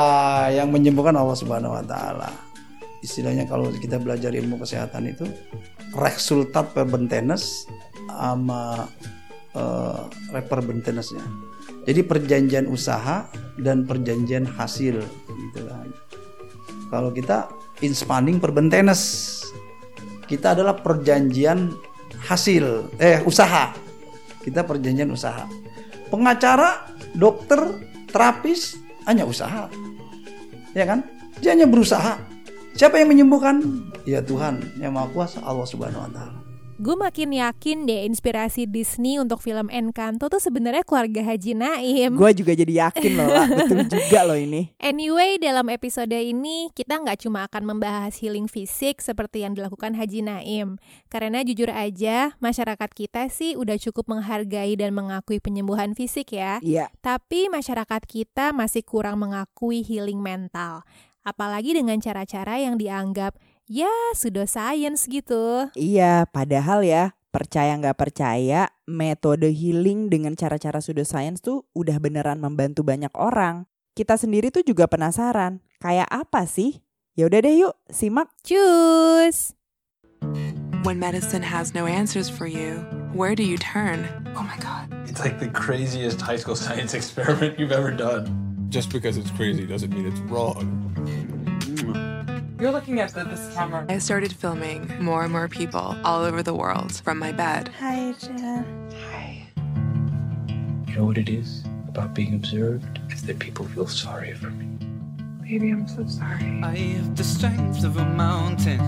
yang 0.53 0.69
menyembuhkan 0.69 1.17
Allah 1.17 1.33
Subhanahu 1.33 1.73
wa 1.73 1.81
taala. 1.81 2.29
Istilahnya 3.01 3.49
kalau 3.49 3.73
kita 3.73 3.97
belajar 3.97 4.29
ilmu 4.37 4.61
kesehatan 4.61 5.09
itu 5.09 5.25
resultat 5.97 6.69
perbentenes 6.77 7.65
sama 8.05 8.85
eh, 9.57 10.01
reperbentenesnya. 10.29 11.25
Jadi 11.89 12.05
perjanjian 12.05 12.69
usaha 12.69 13.25
dan 13.57 13.89
perjanjian 13.89 14.45
hasil 14.45 15.01
gitu 15.25 15.59
kan. 15.65 15.89
Kalau 16.93 17.09
kita 17.09 17.49
inspanning 17.81 18.37
perbentenes 18.37 19.01
kita 20.31 20.55
adalah 20.55 20.79
perjanjian 20.79 21.75
hasil 22.25 22.93
eh 23.01 23.21
usaha. 23.25 23.73
Kita 24.41 24.65
perjanjian 24.65 25.09
usaha. 25.13 25.45
Pengacara, 26.09 26.89
dokter, 27.13 27.61
terapis 28.09 28.77
hanya 29.05 29.23
usaha. 29.25 29.69
Ya 30.73 30.83
kan? 30.89 31.05
Dia 31.39 31.53
hanya 31.53 31.69
berusaha. 31.69 32.17
Siapa 32.73 32.97
yang 32.97 33.13
menyembuhkan? 33.13 33.61
Ya 34.09 34.25
Tuhan 34.25 34.65
yang 34.81 34.97
Maha 34.97 35.13
Kuasa 35.13 35.39
Allah 35.45 35.67
Subhanahu 35.69 36.01
wa 36.01 36.11
taala. 36.11 36.40
Gue 36.81 36.97
makin 36.97 37.29
yakin 37.29 37.85
deh 37.85 38.09
inspirasi 38.09 38.65
Disney 38.65 39.21
untuk 39.21 39.37
film 39.37 39.69
Encanto 39.69 40.25
tuh 40.25 40.41
sebenarnya 40.41 40.81
keluarga 40.81 41.21
Haji 41.21 41.53
Naim. 41.53 42.17
Gue 42.17 42.33
juga 42.33 42.57
jadi 42.57 42.89
yakin 42.89 43.21
loh, 43.21 43.29
lah. 43.29 43.45
betul 43.53 43.85
juga 44.01 44.25
loh 44.25 44.33
ini. 44.33 44.73
Anyway, 44.81 45.37
dalam 45.37 45.69
episode 45.69 46.09
ini 46.09 46.73
kita 46.73 46.97
nggak 46.97 47.21
cuma 47.21 47.45
akan 47.45 47.69
membahas 47.69 48.17
healing 48.17 48.49
fisik 48.49 48.97
seperti 48.97 49.45
yang 49.45 49.53
dilakukan 49.53 49.93
Haji 49.93 50.25
Naim. 50.25 50.81
Karena 51.05 51.45
jujur 51.45 51.69
aja, 51.69 52.33
masyarakat 52.41 52.89
kita 52.97 53.29
sih 53.29 53.53
udah 53.53 53.77
cukup 53.77 54.09
menghargai 54.09 54.73
dan 54.73 54.97
mengakui 54.97 55.37
penyembuhan 55.37 55.93
fisik 55.93 56.33
ya. 56.33 56.57
Iya, 56.65 56.89
Tapi 57.05 57.45
masyarakat 57.53 58.09
kita 58.09 58.57
masih 58.57 58.81
kurang 58.81 59.21
mengakui 59.21 59.85
healing 59.85 60.17
mental. 60.17 60.81
Apalagi 61.21 61.77
dengan 61.77 62.01
cara-cara 62.01 62.57
yang 62.57 62.81
dianggap 62.81 63.37
ya 63.71 63.87
pseudoscience 64.11 65.07
gitu. 65.07 65.71
iya. 65.79 66.27
Padahal 66.27 66.83
ya 66.83 67.15
percaya 67.31 67.79
nggak 67.79 67.95
percaya, 67.95 68.67
metode 68.83 69.47
healing 69.55 70.11
dengan 70.11 70.35
cara-cara 70.35 70.83
pseudoscience 70.83 71.39
tuh 71.39 71.63
udah 71.71 71.95
beneran 72.03 72.43
membantu 72.43 72.83
banyak 72.83 73.11
orang. 73.15 73.71
Kita 73.95 74.19
sendiri 74.19 74.51
tuh 74.51 74.67
juga 74.67 74.91
penasaran, 74.91 75.63
kayak 75.79 76.11
apa 76.11 76.43
sih? 76.43 76.83
Ya 77.15 77.31
udah 77.31 77.39
deh 77.43 77.55
yuk, 77.63 77.75
simak. 77.87 78.27
Cus! 78.43 79.55
When 80.83 80.99
medicine 80.99 81.43
has 81.43 81.71
no 81.71 81.87
answers 81.87 82.27
for 82.27 82.47
you, 82.47 82.83
where 83.15 83.35
do 83.35 83.43
you 83.43 83.55
turn? 83.55 84.07
Oh 84.35 84.43
my 84.43 84.59
god. 84.59 84.91
It's 85.07 85.19
like 85.19 85.39
the 85.39 85.51
craziest 85.51 86.19
high 86.19 86.39
school 86.39 86.55
science 86.55 86.91
experiment 86.99 87.59
you've 87.59 87.75
ever 87.75 87.91
done. 87.91 88.27
Just 88.71 88.91
because 88.91 89.19
it's 89.19 89.31
crazy 89.31 89.67
doesn't 89.67 89.91
mean 89.91 90.07
it's 90.07 90.19
wrong. 90.31 90.79
You're 92.61 92.71
looking 92.71 92.99
at 92.99 93.11
the, 93.15 93.23
this 93.23 93.55
camera. 93.55 93.87
I 93.89 93.97
started 93.97 94.31
filming 94.33 94.87
more 95.03 95.23
and 95.23 95.31
more 95.31 95.47
people 95.47 95.97
all 96.03 96.23
over 96.23 96.43
the 96.43 96.53
world 96.53 96.93
from 97.03 97.17
my 97.17 97.31
bed. 97.31 97.71
Hi, 97.79 98.13
Jen. 98.19 98.91
Hi. 99.09 99.47
You 100.87 100.95
know 100.95 101.05
what 101.05 101.17
it 101.17 101.27
is 101.27 101.63
about 101.87 102.13
being 102.13 102.35
observed? 102.35 102.99
It's 103.09 103.23
that 103.23 103.39
people 103.39 103.65
feel 103.65 103.87
sorry 103.87 104.35
for 104.35 104.51
me. 104.51 104.67
Baby, 105.41 105.71
I'm 105.71 105.87
so 105.87 106.05
sorry. 106.05 106.61
I 106.63 106.75
have 106.75 107.15
the 107.15 107.23
strength 107.23 107.83
of 107.83 107.97
a 107.97 108.05
mountain, 108.05 108.79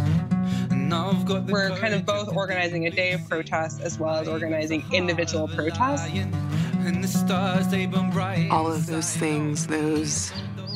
I've 0.93 1.25
got 1.25 1.45
We're 1.45 1.75
kind 1.79 1.95
of 1.95 2.05
both 2.05 2.29
organizing 2.35 2.85
a 2.85 2.91
day 2.91 3.13
of 3.13 3.27
protest 3.27 3.81
as 3.81 3.97
well 3.97 4.13
as 4.13 4.27
organizing 4.27 4.83
individual 4.93 5.47
protests. 5.47 6.07
And 6.11 7.03
the 7.03 7.07
stars 7.07 7.67
they 7.69 7.87
burn 7.87 8.11
bright. 8.11 8.49
All 8.51 8.71
of 8.71 8.85
those 8.85 9.17
things, 9.17 9.65
those 9.65 10.31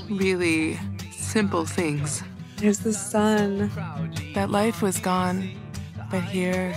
really 0.10 0.80
simple 1.12 1.66
things. 1.66 2.24
There's 2.58 2.82
the 2.82 2.94
sun. 2.94 3.70
That 4.34 4.50
life 4.50 4.82
was 4.82 4.98
gone, 4.98 5.54
but 6.10 6.26
here 6.26 6.74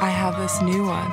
I 0.00 0.08
have 0.08 0.36
this 0.40 0.56
new 0.64 0.84
one, 0.84 1.12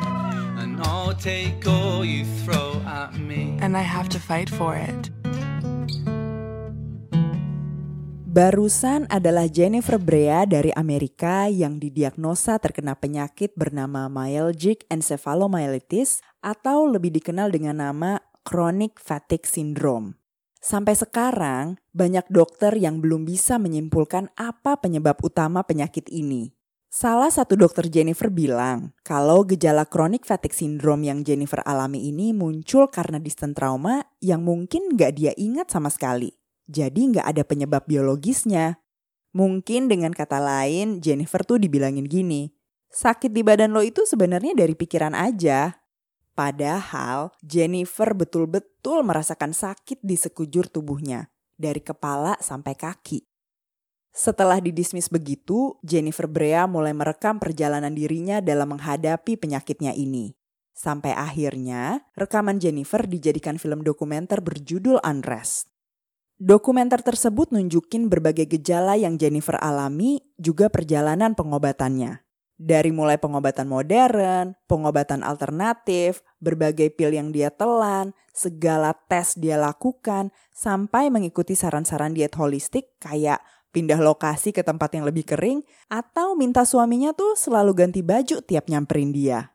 And 0.60 0.80
I'll 0.84 1.16
take 1.16 1.64
all 1.68 2.04
you 2.04 2.24
throw 2.44 2.80
at 2.88 3.16
me. 3.20 3.60
and 3.60 3.76
I 3.76 3.84
have 3.84 4.08
to 4.16 4.20
fight 4.20 4.48
for 4.48 4.76
it. 4.76 5.12
Barusan 8.28 9.10
adalah 9.10 9.50
Jennifer 9.50 9.98
Brea 9.98 10.46
dari 10.46 10.70
Amerika 10.78 11.50
yang 11.50 11.82
didiagnosa 11.82 12.62
terkena 12.62 12.94
penyakit 12.94 13.58
bernama 13.58 14.06
myalgic 14.08 14.86
encephalomyelitis 14.94 16.22
atau 16.46 16.86
lebih 16.86 17.18
dikenal 17.18 17.50
dengan 17.50 17.82
nama 17.82 18.22
chronic 18.46 19.02
fatigue 19.02 19.50
syndrome. 19.50 20.16
Sampai 20.62 20.94
sekarang, 20.94 21.82
banyak 21.98 22.30
dokter 22.30 22.78
yang 22.78 23.02
belum 23.02 23.26
bisa 23.26 23.58
menyimpulkan 23.58 24.30
apa 24.38 24.78
penyebab 24.78 25.18
utama 25.26 25.66
penyakit 25.66 26.06
ini. 26.14 26.54
Salah 26.88 27.28
satu 27.28 27.60
dokter 27.60 27.90
Jennifer 27.92 28.32
bilang 28.32 28.96
kalau 29.02 29.44
gejala 29.44 29.84
chronic 29.84 30.24
fatigue 30.24 30.56
syndrome 30.56 31.04
yang 31.04 31.26
Jennifer 31.26 31.60
alami 31.66 32.08
ini 32.08 32.32
muncul 32.32 32.88
karena 32.88 33.20
distant 33.20 33.58
trauma 33.58 34.06
yang 34.24 34.46
mungkin 34.46 34.96
nggak 34.96 35.12
dia 35.18 35.34
ingat 35.36 35.74
sama 35.74 35.92
sekali. 35.92 36.32
Jadi 36.70 37.18
nggak 37.18 37.28
ada 37.28 37.44
penyebab 37.44 37.84
biologisnya. 37.90 38.80
Mungkin 39.36 39.92
dengan 39.92 40.16
kata 40.16 40.40
lain, 40.40 41.04
Jennifer 41.04 41.44
tuh 41.44 41.60
dibilangin 41.60 42.08
gini, 42.08 42.50
sakit 42.90 43.36
di 43.36 43.44
badan 43.44 43.76
lo 43.76 43.84
itu 43.84 44.08
sebenarnya 44.08 44.56
dari 44.56 44.74
pikiran 44.74 45.12
aja. 45.14 45.76
Padahal 46.34 47.34
Jennifer 47.42 48.14
betul-betul 48.14 49.02
merasakan 49.02 49.58
sakit 49.58 50.02
di 50.06 50.16
sekujur 50.16 50.70
tubuhnya, 50.70 51.30
dari 51.58 51.82
kepala 51.82 52.38
sampai 52.40 52.78
kaki. 52.78 53.26
Setelah 54.14 54.58
didismis 54.58 55.10
begitu, 55.14 55.78
Jennifer 55.86 56.26
Brea 56.26 56.66
mulai 56.66 56.94
merekam 56.94 57.38
perjalanan 57.38 57.94
dirinya 57.94 58.42
dalam 58.42 58.74
menghadapi 58.74 59.38
penyakitnya 59.38 59.94
ini. 59.94 60.34
Sampai 60.78 61.14
akhirnya, 61.14 62.06
rekaman 62.14 62.62
Jennifer 62.62 63.02
dijadikan 63.06 63.58
film 63.58 63.82
dokumenter 63.82 64.42
berjudul 64.46 65.02
Unrest. 65.02 65.70
Dokumenter 66.38 67.02
tersebut 67.02 67.50
nunjukin 67.50 68.14
berbagai 68.14 68.46
gejala 68.46 68.94
yang 68.94 69.18
Jennifer 69.18 69.58
alami, 69.58 70.22
juga 70.38 70.70
perjalanan 70.70 71.34
pengobatannya. 71.34 72.27
Dari 72.58 72.90
mulai 72.90 73.22
pengobatan 73.22 73.70
modern, 73.70 74.58
pengobatan 74.66 75.22
alternatif, 75.22 76.26
berbagai 76.42 76.90
pil 76.90 77.14
yang 77.14 77.30
dia 77.30 77.54
telan, 77.54 78.18
segala 78.34 78.98
tes 78.98 79.38
dia 79.38 79.62
lakukan, 79.62 80.34
sampai 80.50 81.14
mengikuti 81.14 81.54
saran-saran 81.54 82.18
diet 82.18 82.34
holistik 82.34 82.98
kayak 82.98 83.46
pindah 83.70 84.02
lokasi 84.02 84.50
ke 84.58 84.66
tempat 84.66 84.90
yang 84.98 85.06
lebih 85.06 85.30
kering, 85.30 85.62
atau 85.86 86.34
minta 86.34 86.66
suaminya 86.66 87.14
tuh 87.14 87.38
selalu 87.38 87.78
ganti 87.78 88.02
baju 88.02 88.42
tiap 88.42 88.66
nyamperin 88.74 89.14
dia. 89.14 89.54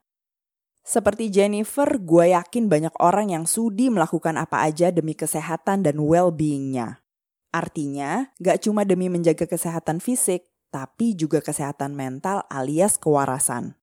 Seperti 0.86 1.26
Jennifer, 1.26 1.98
gue 1.98 2.30
yakin 2.38 2.70
banyak 2.70 2.94
orang 3.02 3.34
yang 3.34 3.50
sudi 3.50 3.90
melakukan 3.90 4.38
apa 4.38 4.62
aja 4.62 4.94
demi 4.94 5.18
kesehatan 5.18 5.82
dan 5.82 5.98
well-beingnya. 5.98 7.02
Artinya, 7.50 8.30
gak 8.38 8.62
cuma 8.62 8.86
demi 8.86 9.10
menjaga 9.10 9.50
kesehatan 9.50 9.98
fisik, 9.98 10.51
tapi 10.72 11.12
juga 11.12 11.44
kesehatan 11.44 11.92
mental 11.92 12.48
alias 12.48 12.96
kewarasan. 12.96 13.76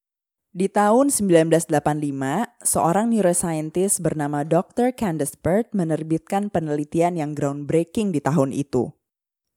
Di 0.50 0.66
tahun 0.66 1.14
1985, 1.14 1.70
seorang 2.66 3.14
neuroscientist 3.14 4.02
bernama 4.02 4.42
Dr. 4.42 4.90
Candace 4.98 5.38
Pert 5.38 5.70
menerbitkan 5.78 6.50
penelitian 6.50 7.22
yang 7.22 7.38
groundbreaking 7.38 8.10
di 8.10 8.18
tahun 8.18 8.50
itu. 8.58 8.90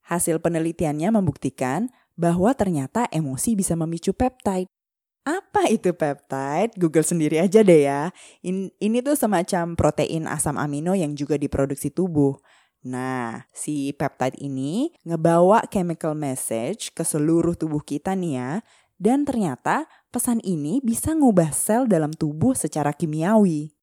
Hasil 0.04 0.44
penelitiannya 0.44 1.16
membuktikan 1.16 1.88
bahwa 2.12 2.52
ternyata 2.52 3.08
emosi 3.08 3.56
bisa 3.56 3.72
memicu 3.72 4.12
peptide. 4.12 4.68
Apa 5.24 5.72
itu 5.72 5.96
peptide? 5.96 6.76
Google 6.76 7.08
sendiri 7.08 7.40
aja 7.40 7.64
deh 7.64 7.88
ya. 7.88 8.12
In- 8.44 8.74
ini 8.76 9.00
tuh 9.00 9.16
semacam 9.16 9.72
protein 9.72 10.28
asam 10.28 10.60
amino 10.60 10.92
yang 10.92 11.16
juga 11.16 11.40
diproduksi 11.40 11.88
tubuh. 11.88 12.36
Nah, 12.82 13.46
si 13.54 13.94
peptide 13.94 14.34
ini 14.42 14.90
ngebawa 15.06 15.70
chemical 15.70 16.18
message 16.18 16.90
ke 16.90 17.06
seluruh 17.06 17.54
tubuh 17.54 17.82
kita 17.82 18.18
nih 18.18 18.34
ya. 18.38 18.52
Dan 19.02 19.26
ternyata 19.26 19.90
pesan 20.14 20.38
ini 20.42 20.78
bisa 20.82 21.14
ngubah 21.14 21.50
sel 21.50 21.90
dalam 21.90 22.14
tubuh 22.14 22.54
secara 22.54 22.94
kimiawi. 22.94 23.74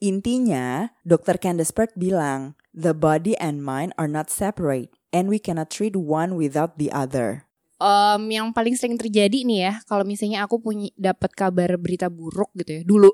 Intinya, 0.00 0.88
Dr. 1.04 1.36
Candace 1.36 1.72
Pert 1.72 1.92
bilang, 1.96 2.56
the 2.72 2.96
body 2.96 3.36
and 3.36 3.60
mind 3.60 3.92
are 4.00 4.08
not 4.08 4.32
separate 4.32 4.92
and 5.12 5.28
we 5.28 5.36
cannot 5.36 5.68
treat 5.68 5.92
one 5.94 6.40
without 6.40 6.80
the 6.80 6.88
other. 6.88 7.46
Em, 7.82 8.22
yang 8.32 8.48
paling 8.56 8.74
sering 8.78 8.96
terjadi 8.96 9.44
nih 9.44 9.60
ya, 9.68 9.72
kalau 9.84 10.08
misalnya 10.08 10.46
aku 10.48 10.58
punya 10.58 10.88
dapat 10.96 11.36
kabar 11.36 11.76
berita 11.76 12.08
buruk 12.08 12.48
gitu 12.56 12.80
ya, 12.80 12.82
dulu 12.82 13.12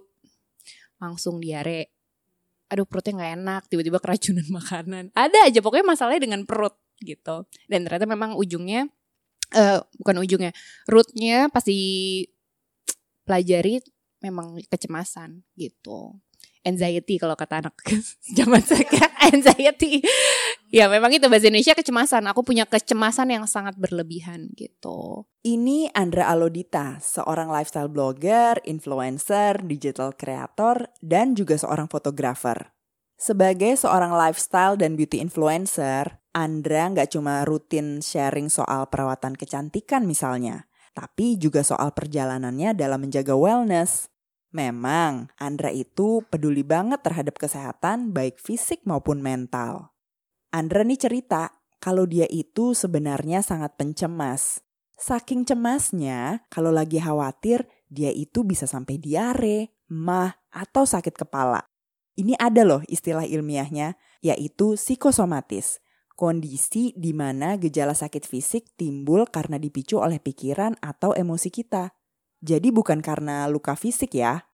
langsung 1.03 1.43
diare. 1.43 1.98
Aduh 2.69 2.85
perutnya 2.85 3.17
nggak 3.17 3.33
enak, 3.41 3.63
tiba-tiba 3.73 3.99
keracunan 4.01 4.47
makanan. 4.59 5.05
Ada 5.17 5.49
aja 5.49 5.61
pokoknya 5.65 5.87
masalahnya 5.89 6.23
dengan 6.25 6.43
perut 6.45 6.77
gitu. 7.01 7.49
Dan 7.67 7.89
ternyata 7.89 8.05
memang 8.05 8.37
ujungnya 8.37 8.89
eh 9.49 9.81
bukan 9.97 10.17
ujungnya, 10.21 10.53
rootnya 10.85 11.49
pasti 11.49 11.77
pelajari 13.25 13.81
memang 14.21 14.61
kecemasan 14.69 15.45
gitu. 15.57 16.17
Anxiety 16.67 17.17
kalau 17.17 17.33
kata 17.33 17.65
anak 17.65 17.75
zaman 18.37 18.61
sekarang 18.61 19.15
anxiety. 19.33 20.05
Ya 20.69 20.85
memang 20.85 21.09
itu 21.09 21.25
bahasa 21.33 21.49
Indonesia 21.49 21.73
kecemasan. 21.73 22.29
Aku 22.29 22.45
punya 22.45 22.69
kecemasan 22.69 23.33
yang 23.33 23.49
sangat 23.49 23.81
berlebihan 23.81 24.53
gitu. 24.53 25.25
Ini 25.41 25.89
Andra 25.97 26.29
Alodita, 26.29 27.01
seorang 27.01 27.49
lifestyle 27.49 27.89
blogger, 27.89 28.61
influencer, 28.69 29.65
digital 29.65 30.13
creator, 30.13 30.93
dan 31.01 31.33
juga 31.33 31.57
seorang 31.57 31.89
fotografer. 31.89 32.77
Sebagai 33.17 33.81
seorang 33.81 34.13
lifestyle 34.13 34.77
dan 34.77 34.95
beauty 34.95 35.25
influencer, 35.25 36.21
Andra 36.37 36.93
nggak 36.93 37.17
cuma 37.17 37.43
rutin 37.49 38.05
sharing 38.05 38.53
soal 38.53 38.87
perawatan 38.93 39.35
kecantikan 39.35 40.05
misalnya, 40.05 40.69
tapi 40.93 41.41
juga 41.41 41.65
soal 41.65 41.97
perjalanannya 41.97 42.77
dalam 42.77 43.09
menjaga 43.09 43.35
wellness. 43.35 44.13
Memang, 44.53 45.33
Andra 45.41 45.73
itu 45.73 46.23
peduli 46.29 46.61
banget 46.61 47.03
terhadap 47.03 47.41
kesehatan 47.41 48.13
baik 48.13 48.37
fisik 48.39 48.85
maupun 48.85 49.25
mental. 49.25 49.98
Andra 50.49 50.81
nih 50.81 50.97
cerita 50.97 51.53
kalau 51.77 52.09
dia 52.09 52.25
itu 52.33 52.73
sebenarnya 52.73 53.45
sangat 53.45 53.77
pencemas. 53.77 54.65
Saking 54.99 55.47
cemasnya, 55.47 56.43
kalau 56.51 56.75
lagi 56.75 56.99
khawatir, 56.99 57.69
dia 57.87 58.11
itu 58.11 58.43
bisa 58.43 58.67
sampai 58.67 58.99
diare, 58.99 59.79
mah, 59.93 60.33
atau 60.51 60.83
sakit 60.89 61.15
kepala. 61.15 61.63
Ini 62.19 62.35
ada 62.35 62.67
loh 62.67 62.83
istilah 62.91 63.23
ilmiahnya, 63.23 63.95
yaitu 64.25 64.75
psikosomatis. 64.75 65.79
Kondisi 66.19 66.91
di 66.99 67.15
mana 67.15 67.55
gejala 67.61 67.95
sakit 67.95 68.27
fisik 68.27 68.75
timbul 68.75 69.31
karena 69.31 69.55
dipicu 69.55 70.03
oleh 70.03 70.19
pikiran 70.19 70.75
atau 70.83 71.15
emosi 71.15 71.47
kita. 71.55 71.95
Jadi 72.43 72.75
bukan 72.75 72.99
karena 72.99 73.47
luka 73.47 73.79
fisik 73.79 74.19
ya. 74.19 74.51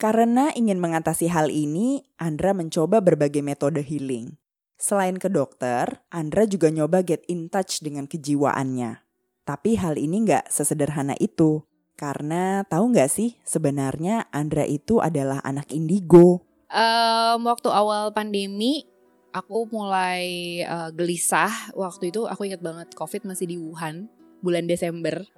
Karena 0.00 0.50
ingin 0.56 0.80
mengatasi 0.82 1.30
hal 1.30 1.52
ini, 1.52 2.02
Andra 2.18 2.56
mencoba 2.56 2.98
berbagai 3.04 3.44
metode 3.44 3.84
healing. 3.84 4.39
Selain 4.80 5.20
ke 5.20 5.28
dokter, 5.28 6.00
Andra 6.08 6.48
juga 6.48 6.72
nyoba 6.72 7.04
get 7.04 7.20
in 7.28 7.52
touch 7.52 7.84
dengan 7.84 8.08
kejiwaannya. 8.08 9.04
Tapi 9.44 9.76
hal 9.76 10.00
ini 10.00 10.24
nggak 10.24 10.48
sesederhana 10.48 11.12
itu. 11.20 11.60
Karena 12.00 12.64
tahu 12.64 12.96
nggak 12.96 13.12
sih 13.12 13.36
sebenarnya 13.44 14.32
Andra 14.32 14.64
itu 14.64 15.04
adalah 15.04 15.44
anak 15.44 15.68
indigo. 15.76 16.48
Em, 16.72 17.44
waktu 17.44 17.68
awal 17.68 18.08
pandemi 18.16 18.88
aku 19.36 19.68
mulai 19.68 20.64
eh, 20.64 20.90
gelisah. 20.96 21.76
Waktu 21.76 22.08
itu 22.08 22.24
aku 22.24 22.48
ingat 22.48 22.64
banget 22.64 22.88
COVID 22.96 23.28
masih 23.28 23.52
di 23.52 23.60
Wuhan 23.60 24.08
bulan 24.40 24.64
Desember. 24.64 25.28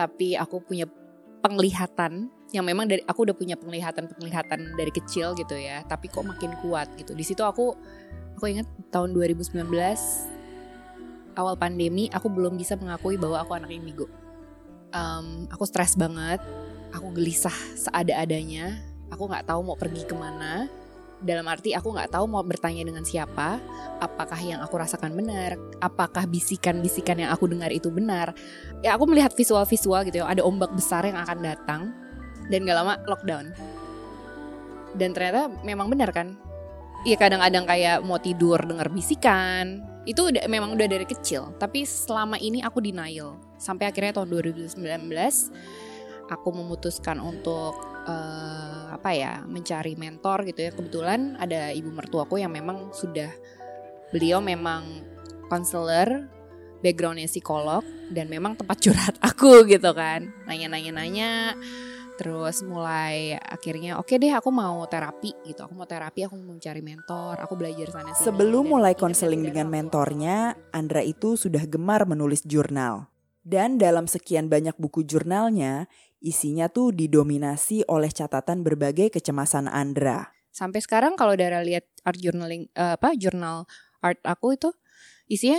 Tapi 0.00 0.32
aku 0.32 0.64
punya 0.64 0.88
penglihatan 1.42 2.30
yang 2.54 2.62
memang 2.62 2.86
dari 2.86 3.02
aku 3.02 3.26
udah 3.26 3.36
punya 3.36 3.58
penglihatan-penglihatan 3.58 4.78
dari 4.78 4.92
kecil 4.94 5.34
gitu 5.34 5.58
ya. 5.58 5.82
Tapi 5.84 6.06
kok 6.08 6.22
makin 6.22 6.54
kuat 6.62 6.94
gitu. 6.94 7.12
Di 7.12 7.24
situ 7.26 7.42
aku 7.42 7.74
aku 8.38 8.44
ingat 8.46 8.70
tahun 8.94 9.12
2019 9.12 9.66
awal 11.36 11.56
pandemi 11.56 12.12
aku 12.12 12.28
belum 12.28 12.60
bisa 12.60 12.76
mengakui 12.76 13.16
bahwa 13.16 13.40
aku 13.42 13.52
anak 13.56 13.72
indigo. 13.72 14.06
Em, 14.92 15.48
aku 15.48 15.64
stres 15.64 15.96
banget, 15.96 16.38
aku 16.92 17.16
gelisah 17.16 17.56
seada-adanya, 17.74 18.76
aku 19.08 19.24
nggak 19.24 19.48
tahu 19.48 19.60
mau 19.64 19.76
pergi 19.76 20.04
ke 20.04 20.12
mana. 20.12 20.68
Dalam 21.22 21.46
arti 21.46 21.70
aku 21.70 21.94
nggak 21.94 22.18
tahu 22.18 22.26
mau 22.26 22.42
bertanya 22.42 22.82
dengan 22.82 23.06
siapa, 23.06 23.62
apakah 24.02 24.38
yang 24.42 24.58
aku 24.58 24.74
rasakan 24.74 25.14
benar, 25.14 25.54
apakah 25.78 26.26
bisikan-bisikan 26.26 27.22
yang 27.22 27.30
aku 27.30 27.46
dengar 27.46 27.70
itu 27.70 27.94
benar. 27.94 28.34
Ya 28.82 28.98
aku 28.98 29.06
melihat 29.06 29.30
visual-visual 29.30 30.02
gitu 30.10 30.22
ya, 30.22 30.26
ada 30.26 30.42
ombak 30.42 30.74
besar 30.74 31.06
yang 31.06 31.14
akan 31.22 31.38
datang 31.38 31.82
dan 32.50 32.66
gak 32.66 32.74
lama 32.74 32.98
lockdown. 33.06 33.54
Dan 34.98 35.14
ternyata 35.14 35.46
memang 35.62 35.88
benar 35.88 36.10
kan? 36.10 36.34
Iya 37.06 37.18
kadang-kadang 37.18 37.64
kayak 37.66 38.02
mau 38.02 38.18
tidur 38.18 38.58
dengar 38.62 38.90
bisikan, 38.90 39.82
itu 40.02 40.34
udah, 40.34 40.50
memang 40.50 40.74
udah 40.74 40.86
dari 40.90 41.06
kecil. 41.06 41.54
Tapi 41.58 41.86
selama 41.86 42.38
ini 42.38 42.62
aku 42.62 42.82
denial. 42.82 43.38
Sampai 43.58 43.86
akhirnya 43.86 44.18
tahun 44.18 44.30
2019 44.30 44.74
aku 46.30 46.48
memutuskan 46.50 47.22
untuk 47.22 47.91
eh, 48.06 48.82
apa 48.92 49.10
ya 49.14 49.42
mencari 49.46 49.94
mentor 49.98 50.46
gitu 50.48 50.68
ya. 50.68 50.70
Kebetulan 50.74 51.36
ada 51.38 51.70
ibu 51.74 51.90
mertuaku 51.90 52.38
yang 52.38 52.52
memang 52.52 52.92
sudah 52.94 53.30
beliau 54.12 54.38
memang 54.44 54.84
konselor, 55.48 56.28
backgroundnya 56.84 57.28
psikolog 57.28 57.84
dan 58.12 58.28
memang 58.28 58.56
tempat 58.56 58.78
curhat 58.80 59.16
aku 59.28 59.64
gitu 59.66 59.90
kan. 59.96 60.30
Nanya-nanya-nanya 60.46 61.56
terus 62.22 62.60
mulai 62.62 63.34
akhirnya 63.40 63.96
oke 63.96 64.14
deh 64.20 64.30
aku 64.30 64.52
mau 64.52 64.84
terapi 64.84 65.32
gitu 65.48 65.64
aku 65.64 65.74
mau 65.74 65.88
terapi 65.88 66.28
aku 66.28 66.36
mau 66.38 66.54
mencari 66.54 66.84
mentor 66.84 67.40
aku 67.40 67.56
belajar 67.56 67.88
sana 67.88 68.12
sini 68.12 68.28
Sebelum 68.28 68.68
mulai 68.68 68.94
konseling 68.94 69.42
dengan 69.42 69.66
mentornya, 69.66 70.54
Andra 70.70 71.00
itu 71.02 71.34
sudah 71.34 71.64
gemar 71.66 72.04
menulis 72.06 72.44
jurnal. 72.46 73.10
Dan 73.42 73.74
dalam 73.74 74.06
sekian 74.06 74.46
banyak 74.46 74.78
buku 74.78 75.02
jurnalnya, 75.02 75.90
isinya 76.22 76.70
tuh 76.70 76.94
didominasi 76.94 77.84
oleh 77.90 78.08
catatan 78.08 78.62
berbagai 78.62 79.10
kecemasan 79.10 79.66
Andra. 79.66 80.30
sampai 80.52 80.84
sekarang 80.84 81.16
kalau 81.16 81.32
Dara 81.32 81.64
lihat 81.64 81.88
art 82.04 82.20
journaling 82.20 82.68
eh, 82.76 82.94
apa 82.94 83.16
jurnal 83.16 83.64
art 84.04 84.20
aku 84.20 84.52
itu 84.52 84.68
isinya 85.24 85.56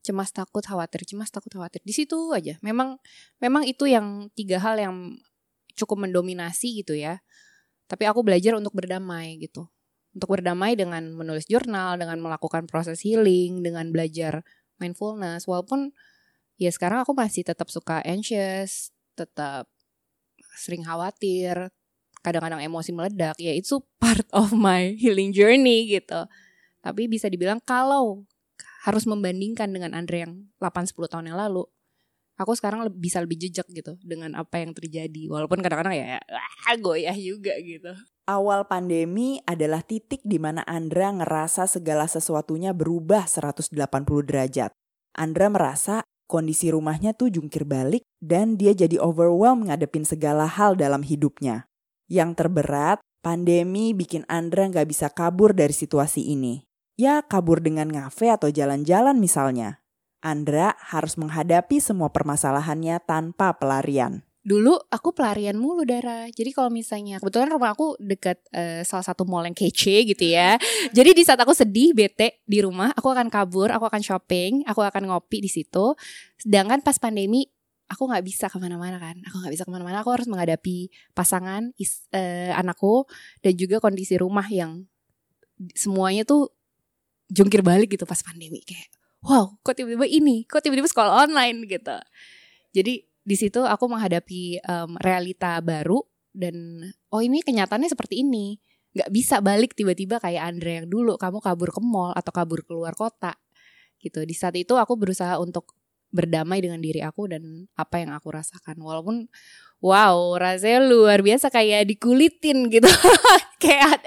cemas 0.00 0.32
takut 0.32 0.64
khawatir 0.64 1.04
cemas 1.04 1.28
takut 1.28 1.52
khawatir. 1.52 1.84
Di 1.84 1.92
situ 1.92 2.32
aja. 2.32 2.56
Memang 2.64 2.96
memang 3.38 3.68
itu 3.68 3.84
yang 3.84 4.32
tiga 4.32 4.56
hal 4.60 4.80
yang 4.80 4.96
cukup 5.76 6.08
mendominasi 6.08 6.80
gitu 6.80 6.96
ya. 6.96 7.20
Tapi 7.84 8.08
aku 8.08 8.24
belajar 8.24 8.56
untuk 8.56 8.72
berdamai 8.72 9.36
gitu. 9.40 9.68
Untuk 10.16 10.40
berdamai 10.40 10.74
dengan 10.74 11.14
menulis 11.14 11.46
jurnal 11.46 12.00
dengan 12.00 12.18
melakukan 12.18 12.66
proses 12.66 13.04
healing 13.04 13.62
dengan 13.62 13.92
belajar 13.92 14.42
mindfulness. 14.80 15.44
Walaupun 15.44 15.92
ya 16.56 16.72
sekarang 16.72 17.04
aku 17.04 17.12
masih 17.12 17.44
tetap 17.44 17.68
suka 17.68 18.00
anxious 18.02 18.90
tetap 19.14 19.68
sering 20.60 20.84
khawatir 20.84 21.72
kadang-kadang 22.20 22.60
emosi 22.60 22.92
meledak 22.92 23.36
ya 23.40 23.56
itu 23.56 23.80
part 23.96 24.28
of 24.36 24.52
my 24.52 24.92
healing 25.00 25.32
journey 25.32 25.88
gitu. 25.88 26.28
Tapi 26.80 27.08
bisa 27.08 27.28
dibilang 27.28 27.60
kalau 27.64 28.24
harus 28.84 29.04
membandingkan 29.04 29.68
dengan 29.68 29.92
Andre 29.92 30.24
yang 30.28 30.32
8-10 30.60 31.12
tahun 31.12 31.26
yang 31.32 31.38
lalu 31.40 31.68
aku 32.40 32.56
sekarang 32.56 32.88
bisa 32.96 33.20
lebih 33.20 33.36
jejak 33.36 33.68
gitu 33.68 34.00
dengan 34.00 34.32
apa 34.32 34.64
yang 34.64 34.72
terjadi. 34.72 35.28
Walaupun 35.28 35.60
kadang-kadang 35.60 35.92
ya 35.92 36.16
wah, 36.24 36.76
goyah 36.80 37.16
juga 37.16 37.52
gitu. 37.60 37.92
Awal 38.24 38.64
pandemi 38.64 39.44
adalah 39.44 39.84
titik 39.84 40.24
di 40.24 40.40
mana 40.40 40.64
Andra 40.64 41.12
ngerasa 41.12 41.68
segala 41.68 42.08
sesuatunya 42.08 42.72
berubah 42.72 43.28
180 43.28 43.76
derajat. 44.24 44.72
Andra 45.12 45.50
merasa 45.52 46.06
kondisi 46.30 46.70
rumahnya 46.70 47.10
tuh 47.10 47.34
jungkir 47.34 47.66
balik 47.66 48.06
dan 48.22 48.54
dia 48.54 48.70
jadi 48.70 49.02
overwhelmed 49.02 49.66
ngadepin 49.66 50.06
segala 50.06 50.46
hal 50.46 50.78
dalam 50.78 51.02
hidupnya. 51.02 51.66
Yang 52.06 52.38
terberat, 52.38 53.02
pandemi 53.18 53.90
bikin 53.90 54.22
Andra 54.30 54.70
nggak 54.70 54.86
bisa 54.86 55.10
kabur 55.10 55.50
dari 55.50 55.74
situasi 55.74 56.30
ini. 56.30 56.62
Ya 56.94 57.26
kabur 57.26 57.58
dengan 57.58 57.90
ngafe 57.90 58.30
atau 58.30 58.46
jalan-jalan 58.46 59.18
misalnya. 59.18 59.82
Andra 60.22 60.78
harus 60.78 61.18
menghadapi 61.18 61.82
semua 61.82 62.14
permasalahannya 62.14 63.02
tanpa 63.02 63.56
pelarian. 63.58 64.22
Dulu 64.40 64.72
aku 64.88 65.12
pelarian 65.12 65.56
mulu 65.56 65.84
darah. 65.84 66.26
Jadi 66.32 66.50
kalau 66.56 66.72
misalnya 66.72 67.20
kebetulan 67.20 67.52
rumah 67.52 67.76
aku 67.76 67.94
dekat 68.00 68.40
eh, 68.56 68.80
salah 68.88 69.04
satu 69.04 69.28
mall 69.28 69.44
yang 69.44 69.56
kece 69.56 70.08
gitu 70.08 70.24
ya. 70.24 70.56
Jadi 70.96 71.12
di 71.12 71.22
saat 71.22 71.40
aku 71.40 71.52
sedih, 71.52 71.92
bete 71.92 72.40
di 72.48 72.64
rumah, 72.64 72.90
aku 72.96 73.12
akan 73.12 73.28
kabur, 73.28 73.68
aku 73.68 73.84
akan 73.84 74.00
shopping, 74.00 74.64
aku 74.64 74.80
akan 74.80 75.12
ngopi 75.12 75.44
di 75.44 75.50
situ. 75.52 75.92
Sedangkan 76.40 76.80
pas 76.80 76.96
pandemi 76.96 77.44
aku 77.90 78.06
nggak 78.06 78.22
bisa 78.22 78.46
ke 78.46 78.54
mana-mana 78.62 79.02
kan 79.02 79.18
aku 79.26 79.42
nggak 79.42 79.50
bisa 79.50 79.66
ke 79.66 79.72
mana-mana 79.74 80.06
aku 80.06 80.14
harus 80.14 80.30
menghadapi 80.30 80.94
pasangan 81.10 81.74
is, 81.74 82.06
eh, 82.14 82.54
anakku 82.54 83.02
dan 83.42 83.58
juga 83.58 83.82
kondisi 83.82 84.14
rumah 84.14 84.46
yang 84.46 84.86
semuanya 85.74 86.22
tuh 86.22 86.54
jungkir 87.26 87.66
balik 87.66 87.90
gitu 87.90 88.06
pas 88.06 88.22
pandemi 88.22 88.62
kayak 88.62 88.94
wow 89.26 89.58
kok 89.66 89.74
tiba-tiba 89.74 90.06
ini 90.06 90.46
kok 90.46 90.62
tiba-tiba 90.62 90.86
sekolah 90.86 91.26
online 91.26 91.66
gitu 91.66 91.98
jadi 92.70 93.09
di 93.30 93.38
situ 93.38 93.62
aku 93.62 93.86
menghadapi 93.86 94.58
em, 94.58 94.90
realita 94.98 95.62
baru 95.62 96.02
dan 96.34 96.82
oh 97.14 97.22
ini 97.22 97.46
kenyataannya 97.46 97.86
seperti 97.86 98.26
ini. 98.26 98.58
Nggak 98.90 99.10
bisa 99.14 99.38
balik 99.38 99.78
tiba-tiba 99.78 100.18
kayak 100.18 100.50
Andre 100.50 100.82
yang 100.82 100.90
dulu 100.90 101.14
kamu 101.14 101.38
kabur 101.38 101.70
ke 101.70 101.78
mall 101.78 102.10
atau 102.10 102.34
kabur 102.34 102.66
keluar 102.66 102.98
kota 102.98 103.38
gitu. 104.02 104.26
Di 104.26 104.34
saat 104.34 104.58
itu 104.58 104.74
aku 104.74 104.98
berusaha 104.98 105.38
untuk 105.38 105.78
berdamai 106.10 106.58
dengan 106.58 106.82
diri 106.82 106.98
aku 107.06 107.30
dan 107.30 107.70
apa 107.78 108.02
yang 108.02 108.10
aku 108.10 108.34
rasakan. 108.34 108.82
Walaupun 108.82 109.30
wow 109.78 110.34
rasanya 110.34 110.90
luar 110.90 111.22
biasa 111.22 111.54
kayak 111.54 111.86
dikulitin 111.86 112.66
gitu. 112.66 112.90
Kayak 113.62 114.00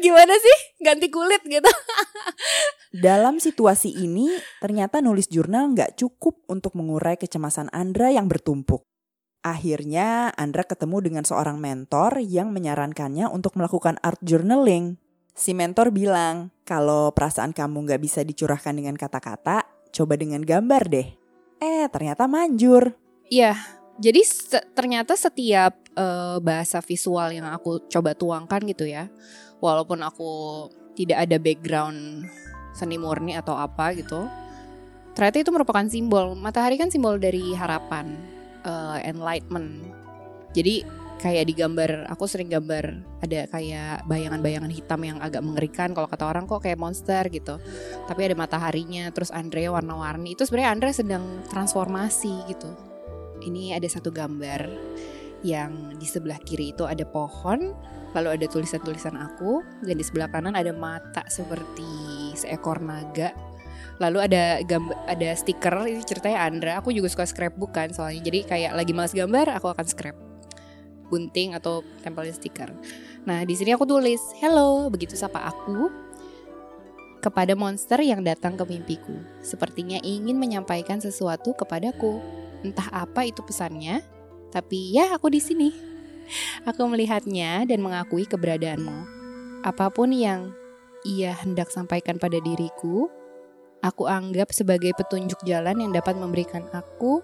gimana 0.00 0.34
sih 0.38 0.58
ganti 0.82 1.10
kulit 1.12 1.42
gitu 1.46 1.68
Dalam 2.88 3.36
situasi 3.36 3.92
ini, 4.00 4.32
ternyata 4.64 5.04
nulis 5.04 5.28
jurnal 5.28 5.76
nggak 5.76 6.00
cukup 6.00 6.40
untuk 6.48 6.72
mengurai 6.72 7.20
kecemasan 7.20 7.68
Andra 7.68 8.08
yang 8.08 8.32
bertumpuk. 8.32 8.80
Akhirnya, 9.44 10.32
Andra 10.32 10.64
ketemu 10.64 11.04
dengan 11.04 11.24
seorang 11.28 11.60
mentor 11.60 12.16
yang 12.24 12.48
menyarankannya 12.48 13.28
untuk 13.28 13.60
melakukan 13.60 14.00
art 14.00 14.18
journaling. 14.24 14.96
Si 15.36 15.52
mentor 15.52 15.92
bilang, 15.92 16.48
kalau 16.64 17.12
perasaan 17.12 17.52
kamu 17.52 17.86
nggak 17.86 18.00
bisa 18.02 18.24
dicurahkan 18.24 18.72
dengan 18.72 18.96
kata-kata, 18.96 19.68
coba 19.92 20.16
dengan 20.16 20.40
gambar 20.40 20.82
deh. 20.88 21.08
Eh, 21.60 21.86
ternyata 21.92 22.24
manjur. 22.24 22.96
Iya, 23.28 23.54
jadi 24.00 24.24
se- 24.24 24.66
ternyata 24.72 25.12
setiap 25.12 25.76
eh, 25.92 26.38
bahasa 26.40 26.80
visual 26.80 27.36
yang 27.36 27.46
aku 27.52 27.84
coba 27.86 28.16
tuangkan 28.16 28.64
gitu 28.64 28.88
ya, 28.88 29.12
walaupun 29.58 30.02
aku 30.02 30.32
tidak 30.98 31.28
ada 31.28 31.36
background 31.38 32.26
seni 32.74 32.98
murni 32.98 33.34
atau 33.34 33.54
apa 33.58 33.94
gitu, 33.94 34.26
ternyata 35.14 35.42
itu 35.42 35.50
merupakan 35.50 35.86
simbol. 35.86 36.34
Matahari 36.38 36.78
kan 36.78 36.90
simbol 36.90 37.18
dari 37.18 37.54
harapan, 37.54 38.18
eh, 38.66 38.98
enlightenment. 39.06 39.90
Jadi 40.54 40.82
kayak 41.18 41.50
di 41.50 41.54
gambar, 41.58 42.06
aku 42.10 42.30
sering 42.30 42.46
gambar 42.46 42.84
ada 43.26 43.50
kayak 43.50 44.06
bayangan-bayangan 44.06 44.70
hitam 44.70 45.02
yang 45.02 45.18
agak 45.18 45.42
mengerikan. 45.42 45.90
Kalau 45.90 46.06
kata 46.06 46.24
orang 46.30 46.46
kok 46.46 46.62
kayak 46.62 46.78
monster 46.78 47.26
gitu. 47.30 47.58
Tapi 48.06 48.20
ada 48.30 48.34
mataharinya, 48.38 49.10
terus 49.10 49.34
Andrea 49.34 49.74
warna-warni. 49.74 50.38
Itu 50.38 50.46
sebenarnya 50.46 50.70
Andrea 50.70 50.94
sedang 50.94 51.24
transformasi 51.50 52.46
gitu 52.46 52.88
ini 53.44 53.74
ada 53.74 53.86
satu 53.86 54.10
gambar 54.10 54.66
yang 55.46 55.94
di 55.94 56.06
sebelah 56.08 56.38
kiri 56.42 56.74
itu 56.74 56.82
ada 56.82 57.06
pohon, 57.06 57.72
lalu 58.16 58.38
ada 58.40 58.46
tulisan-tulisan 58.48 59.16
aku, 59.16 59.60
dan 59.84 59.94
di 59.96 60.04
sebelah 60.04 60.28
kanan 60.32 60.56
ada 60.56 60.72
mata 60.72 61.24
seperti 61.28 61.88
seekor 62.38 62.80
naga. 62.80 63.32
Lalu 63.98 64.18
ada 64.30 64.62
gambar, 64.62 64.96
ada 65.10 65.28
stiker 65.34 65.74
ini 65.90 66.06
ceritanya 66.06 66.46
Andra. 66.46 66.72
Aku 66.78 66.94
juga 66.94 67.10
suka 67.10 67.26
scrapbook 67.26 67.74
kan 67.74 67.90
soalnya. 67.90 68.22
Jadi 68.22 68.46
kayak 68.46 68.72
lagi 68.78 68.94
malas 68.94 69.10
gambar, 69.10 69.58
aku 69.58 69.66
akan 69.74 69.86
scrap 69.90 70.16
gunting 71.10 71.56
atau 71.56 71.82
tempelin 72.04 72.30
stiker. 72.30 72.70
Nah 73.26 73.42
di 73.42 73.56
sini 73.56 73.74
aku 73.74 73.88
tulis 73.88 74.20
hello 74.38 74.92
begitu 74.92 75.16
sapa 75.16 75.40
aku 75.40 75.88
kepada 77.18 77.58
monster 77.58 77.98
yang 78.04 78.22
datang 78.22 78.54
ke 78.54 78.64
mimpiku. 78.68 79.16
Sepertinya 79.42 79.98
ingin 80.04 80.38
menyampaikan 80.38 81.02
sesuatu 81.02 81.56
kepadaku. 81.56 82.22
Entah 82.62 82.90
apa 82.90 83.26
itu 83.26 83.42
pesannya, 83.42 84.02
tapi 84.50 84.94
ya 84.94 85.14
aku 85.14 85.30
di 85.30 85.42
sini. 85.42 85.87
Aku 86.68 86.86
melihatnya 86.88 87.64
dan 87.64 87.80
mengakui 87.80 88.28
keberadaanmu. 88.28 88.98
Apa 89.64 89.90
pun 89.90 90.14
yang 90.14 90.52
ia 91.06 91.34
hendak 91.34 91.70
sampaikan 91.70 92.18
pada 92.18 92.38
diriku, 92.38 93.10
aku 93.82 94.06
anggap 94.10 94.50
sebagai 94.50 94.94
petunjuk 94.94 95.42
jalan 95.46 95.78
yang 95.78 95.92
dapat 95.94 96.18
memberikan 96.18 96.66
aku 96.74 97.22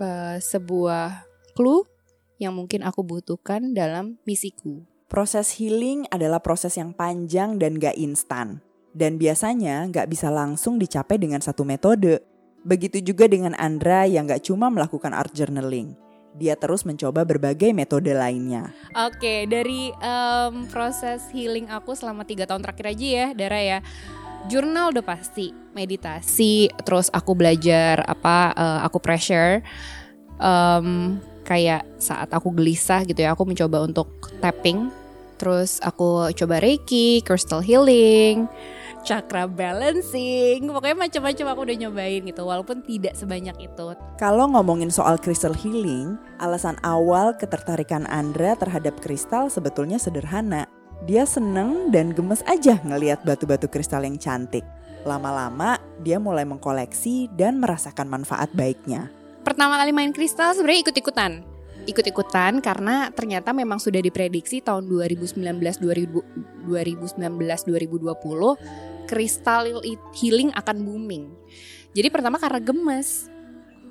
eh, 0.00 0.40
sebuah 0.40 1.28
clue 1.52 1.84
yang 2.40 2.56
mungkin 2.56 2.80
aku 2.80 3.04
butuhkan 3.04 3.76
dalam 3.76 4.16
misiku. 4.24 4.80
Proses 5.10 5.58
healing 5.58 6.06
adalah 6.08 6.40
proses 6.40 6.78
yang 6.78 6.96
panjang 6.96 7.60
dan 7.60 7.76
gak 7.76 7.98
instan. 7.98 8.64
Dan 8.90 9.18
biasanya 9.18 9.86
gak 9.90 10.06
bisa 10.06 10.32
langsung 10.32 10.80
dicapai 10.80 11.18
dengan 11.20 11.42
satu 11.42 11.66
metode. 11.66 12.22
Begitu 12.62 13.02
juga 13.02 13.26
dengan 13.26 13.52
Andra 13.58 14.06
yang 14.06 14.30
gak 14.30 14.46
cuma 14.46 14.70
melakukan 14.72 15.12
art 15.12 15.34
journaling. 15.34 16.09
Dia 16.38 16.54
terus 16.54 16.86
mencoba 16.86 17.26
berbagai 17.26 17.74
metode 17.74 18.14
lainnya. 18.14 18.70
Oke, 18.94 19.50
dari 19.50 19.90
em, 19.90 20.54
proses 20.70 21.26
healing 21.34 21.66
aku 21.66 21.98
selama 21.98 22.22
tiga 22.22 22.46
tahun 22.46 22.62
terakhir 22.62 22.86
aja 22.94 23.06
ya, 23.06 23.26
Dara 23.34 23.60
ya. 23.60 23.78
Jurnal 24.48 24.94
udah 24.94 25.04
pasti, 25.04 25.52
meditasi, 25.76 26.72
terus 26.86 27.12
aku 27.12 27.36
belajar 27.36 28.00
apa, 28.08 28.56
eh, 28.56 28.80
aku 28.86 28.96
pressure. 29.02 29.60
Em, 30.40 31.20
kayak 31.44 31.82
saat 31.98 32.30
aku 32.32 32.54
gelisah 32.54 33.04
gitu 33.04 33.20
ya, 33.20 33.34
aku 33.34 33.44
mencoba 33.44 33.84
untuk 33.84 34.30
tapping. 34.38 34.88
Terus 35.36 35.80
aku 35.82 36.30
coba 36.36 36.60
Reiki, 36.60 37.24
crystal 37.26 37.64
healing, 37.64 38.46
chakra 39.02 39.48
balancing, 39.48 40.68
pokoknya 40.68 40.96
macam-macam 40.96 41.46
aku 41.52 41.60
udah 41.66 41.76
nyobain 41.86 42.22
gitu, 42.22 42.42
walaupun 42.44 42.84
tidak 42.84 43.16
sebanyak 43.16 43.56
itu. 43.58 43.96
Kalau 44.20 44.46
ngomongin 44.52 44.92
soal 44.92 45.16
crystal 45.16 45.56
healing, 45.56 46.20
alasan 46.38 46.76
awal 46.86 47.34
ketertarikan 47.34 48.04
Andra 48.08 48.54
terhadap 48.54 49.00
kristal 49.00 49.48
sebetulnya 49.48 49.96
sederhana. 49.96 50.68
Dia 51.08 51.24
seneng 51.24 51.88
dan 51.88 52.12
gemes 52.12 52.44
aja 52.44 52.76
ngeliat 52.84 53.24
batu-batu 53.24 53.66
kristal 53.72 54.04
yang 54.04 54.20
cantik. 54.20 54.62
Lama-lama 55.08 55.80
dia 56.04 56.20
mulai 56.20 56.44
mengkoleksi 56.44 57.32
dan 57.32 57.56
merasakan 57.56 58.04
manfaat 58.04 58.52
baiknya. 58.52 59.08
pertama 59.40 59.80
kali 59.80 59.90
main 59.90 60.12
kristal 60.12 60.52
sebenarnya 60.52 60.84
ikut-ikutan. 60.84 61.49
Ikut-ikutan 61.88 62.60
karena 62.60 63.08
ternyata 63.12 63.56
memang 63.56 63.80
sudah 63.80 63.98
diprediksi 64.04 64.60
tahun 64.60 64.84
2019 64.88 65.40
2000 65.80 66.68
2019 66.68 67.16
2020 67.18 69.08
kristal 69.10 69.66
healing 70.14 70.54
akan 70.54 70.76
booming. 70.86 71.34
Jadi 71.90 72.08
pertama 72.12 72.38
karena 72.38 72.62
gemes. 72.62 73.26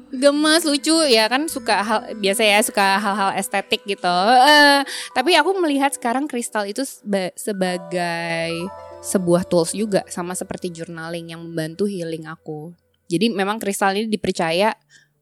Gemes 0.10 0.66
lucu 0.66 1.06
ya 1.06 1.30
kan 1.30 1.46
suka 1.46 1.86
hal 1.86 2.00
biasa 2.18 2.42
ya 2.42 2.58
suka 2.66 2.98
hal-hal 2.98 3.38
estetik 3.38 3.86
gitu. 3.86 4.16
Eh, 4.48 4.82
tapi 5.14 5.38
aku 5.38 5.54
melihat 5.62 5.94
sekarang 5.94 6.26
kristal 6.26 6.66
itu 6.66 6.82
seba- 6.82 7.36
sebagai 7.38 8.66
sebuah 9.06 9.46
tools 9.46 9.78
juga 9.78 10.02
sama 10.10 10.34
seperti 10.34 10.74
journaling 10.74 11.30
yang 11.30 11.46
membantu 11.46 11.86
healing 11.86 12.26
aku. 12.26 12.74
Jadi 13.10 13.30
memang 13.34 13.62
kristal 13.62 13.94
ini 13.98 14.10
dipercaya 14.10 14.74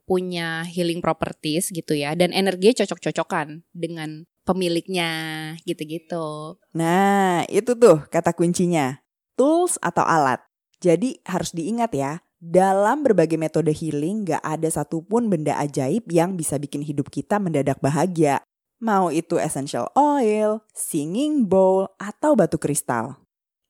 punya 0.08 0.64
healing 0.64 1.04
properties 1.04 1.70
gitu 1.70 1.92
ya 1.92 2.16
dan 2.16 2.32
energinya 2.32 2.82
cocok-cocokan 2.82 3.68
dengan 3.76 4.24
pemiliknya 4.48 5.12
gitu-gitu. 5.68 6.56
Nah, 6.72 7.44
itu 7.52 7.76
tuh 7.76 8.08
kata 8.08 8.32
kuncinya. 8.32 9.04
Tools 9.36 9.76
atau 9.84 10.08
alat. 10.08 10.40
Jadi 10.80 11.20
harus 11.28 11.52
diingat 11.52 11.92
ya, 11.92 12.24
dalam 12.40 13.04
berbagai 13.04 13.36
metode 13.36 13.76
healing 13.76 14.24
gak 14.24 14.42
ada 14.42 14.72
satupun 14.72 15.28
benda 15.28 15.60
ajaib 15.60 16.08
yang 16.08 16.40
bisa 16.40 16.56
bikin 16.56 16.82
hidup 16.82 17.12
kita 17.12 17.38
mendadak 17.38 17.78
bahagia. 17.84 18.40
Mau 18.78 19.10
itu 19.10 19.42
essential 19.42 19.90
oil, 19.98 20.62
singing 20.70 21.50
bowl, 21.50 21.90
atau 21.98 22.38
batu 22.38 22.62
kristal. 22.62 23.18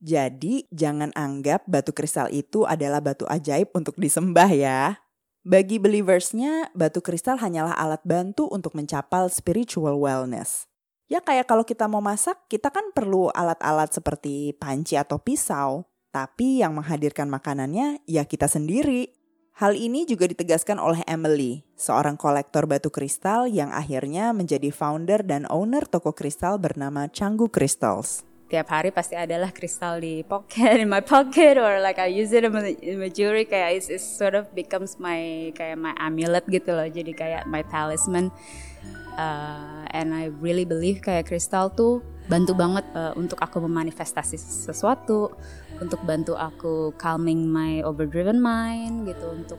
Jadi 0.04 0.68
jangan 0.70 1.10
anggap 1.16 1.66
batu 1.66 1.90
kristal 1.96 2.30
itu 2.30 2.68
adalah 2.68 3.02
batu 3.02 3.24
ajaib 3.26 3.72
untuk 3.74 3.96
disembah 3.98 4.52
ya. 4.52 5.00
Bagi 5.48 5.80
believersnya, 5.80 6.76
batu 6.76 7.00
kristal 7.00 7.40
hanyalah 7.40 7.72
alat 7.80 8.04
bantu 8.04 8.52
untuk 8.52 8.76
mencapai 8.76 9.32
spiritual 9.32 9.96
wellness. 9.96 10.68
Ya 11.08 11.24
kayak 11.24 11.48
kalau 11.48 11.64
kita 11.64 11.88
mau 11.88 12.04
masak, 12.04 12.52
kita 12.52 12.68
kan 12.68 12.92
perlu 12.92 13.32
alat-alat 13.32 13.96
seperti 13.96 14.52
panci 14.60 15.00
atau 15.00 15.24
pisau. 15.24 15.88
Tapi 16.12 16.60
yang 16.60 16.76
menghadirkan 16.76 17.32
makanannya 17.32 18.04
ya 18.04 18.28
kita 18.28 18.52
sendiri. 18.52 19.16
Hal 19.56 19.80
ini 19.80 20.04
juga 20.04 20.28
ditegaskan 20.28 20.84
oleh 20.84 21.00
Emily, 21.08 21.64
seorang 21.80 22.20
kolektor 22.20 22.68
batu 22.68 22.92
kristal 22.92 23.48
yang 23.48 23.72
akhirnya 23.72 24.36
menjadi 24.36 24.68
founder 24.68 25.24
dan 25.24 25.48
owner 25.48 25.88
toko 25.88 26.12
kristal 26.12 26.60
bernama 26.60 27.08
Canggu 27.08 27.48
Crystals. 27.48 28.28
Tiap 28.48 28.72
hari 28.72 28.96
pasti 28.96 29.20
adalah 29.20 29.52
kristal 29.52 30.00
di 30.00 30.24
pocket 30.24 30.80
in 30.84 30.88
my 30.88 31.04
pocket 31.04 31.60
or 31.60 31.84
like 31.84 32.00
I 32.00 32.08
use 32.08 32.32
it 32.32 32.48
in 32.48 32.52
my, 32.56 33.12
jewelry 33.12 33.44
kayak 33.44 33.76
it's, 33.76 33.92
it's 33.92 34.08
sort 34.08 34.34
of 34.34 34.48
becomes 34.56 34.96
my 34.98 35.52
kayak 35.54 35.76
my 35.76 35.92
amulet 36.00 36.48
gitu 36.48 36.72
loh. 36.72 36.88
Jadi 36.88 37.12
kayak 37.12 37.44
my 37.46 37.62
talisman. 37.68 38.32
Uh, 39.18 39.82
and 39.98 40.14
I 40.14 40.30
really 40.40 40.64
believe 40.64 41.02
kayak 41.02 41.26
kristal 41.26 41.74
tuh 41.74 42.06
bantu 42.30 42.54
banget 42.54 42.86
uh, 42.94 43.18
untuk 43.18 43.42
aku 43.42 43.66
memanifestasi 43.66 44.38
sesuatu 44.38 45.34
untuk 45.82 45.98
bantu 46.06 46.38
aku 46.38 46.94
calming 47.02 47.50
my 47.50 47.82
overdriven 47.82 48.38
mind 48.38 49.10
gitu 49.10 49.26
untuk 49.34 49.58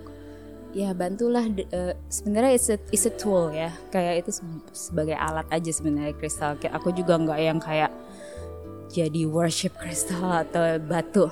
ya 0.77 0.95
bantulah 0.95 1.43
uh, 1.75 1.91
sebenarnya 2.07 2.53
it's 2.55 2.69
a, 2.71 2.77
it's 2.95 3.05
a 3.09 3.13
tool 3.13 3.51
ya. 3.51 3.75
Kayak 3.91 4.25
itu 4.25 4.41
sebagai 4.71 5.19
alat 5.19 5.51
aja 5.51 5.71
sebenarnya 5.75 6.15
kristal. 6.15 6.55
Aku 6.55 6.95
juga 6.95 7.19
nggak 7.19 7.41
yang 7.43 7.59
kayak 7.59 7.91
jadi 8.89 9.29
worship 9.29 9.77
kristal 9.77 10.45
atau 10.49 10.81
batu. 10.81 11.29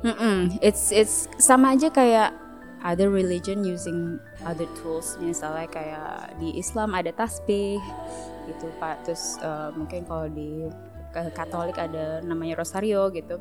Mm 0.00 0.14
-mm. 0.16 0.38
It's 0.64 0.92
it's 0.92 1.28
sama 1.36 1.76
aja 1.76 1.92
kayak 1.92 2.32
other 2.84 3.12
religion 3.12 3.60
using 3.64 4.16
other 4.44 4.68
tools 4.80 5.16
misalnya 5.20 5.68
kayak 5.68 6.36
di 6.40 6.56
Islam 6.56 6.96
ada 6.96 7.12
tasbih 7.12 7.76
gitu 8.48 8.66
pak 8.80 9.04
terus 9.04 9.36
uh, 9.44 9.68
mungkin 9.76 10.04
kalau 10.08 10.26
di 10.32 10.68
Katolik 11.10 11.76
ada 11.76 12.22
namanya 12.22 12.62
rosario 12.62 13.10
gitu 13.12 13.36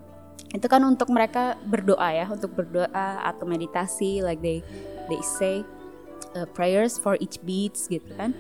itu 0.49 0.65
kan 0.65 0.81
untuk 0.81 1.13
mereka 1.13 1.55
berdoa 1.61 2.09
ya 2.09 2.25
untuk 2.27 2.51
berdoa 2.57 3.21
atau 3.21 3.45
meditasi 3.45 4.25
like 4.25 4.41
they 4.41 4.65
they 5.07 5.21
say 5.21 5.61
uh, 6.33 6.47
prayers 6.57 6.97
for 6.97 7.15
each 7.21 7.37
beats 7.45 7.85
gitu 7.87 8.09
kan 8.17 8.33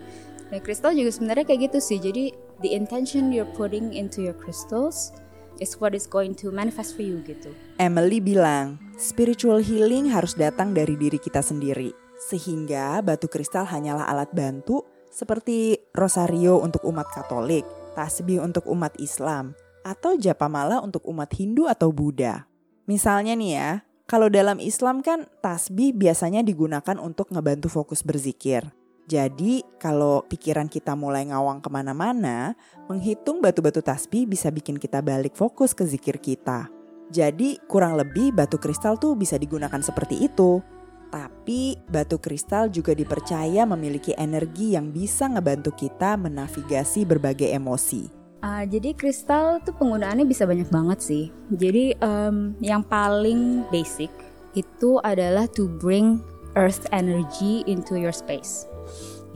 dan 0.49 0.59
kristal 0.65 0.91
juga 0.91 1.13
sebenarnya 1.13 1.45
kayak 1.45 1.69
gitu 1.69 1.79
sih 1.79 1.99
jadi 2.01 2.33
the 2.59 2.75
intention 2.75 3.31
you're 3.31 3.49
putting 3.55 3.95
into 3.95 4.23
your 4.23 4.35
crystals 4.35 5.15
is 5.59 5.75
what 5.79 5.95
is 5.95 6.07
going 6.07 6.35
to 6.35 6.51
manifest 6.51 6.95
for 6.95 7.03
you 7.03 7.19
gitu. 7.27 7.51
Emily 7.79 8.23
bilang, 8.23 8.79
spiritual 8.95 9.59
healing 9.59 10.11
harus 10.11 10.35
datang 10.35 10.71
dari 10.71 10.95
diri 10.95 11.19
kita 11.19 11.43
sendiri. 11.43 11.91
Sehingga 12.19 12.99
batu 12.99 13.31
kristal 13.31 13.63
hanyalah 13.67 14.07
alat 14.07 14.31
bantu 14.35 14.83
seperti 15.07 15.79
rosario 15.95 16.59
untuk 16.59 16.83
umat 16.87 17.07
Katolik, 17.11 17.63
tasbih 17.95 18.43
untuk 18.43 18.67
umat 18.67 18.95
Islam, 18.99 19.55
atau 19.83 20.19
japamala 20.19 20.83
untuk 20.83 21.03
umat 21.07 21.31
Hindu 21.31 21.67
atau 21.67 21.95
Buddha. 21.95 22.47
Misalnya 22.87 23.35
nih 23.39 23.51
ya, 23.55 23.69
kalau 24.09 24.27
dalam 24.27 24.57
Islam 24.57 24.99
kan 25.05 25.29
tasbih 25.39 25.95
biasanya 25.95 26.41
digunakan 26.41 26.97
untuk 26.97 27.29
ngebantu 27.29 27.69
fokus 27.69 28.01
berzikir. 28.01 28.67
Jadi 29.09 29.65
kalau 29.81 30.21
pikiran 30.29 30.69
kita 30.69 30.93
mulai 30.93 31.25
ngawang 31.25 31.65
ke 31.65 31.69
mana-mana, 31.73 32.53
menghitung 32.85 33.41
batu-batu 33.41 33.81
tasbih 33.81 34.29
bisa 34.29 34.53
bikin 34.53 34.77
kita 34.77 35.01
balik 35.01 35.33
fokus 35.33 35.73
ke 35.73 35.81
zikir 35.81 36.21
kita. 36.21 36.69
Jadi 37.09 37.57
kurang 37.65 37.97
lebih 37.97 38.29
batu 38.37 38.61
kristal 38.61 39.01
tuh 39.01 39.17
bisa 39.17 39.41
digunakan 39.41 39.81
seperti 39.81 40.29
itu. 40.29 40.61
Tapi 41.09 41.73
batu 41.89 42.21
kristal 42.21 42.69
juga 42.69 42.93
dipercaya 42.93 43.65
memiliki 43.65 44.13
energi 44.13 44.77
yang 44.77 44.93
bisa 44.93 45.25
ngebantu 45.25 45.73
kita 45.73 46.13
menavigasi 46.13 47.01
berbagai 47.01 47.49
emosi. 47.49 48.13
Uh, 48.45 48.61
jadi 48.69 48.93
kristal 48.93 49.57
tuh 49.65 49.73
penggunaannya 49.73 50.29
bisa 50.29 50.45
banyak 50.45 50.69
banget 50.69 51.01
sih. 51.01 51.33
Jadi 51.49 51.97
um, 51.97 52.53
yang 52.61 52.85
paling 52.85 53.65
basic 53.73 54.13
itu 54.53 55.01
adalah 55.01 55.49
to 55.49 55.65
bring 55.81 56.21
earth 56.53 56.85
energy 56.93 57.65
into 57.65 57.97
your 57.97 58.13
space 58.13 58.68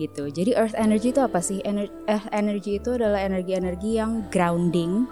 gitu. 0.01 0.29
Jadi 0.29 0.57
earth 0.57 0.77
energy 0.77 1.13
itu 1.13 1.21
apa 1.21 1.39
sih? 1.39 1.61
Ener 1.61 1.89
earth 2.09 2.29
energy 2.33 2.81
itu 2.81 2.97
adalah 2.97 3.21
energi-energi 3.21 4.01
yang 4.01 4.25
grounding, 4.33 5.05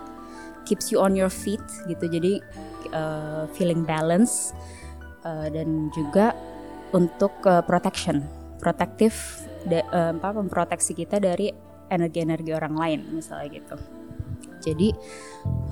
keeps 0.65 0.89
you 0.89 0.97
on 0.97 1.13
your 1.13 1.29
feet 1.29 1.61
gitu. 1.85 2.09
Jadi 2.09 2.41
uh, 2.93 3.45
feeling 3.53 3.85
balance 3.85 4.53
uh, 5.25 5.47
dan 5.49 5.93
juga 5.93 6.33
untuk 6.91 7.31
uh, 7.45 7.61
protection, 7.63 8.25
protektif, 8.57 9.45
uh, 9.69 10.13
memproteksi 10.17 10.97
kita 10.97 11.21
dari 11.21 11.53
energi-energi 11.91 12.51
orang 12.55 12.75
lain 12.75 12.99
misalnya 13.21 13.61
gitu. 13.61 13.75
Jadi 14.61 14.89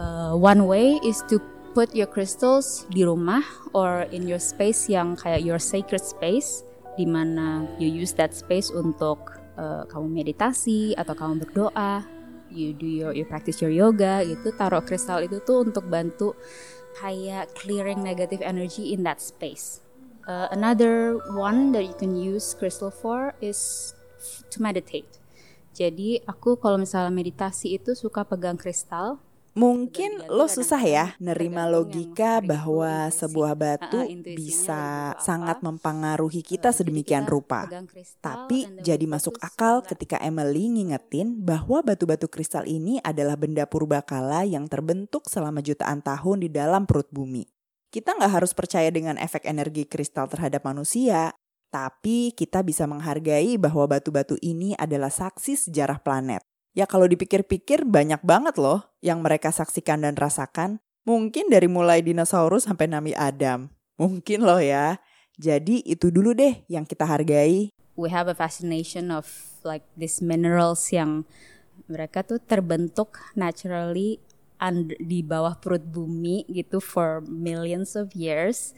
uh, 0.02 0.34
one 0.34 0.66
way 0.66 0.98
is 1.06 1.22
to 1.30 1.38
put 1.78 1.94
your 1.94 2.10
crystals 2.10 2.90
di 2.90 3.06
rumah 3.06 3.46
or 3.78 4.10
in 4.10 4.26
your 4.26 4.42
space 4.42 4.90
yang 4.90 5.14
kayak 5.14 5.46
your 5.46 5.62
sacred 5.62 6.02
space 6.02 6.66
di 7.00 7.08
mana 7.08 7.64
you 7.80 7.88
use 7.88 8.12
that 8.20 8.36
space 8.36 8.68
untuk 8.76 9.39
uh, 9.56 9.88
kamu 9.88 10.20
meditasi 10.20 10.91
atau 11.00 11.16
kamu 11.16 11.47
berdoa, 11.47 12.04
you 12.52 12.76
do 12.76 12.84
your 12.84 13.16
you 13.16 13.24
practice 13.24 13.64
your 13.64 13.72
yoga 13.72 14.20
gitu, 14.28 14.52
taruh 14.60 14.84
kristal 14.84 15.24
itu 15.24 15.39
tuh 15.39 15.64
untuk 15.64 15.88
bantu 15.88 16.36
kayak 17.00 17.56
clearing 17.56 18.04
negative 18.04 18.43
energy 18.43 18.91
in 18.91 19.08
that 19.08 19.24
space. 19.24 19.80
Uh, 20.28 20.52
another 20.52 21.16
one 21.32 21.72
that 21.72 21.88
you 21.88 21.95
can 21.95 22.20
use 22.20 22.52
crystal 22.52 22.91
for 22.91 23.32
is 23.39 23.95
to 24.52 24.60
meditate. 24.60 25.08
Jadi 25.72 26.20
aku 26.28 26.60
kalau 26.60 26.76
misalnya 26.76 27.16
meditasi 27.16 27.80
itu 27.80 27.95
suka 27.95 28.28
pegang 28.28 28.60
kristal 28.60 29.24
Mungkin 29.60 30.32
lo 30.32 30.47
susah 30.47 30.80
ya 30.80 31.05
nerima 31.20 31.68
logika 31.68 32.39
bahwa 32.39 33.12
sebuah 33.12 33.60
batu 33.60 34.07
bisa 34.24 35.12
sangat 35.20 35.60
mempengaruhi 35.60 36.39
kita 36.39 36.72
sedemikian 36.72 37.28
rupa. 37.28 37.68
Tapi 38.24 38.80
jadi 38.80 39.03
masuk 39.03 39.36
akal 39.43 39.84
ketika 39.84 40.16
Emily 40.24 40.72
ngingetin 40.72 41.43
bahwa 41.43 41.84
batu-batu 41.84 42.32
kristal 42.32 42.64
ini 42.72 43.03
adalah 43.03 43.36
benda 43.36 43.68
purbakala 43.68 44.47
yang 44.47 44.72
terbentuk 44.72 45.28
selama 45.28 45.60
jutaan 45.60 45.99
tahun 45.99 46.47
di 46.47 46.49
dalam 46.55 46.88
perut 46.88 47.12
bumi. 47.12 47.43
Kita 47.91 48.16
nggak 48.16 48.39
harus 48.39 48.55
percaya 48.55 48.88
dengan 48.95 49.20
efek 49.20 49.43
energi 49.43 49.84
kristal 49.84 50.32
terhadap 50.32 50.64
manusia, 50.64 51.36
tapi 51.68 52.32
kita 52.32 52.64
bisa 52.64 52.88
menghargai 52.88 53.60
bahwa 53.60 53.91
batu-batu 53.91 54.39
ini 54.39 54.72
adalah 54.80 55.12
saksi 55.12 55.68
sejarah 55.68 55.99
planet. 55.99 56.49
Ya 56.80 56.88
kalau 56.88 57.12
dipikir-pikir 57.12 57.84
banyak 57.84 58.24
banget 58.24 58.56
loh 58.56 58.88
yang 59.04 59.20
mereka 59.20 59.52
saksikan 59.52 60.08
dan 60.08 60.16
rasakan. 60.16 60.80
Mungkin 61.04 61.52
dari 61.52 61.68
mulai 61.68 62.00
dinosaurus 62.00 62.72
sampai 62.72 62.88
Nabi 62.88 63.12
Adam. 63.20 63.68
Mungkin 64.00 64.48
loh 64.48 64.64
ya. 64.64 64.96
Jadi 65.36 65.84
itu 65.84 66.08
dulu 66.08 66.32
deh 66.32 66.64
yang 66.72 66.88
kita 66.88 67.04
hargai. 67.04 67.76
We 68.00 68.08
have 68.08 68.32
a 68.32 68.38
fascination 68.40 69.12
of 69.12 69.28
like 69.68 69.84
these 70.00 70.24
minerals 70.24 70.88
yang 70.96 71.28
mereka 71.92 72.24
tuh 72.24 72.40
terbentuk 72.40 73.20
naturally 73.36 74.24
under, 74.64 74.96
di 75.04 75.20
bawah 75.20 75.60
perut 75.60 75.84
bumi 75.84 76.48
gitu 76.48 76.80
for 76.80 77.20
millions 77.28 78.00
of 78.00 78.16
years. 78.16 78.72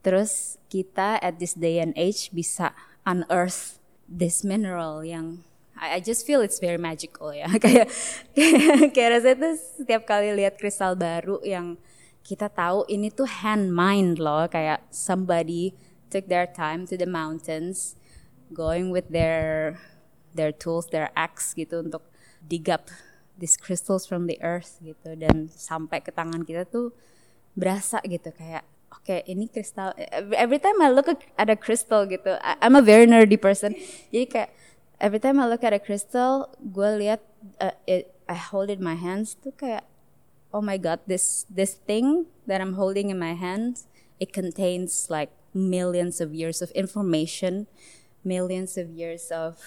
Terus 0.00 0.56
kita 0.72 1.20
at 1.20 1.36
this 1.36 1.52
day 1.52 1.84
and 1.84 1.92
age 2.00 2.32
bisa 2.32 2.72
unearth 3.04 3.76
this 4.08 4.40
mineral 4.40 5.04
yang 5.04 5.44
I, 5.82 5.98
I 5.98 6.00
just 6.00 6.22
feel 6.22 6.40
it's 6.40 6.62
very 6.62 6.78
magical 6.78 7.34
ya. 7.34 7.50
Kayak 7.64 7.90
kayak 8.94 9.10
rasanya 9.18 9.36
tuh 9.42 9.54
setiap 9.82 10.02
kali 10.06 10.30
lihat 10.38 10.54
kristal 10.54 10.94
baru 10.94 11.42
yang 11.42 11.74
kita 12.22 12.46
tahu 12.46 12.86
ini 12.86 13.10
tuh 13.10 13.26
hand 13.26 13.74
mind 13.74 14.22
loh. 14.22 14.46
Kayak 14.46 14.86
somebody 14.94 15.74
took 16.06 16.30
their 16.30 16.46
time 16.46 16.86
to 16.86 16.94
the 16.94 17.10
mountains 17.10 17.98
going 18.54 18.94
with 18.94 19.10
their 19.10 19.74
their 20.38 20.54
tools 20.54 20.86
their 20.94 21.10
axe 21.18 21.50
gitu 21.58 21.82
untuk 21.82 22.06
dig 22.46 22.70
up 22.70 22.86
these 23.42 23.58
crystals 23.58 24.06
from 24.06 24.30
the 24.30 24.38
earth 24.38 24.78
gitu. 24.86 25.18
Dan 25.18 25.50
sampai 25.50 25.98
ke 25.98 26.14
tangan 26.14 26.46
kita 26.46 26.62
tuh 26.62 26.94
berasa 27.58 27.98
gitu 28.06 28.30
kayak 28.32 28.64
oke 28.88 29.04
okay, 29.04 29.20
ini 29.28 29.44
kristal 29.44 29.92
every 30.32 30.56
time 30.56 30.80
I 30.80 30.88
look 30.88 31.04
at 31.12 31.48
a 31.52 31.56
crystal 31.58 32.08
gitu 32.08 32.38
I'm 32.40 32.78
a 32.78 32.84
very 32.84 33.04
nerdy 33.04 33.36
person. 33.36 33.74
Jadi 34.14 34.30
kayak 34.30 34.50
every 35.02 35.18
time 35.18 35.42
I 35.42 35.50
look 35.50 35.66
at 35.66 35.74
a 35.74 35.82
crystal, 35.82 36.46
gue 36.62 36.90
lihat 37.02 37.20
uh, 37.58 37.74
it, 37.90 38.14
I 38.30 38.38
hold 38.38 38.70
it 38.70 38.78
in 38.78 38.86
my 38.86 38.94
hands 38.94 39.34
tuh 39.34 39.50
kayak 39.52 39.82
oh 40.54 40.62
my 40.62 40.78
god 40.78 41.02
this 41.10 41.44
this 41.50 41.74
thing 41.74 42.30
that 42.46 42.62
I'm 42.62 42.78
holding 42.78 43.10
in 43.10 43.18
my 43.18 43.34
hands 43.34 43.90
it 44.22 44.30
contains 44.30 45.10
like 45.10 45.34
millions 45.50 46.22
of 46.22 46.30
years 46.30 46.62
of 46.62 46.70
information, 46.78 47.66
millions 48.22 48.78
of 48.78 48.94
years 48.94 49.34
of 49.34 49.58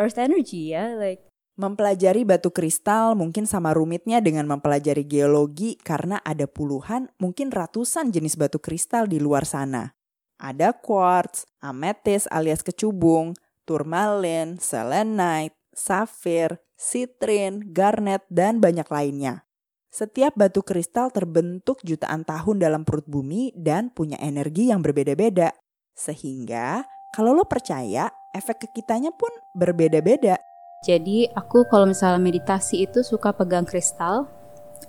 earth 0.00 0.16
energy 0.16 0.72
ya 0.72 0.96
like 0.96 1.20
Mempelajari 1.56 2.28
batu 2.28 2.52
kristal 2.52 3.16
mungkin 3.16 3.48
sama 3.48 3.72
rumitnya 3.72 4.20
dengan 4.20 4.44
mempelajari 4.44 5.08
geologi 5.08 5.80
karena 5.80 6.20
ada 6.20 6.44
puluhan, 6.44 7.08
mungkin 7.16 7.48
ratusan 7.48 8.12
jenis 8.12 8.36
batu 8.36 8.60
kristal 8.60 9.08
di 9.08 9.16
luar 9.16 9.48
sana. 9.48 9.96
Ada 10.36 10.76
quartz, 10.76 11.48
ametis 11.64 12.28
alias 12.28 12.60
kecubung, 12.60 13.32
turmalin, 13.66 14.56
selenite, 14.62 15.58
safir, 15.74 16.62
sitrin, 16.78 17.74
garnet, 17.74 18.24
dan 18.32 18.62
banyak 18.62 18.86
lainnya. 18.88 19.44
Setiap 19.92 20.36
batu 20.36 20.60
kristal 20.60 21.08
terbentuk 21.08 21.80
jutaan 21.80 22.22
tahun 22.22 22.60
dalam 22.60 22.82
perut 22.84 23.08
bumi 23.08 23.52
dan 23.56 23.88
punya 23.90 24.20
energi 24.20 24.68
yang 24.68 24.84
berbeda-beda. 24.84 25.56
Sehingga 25.96 26.84
kalau 27.16 27.32
lo 27.32 27.48
percaya, 27.48 28.12
efek 28.36 28.68
ke 28.68 28.68
kitanya 28.76 29.08
pun 29.08 29.32
berbeda-beda. 29.56 30.36
Jadi 30.84 31.24
aku 31.32 31.64
kalau 31.72 31.88
misalnya 31.88 32.20
meditasi 32.20 32.84
itu 32.84 33.00
suka 33.00 33.32
pegang 33.32 33.64
kristal, 33.64 34.28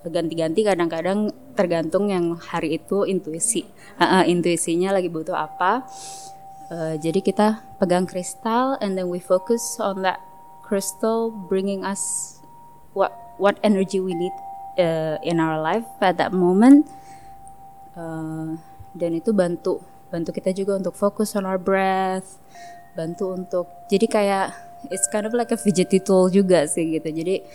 ganti-ganti 0.03 0.67
kadang-kadang 0.67 1.31
tergantung 1.55 2.11
yang 2.11 2.35
hari 2.35 2.75
itu 2.75 3.07
intuisi, 3.07 3.63
uh, 4.03 4.27
intuisinya 4.27 4.91
lagi 4.91 5.07
butuh 5.07 5.39
apa. 5.39 5.87
Uh, 6.67 6.99
jadi 6.99 7.23
kita 7.23 7.63
pegang 7.79 8.03
kristal 8.03 8.75
and 8.83 8.99
then 8.99 9.07
we 9.07 9.23
focus 9.23 9.79
on 9.79 10.03
that 10.03 10.19
crystal 10.67 11.31
bringing 11.31 11.87
us 11.87 12.35
what 12.91 13.15
what 13.39 13.55
energy 13.63 14.03
we 14.03 14.11
need 14.11 14.35
uh, 14.75 15.15
in 15.23 15.39
our 15.39 15.55
life 15.63 15.87
at 16.03 16.19
that 16.19 16.35
moment. 16.35 16.83
Uh, 17.95 18.59
dan 18.93 19.15
itu 19.15 19.31
bantu 19.31 19.79
bantu 20.11 20.35
kita 20.35 20.51
juga 20.51 20.75
untuk 20.75 20.95
fokus 20.95 21.39
on 21.39 21.47
our 21.47 21.59
breath, 21.59 22.35
bantu 22.99 23.31
untuk 23.31 23.65
jadi 23.87 24.05
kayak 24.11 24.45
it's 24.91 25.07
kind 25.07 25.23
of 25.23 25.31
like 25.31 25.55
a 25.55 25.59
fidgety 25.59 26.03
tool 26.03 26.27
juga 26.27 26.67
sih 26.67 26.99
gitu. 26.99 27.09
Jadi 27.15 27.47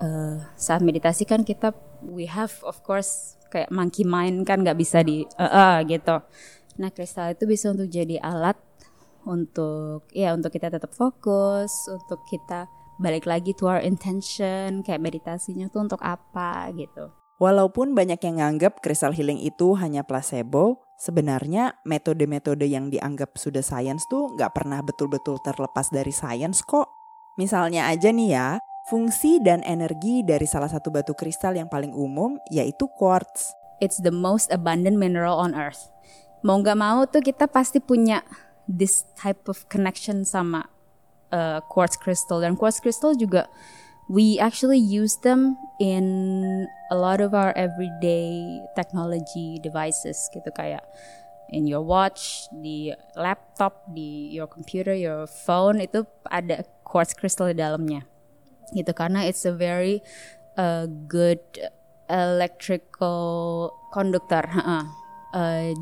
uh, 0.00 0.40
saat 0.56 0.80
meditasi 0.80 1.28
kan 1.28 1.44
kita 1.44 1.76
we 2.00 2.24
have 2.24 2.56
of 2.64 2.80
course 2.80 3.36
kayak 3.52 3.70
monkey 3.70 4.02
mind 4.02 4.48
kan 4.48 4.64
nggak 4.64 4.80
bisa 4.80 5.04
di 5.04 5.28
uh, 5.36 5.44
uh, 5.44 5.74
gitu. 5.84 6.24
Nah 6.78 6.90
kristal 6.90 7.34
itu 7.34 7.46
bisa 7.46 7.70
untuk 7.70 7.86
jadi 7.86 8.18
alat 8.18 8.58
untuk 9.24 10.04
ya 10.12 10.36
untuk 10.36 10.52
kita 10.52 10.68
tetap 10.68 10.92
fokus, 10.92 11.72
untuk 11.88 12.20
kita 12.28 12.68
balik 13.00 13.26
lagi 13.26 13.50
to 13.56 13.66
our 13.66 13.82
intention 13.82 14.84
kayak 14.86 15.02
meditasinya 15.02 15.66
tuh 15.72 15.88
untuk 15.88 16.00
apa 16.04 16.70
gitu. 16.76 17.10
Walaupun 17.42 17.98
banyak 17.98 18.22
yang 18.22 18.38
nganggap 18.38 18.78
crystal 18.78 19.10
healing 19.10 19.42
itu 19.42 19.74
hanya 19.74 20.06
placebo, 20.06 20.86
sebenarnya 21.02 21.74
metode-metode 21.82 22.62
yang 22.70 22.94
dianggap 22.94 23.34
sudah 23.34 23.64
sains 23.64 24.06
tuh 24.06 24.30
nggak 24.38 24.54
pernah 24.54 24.78
betul-betul 24.86 25.42
terlepas 25.42 25.90
dari 25.90 26.14
sains 26.14 26.62
kok. 26.62 26.86
Misalnya 27.34 27.90
aja 27.90 28.14
nih 28.14 28.30
ya, 28.30 28.48
fungsi 28.86 29.42
dan 29.42 29.66
energi 29.66 30.22
dari 30.22 30.46
salah 30.46 30.70
satu 30.70 30.94
batu 30.94 31.10
kristal 31.18 31.58
yang 31.58 31.66
paling 31.66 31.90
umum 31.90 32.38
yaitu 32.54 32.86
quartz. 32.94 33.50
It's 33.82 33.98
the 33.98 34.14
most 34.14 34.54
abundant 34.54 35.02
mineral 35.02 35.34
on 35.34 35.58
earth. 35.58 35.90
Mau 36.44 36.60
nggak 36.60 36.76
mau 36.76 37.08
tuh 37.08 37.24
kita 37.24 37.48
pasti 37.48 37.80
punya 37.80 38.20
this 38.68 39.08
type 39.16 39.48
of 39.48 39.64
connection 39.72 40.28
sama 40.28 40.68
uh, 41.32 41.64
quartz 41.72 41.96
crystal 41.96 42.40
dan 42.44 42.56
quartz 42.56 42.80
crystal 42.80 43.16
juga 43.16 43.48
we 44.08 44.36
actually 44.36 44.80
use 44.80 45.16
them 45.24 45.56
in 45.80 46.04
a 46.92 46.96
lot 46.96 47.20
of 47.24 47.32
our 47.32 47.56
everyday 47.56 48.60
technology 48.76 49.56
devices 49.64 50.28
gitu 50.36 50.48
kayak 50.52 50.84
in 51.52 51.68
your 51.68 51.84
watch, 51.84 52.48
di 52.50 52.92
laptop, 53.16 53.84
di 53.92 54.32
your 54.32 54.48
computer, 54.48 54.94
your 54.96 55.28
phone 55.28 55.80
itu 55.80 56.02
ada 56.26 56.64
quartz 56.86 57.12
crystal 57.12 57.50
di 57.50 57.56
dalamnya. 57.58 58.02
Gitu 58.72 58.90
karena 58.96 59.28
it's 59.28 59.44
a 59.44 59.52
very 59.52 60.00
uh, 60.56 60.88
good 61.06 61.40
electrical 62.08 63.70
conductor. 63.92 64.44
Uh, 64.56 64.88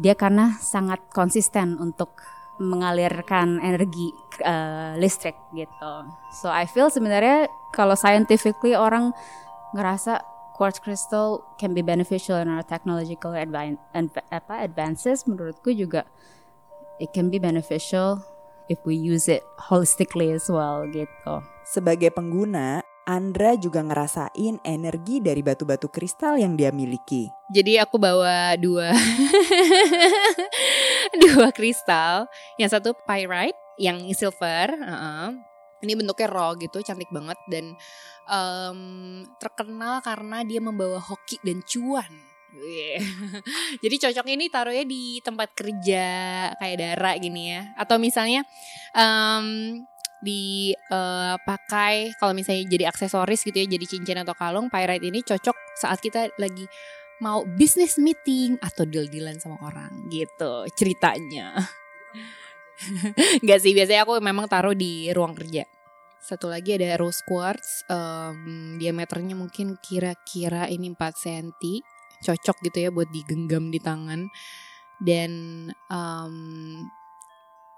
dia 0.01 0.15
karena 0.17 0.57
sangat 0.59 1.05
konsisten 1.13 1.77
untuk 1.77 2.17
mengalirkan 2.61 3.59
energi 3.61 4.13
uh, 4.45 4.95
listrik 4.97 5.35
gitu. 5.53 5.93
So 6.41 6.49
I 6.53 6.65
feel 6.69 6.89
sebenarnya 6.89 7.49
kalau 7.73 7.97
scientifically 7.97 8.77
orang 8.77 9.13
ngerasa 9.73 10.21
quartz 10.53 10.79
crystal 10.79 11.43
can 11.57 11.73
be 11.73 11.81
beneficial 11.81 12.37
in 12.39 12.47
our 12.53 12.63
technological 12.63 13.33
advances, 13.33 15.25
menurutku 15.25 15.73
juga 15.73 16.05
it 17.01 17.11
can 17.17 17.33
be 17.33 17.41
beneficial 17.41 18.21
if 18.69 18.79
we 18.87 18.95
use 18.95 19.27
it 19.27 19.43
holistically 19.59 20.31
as 20.31 20.47
well 20.47 20.87
gitu. 20.93 21.43
Sebagai 21.67 22.13
pengguna, 22.15 22.85
Andra 23.03 23.59
juga 23.59 23.83
ngerasain 23.83 24.63
energi 24.63 25.19
dari 25.19 25.43
batu-batu 25.43 25.91
kristal 25.91 26.39
yang 26.39 26.55
dia 26.55 26.71
miliki. 26.71 27.27
Jadi 27.51 27.75
aku 27.83 27.99
bawa 27.99 28.55
dua 28.55 28.95
dua 31.27 31.51
kristal, 31.51 32.31
yang 32.63 32.71
satu 32.71 32.95
pyrite, 33.03 33.59
yang 33.75 33.99
silver. 34.15 34.71
Uh 34.79 34.95
-uh. 34.95 35.29
Ini 35.83 35.99
bentuknya 35.99 36.31
raw 36.31 36.55
gitu, 36.55 36.79
cantik 36.79 37.11
banget 37.11 37.35
dan 37.51 37.75
um, 38.31 39.27
terkenal 39.43 39.99
karena 39.99 40.47
dia 40.47 40.63
membawa 40.63 41.03
hoki 41.03 41.43
dan 41.43 41.59
cuan. 41.67 42.13
Jadi 43.83 43.97
cocok 43.99 44.27
ini 44.31 44.47
taruhnya 44.53 44.85
di 44.85 45.19
tempat 45.25 45.57
kerja 45.57 46.07
kayak 46.55 46.77
Dara 46.79 47.13
gini 47.19 47.51
ya, 47.51 47.73
atau 47.75 47.97
misalnya 47.99 48.47
um, 48.95 49.75
dipakai 50.23 51.95
uh, 52.09 52.15
kalau 52.17 52.33
misalnya 52.33 52.63
jadi 52.71 52.89
aksesoris 52.89 53.43
gitu 53.43 53.59
ya 53.59 53.67
jadi 53.67 53.85
cincin 53.91 54.23
atau 54.23 54.39
kalung 54.39 54.71
pyrite 54.71 55.03
ini 55.03 55.21
cocok 55.27 55.57
saat 55.75 55.99
kita 55.99 56.31
lagi 56.39 56.65
mau 57.23 57.47
business 57.47 58.03
meeting 58.03 58.59
atau 58.59 58.83
deal-dealan 58.83 59.39
sama 59.39 59.59
orang 59.63 60.11
gitu 60.11 60.67
ceritanya. 60.75 61.55
Gak 63.47 63.61
sih 63.63 63.73
biasanya 63.79 64.03
aku 64.03 64.19
memang 64.19 64.51
taruh 64.51 64.75
di 64.75 65.07
ruang 65.15 65.39
kerja. 65.39 65.63
Satu 66.19 66.51
lagi 66.51 66.75
ada 66.75 66.99
rose 66.99 67.23
quartz 67.27 67.87
um, 67.87 68.75
diameternya 68.79 69.39
mungkin 69.39 69.79
kira-kira 69.79 70.67
ini 70.71 70.91
4 70.95 70.99
cm 70.99 71.51
cocok 72.23 72.57
gitu 72.71 72.79
ya 72.79 72.91
buat 72.91 73.11
digenggam 73.11 73.71
di 73.71 73.79
tangan. 73.79 74.27
Dan 75.03 75.33
um, 75.91 76.35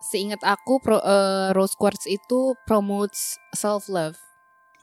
seingat 0.05 0.45
aku 0.45 0.79
pro, 0.79 1.01
uh, 1.01 1.51
rose 1.57 1.75
quartz 1.75 2.05
itu 2.05 2.53
promotes 2.69 3.41
self 3.57 3.89
love. 3.89 4.21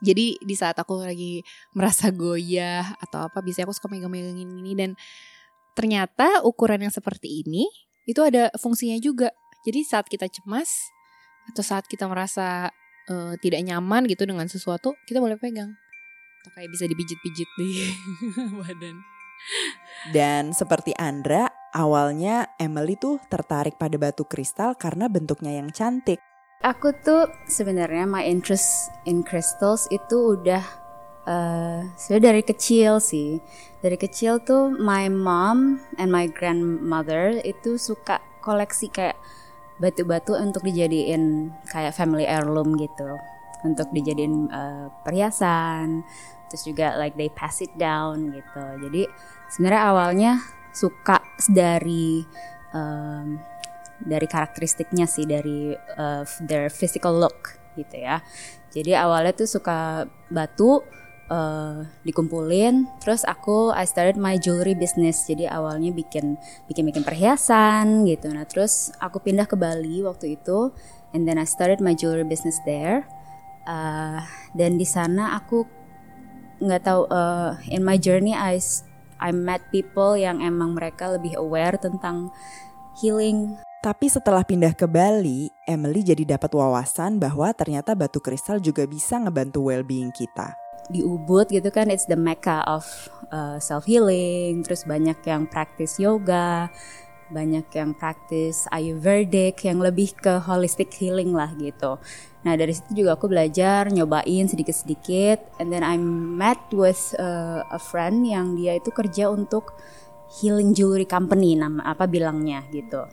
Jadi 0.02 0.34
di 0.42 0.54
saat 0.58 0.74
aku 0.74 0.98
lagi 0.98 1.46
merasa 1.78 2.10
goyah 2.10 2.98
atau 2.98 3.30
apa 3.30 3.38
bisa 3.38 3.62
aku 3.62 3.70
suka 3.70 3.86
megang-megangin 3.86 4.50
ini 4.50 4.74
dan 4.74 4.90
ternyata 5.78 6.42
ukuran 6.42 6.82
yang 6.82 6.92
seperti 6.92 7.46
ini 7.46 7.70
itu 8.10 8.18
ada 8.18 8.50
fungsinya 8.58 8.98
juga. 8.98 9.30
Jadi 9.62 9.86
saat 9.86 10.10
kita 10.10 10.26
cemas 10.26 10.90
atau 11.54 11.62
saat 11.62 11.86
kita 11.86 12.10
merasa 12.10 12.74
uh, 13.06 13.34
tidak 13.38 13.62
nyaman 13.62 14.10
gitu 14.10 14.26
dengan 14.26 14.50
sesuatu, 14.50 14.98
kita 15.06 15.22
boleh 15.22 15.38
pegang. 15.38 15.70
Atau 16.42 16.50
kayak 16.58 16.70
bisa 16.74 16.90
dipijit-pijit 16.90 17.48
di 17.54 17.70
badan. 18.62 18.96
Dan 20.10 20.50
seperti 20.54 20.94
Andra, 20.98 21.50
awalnya 21.72 22.52
Emily 22.60 22.94
tuh 23.00 23.18
tertarik 23.26 23.80
pada 23.80 23.96
batu 23.96 24.28
kristal 24.28 24.76
karena 24.76 25.08
bentuknya 25.08 25.58
yang 25.58 25.72
cantik. 25.72 26.20
Aku 26.62 26.94
tuh 27.02 27.26
sebenarnya 27.50 28.06
my 28.06 28.22
interest 28.22 28.92
in 29.02 29.26
crystals 29.26 29.90
itu 29.90 30.38
udah 30.38 30.62
uh, 31.26 31.82
sudah 31.98 32.20
dari 32.22 32.46
kecil 32.46 33.02
sih. 33.02 33.42
Dari 33.82 33.98
kecil 33.98 34.38
tuh 34.46 34.70
my 34.70 35.10
mom 35.10 35.82
and 35.98 36.14
my 36.14 36.30
grandmother 36.30 37.42
itu 37.42 37.74
suka 37.74 38.22
koleksi 38.38 38.86
kayak 38.94 39.18
batu-batu 39.82 40.38
untuk 40.38 40.62
dijadiin 40.62 41.50
kayak 41.66 41.98
family 41.98 42.28
heirloom 42.28 42.78
gitu. 42.78 43.18
Untuk 43.66 43.90
dijadiin 43.90 44.50
uh, 44.54 44.86
perhiasan, 45.02 46.06
terus 46.46 46.62
juga 46.62 46.94
like 46.94 47.18
they 47.18 47.30
pass 47.30 47.58
it 47.58 47.74
down 47.74 48.30
gitu. 48.30 48.64
Jadi 48.86 49.02
sebenarnya 49.50 49.82
awalnya 49.82 50.32
suka 50.72 51.20
dari 51.52 52.24
um, 52.72 53.38
dari 54.02 54.26
karakteristiknya 54.26 55.06
sih 55.06 55.22
dari 55.28 55.70
uh, 55.76 56.26
their 56.42 56.72
physical 56.72 57.14
look 57.14 57.54
gitu 57.78 58.02
ya. 58.02 58.20
Jadi 58.72 58.96
awalnya 58.96 59.36
tuh 59.36 59.48
suka 59.48 60.08
batu 60.32 60.80
uh, 61.28 61.84
dikumpulin, 62.02 62.88
terus 62.98 63.22
aku 63.22 63.70
I 63.72 63.84
started 63.84 64.16
my 64.16 64.40
jewelry 64.40 64.72
business. 64.72 65.28
Jadi 65.28 65.44
awalnya 65.44 65.92
bikin 65.92 66.40
bikin 66.66 66.84
bikin 66.88 67.04
perhiasan 67.04 68.08
gitu. 68.08 68.32
Nah 68.32 68.48
terus 68.48 68.90
aku 68.98 69.20
pindah 69.20 69.44
ke 69.44 69.54
Bali 69.54 70.00
waktu 70.02 70.40
itu, 70.40 70.72
and 71.12 71.28
then 71.28 71.36
I 71.36 71.46
started 71.46 71.84
my 71.84 71.92
jewelry 71.92 72.24
business 72.24 72.56
there. 72.64 73.04
Uh, 73.62 74.18
dan 74.58 74.74
di 74.80 74.88
sana 74.88 75.38
aku 75.38 75.62
nggak 76.58 76.82
tahu 76.82 77.06
uh, 77.10 77.54
in 77.70 77.86
my 77.86 77.94
journey 77.94 78.34
I 78.34 78.58
I 79.22 79.30
met 79.30 79.62
people 79.70 80.18
yang 80.18 80.42
emang 80.42 80.74
mereka 80.74 81.14
lebih 81.14 81.38
aware 81.38 81.78
tentang 81.78 82.34
healing. 82.98 83.56
Tapi 83.82 84.06
setelah 84.06 84.46
pindah 84.46 84.74
ke 84.74 84.86
Bali, 84.86 85.50
Emily 85.66 86.06
jadi 86.06 86.38
dapat 86.38 86.54
wawasan 86.54 87.18
bahwa 87.18 87.50
ternyata 87.50 87.98
batu 87.98 88.22
kristal 88.22 88.62
juga 88.62 88.86
bisa 88.86 89.18
ngebantu 89.18 89.70
well-being 89.70 90.10
kita. 90.14 90.54
Di 90.90 91.02
Ubud 91.02 91.50
gitu 91.50 91.66
kan, 91.70 91.90
it's 91.90 92.06
the 92.06 92.18
mecca 92.18 92.62
of 92.66 92.86
uh, 93.30 93.58
self 93.58 93.86
healing. 93.86 94.62
Terus 94.62 94.86
banyak 94.86 95.18
yang 95.26 95.50
praktis 95.50 95.98
yoga, 95.98 96.70
banyak 97.32 97.64
yang 97.72 97.96
praktis 97.96 98.68
ayurvedic 98.68 99.64
yang 99.64 99.80
lebih 99.80 100.12
ke 100.12 100.38
holistic 100.44 100.92
healing 100.92 101.32
lah 101.32 101.48
gitu. 101.56 101.96
Nah 102.44 102.54
dari 102.58 102.76
situ 102.76 103.02
juga 103.02 103.16
aku 103.16 103.32
belajar 103.32 103.88
nyobain 103.88 104.46
sedikit-sedikit, 104.46 105.58
and 105.62 105.72
then 105.72 105.80
I 105.80 105.96
met 105.96 106.60
with 106.74 107.16
uh, 107.16 107.64
a 107.72 107.80
friend 107.80 108.28
yang 108.28 108.54
dia 108.58 108.76
itu 108.76 108.92
kerja 108.92 109.32
untuk 109.32 109.72
healing 110.38 110.76
jewelry 110.76 111.08
company 111.08 111.56
nama 111.56 111.80
apa 111.96 112.04
bilangnya 112.04 112.66
gitu. 112.68 113.08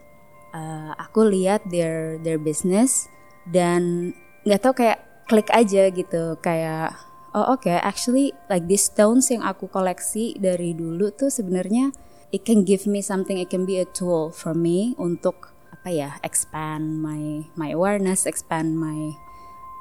Uh, 0.49 0.91
aku 0.97 1.29
lihat 1.29 1.61
their 1.69 2.17
their 2.25 2.41
business 2.41 3.07
dan 3.45 4.11
nggak 4.43 4.61
tau 4.65 4.73
kayak 4.73 4.99
klik 5.29 5.49
aja 5.53 5.93
gitu 5.93 6.41
kayak 6.41 6.97
oh 7.37 7.53
oke 7.53 7.69
actually 7.69 8.33
like 8.49 8.65
these 8.65 8.89
stones 8.89 9.29
yang 9.29 9.45
aku 9.45 9.69
koleksi 9.69 10.33
dari 10.41 10.73
dulu 10.73 11.13
tuh 11.13 11.29
sebenarnya 11.29 11.93
it 12.29 12.45
can 12.45 12.65
give 12.65 12.85
me 12.85 13.01
something 13.01 13.37
it 13.37 13.49
can 13.49 13.65
be 13.65 13.81
a 13.81 13.87
tool 13.89 14.29
for 14.29 14.53
me 14.53 14.93
untuk 15.01 15.53
apa 15.73 15.89
ya 15.89 16.09
expand 16.21 16.99
my 16.99 17.47
my 17.55 17.71
awareness 17.71 18.27
expand 18.27 18.75
my 18.75 19.15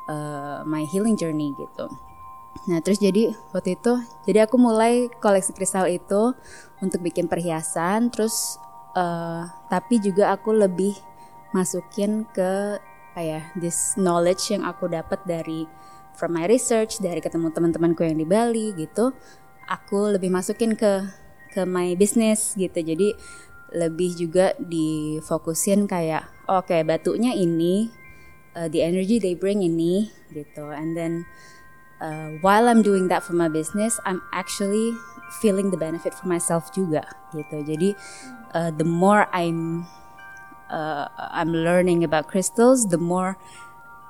uh, 0.09 0.65
my 0.65 0.87
healing 0.89 1.19
journey 1.19 1.53
gitu. 1.59 1.87
Nah 2.67 2.81
terus 2.83 2.99
jadi 2.99 3.33
waktu 3.55 3.79
itu 3.79 3.93
jadi 4.25 4.49
aku 4.49 4.57
mulai 4.59 5.13
koleksi 5.21 5.53
kristal 5.55 5.87
itu 5.87 6.35
untuk 6.81 7.01
bikin 7.05 7.31
perhiasan 7.31 8.11
terus 8.11 8.59
uh, 8.97 9.47
tapi 9.69 10.01
juga 10.03 10.35
aku 10.35 10.57
lebih 10.57 10.97
masukin 11.53 12.29
ke 12.31 12.81
apa 13.13 13.21
ya 13.25 13.41
this 13.59 13.99
knowledge 13.99 14.55
yang 14.55 14.63
aku 14.63 14.87
dapat 14.87 15.19
dari 15.27 15.67
from 16.15 16.35
my 16.35 16.47
research 16.47 17.03
dari 17.03 17.19
ketemu 17.19 17.51
teman-temanku 17.51 18.07
yang 18.07 18.15
di 18.15 18.27
Bali 18.27 18.71
gitu 18.79 19.11
aku 19.67 20.15
lebih 20.15 20.31
masukin 20.31 20.79
ke 20.79 21.03
ke 21.59 21.67
my 21.67 21.99
business 21.99 22.55
gitu. 22.55 22.79
Jadi 22.79 23.19
lebih 23.75 24.15
juga 24.15 24.55
difokusin 24.63 25.91
kayak 25.91 26.31
oke 26.47 26.71
okay, 26.71 26.87
batunya 26.87 27.35
ini 27.35 27.91
uh, 28.55 28.71
the 28.71 28.81
energy 28.87 29.19
they 29.19 29.35
bring 29.35 29.61
ini 29.61 30.15
gitu. 30.31 30.71
And 30.71 30.95
then 30.95 31.27
uh, 31.99 32.39
while 32.41 32.71
I'm 32.71 32.87
doing 32.87 33.11
that 33.11 33.27
for 33.27 33.35
my 33.35 33.51
business 33.51 33.99
I'm 34.07 34.23
actually 34.31 34.95
feeling 35.43 35.75
the 35.75 35.77
benefit 35.77 36.15
for 36.15 36.31
myself 36.31 36.71
juga 36.71 37.03
gitu. 37.35 37.67
Jadi 37.67 37.99
uh, 38.55 38.71
the 38.71 38.87
more 38.87 39.27
I'm 39.35 39.85
uh, 40.71 41.11
I'm 41.19 41.51
learning 41.51 42.07
about 42.07 42.31
crystals 42.31 42.87
the 42.89 43.03
more 43.03 43.35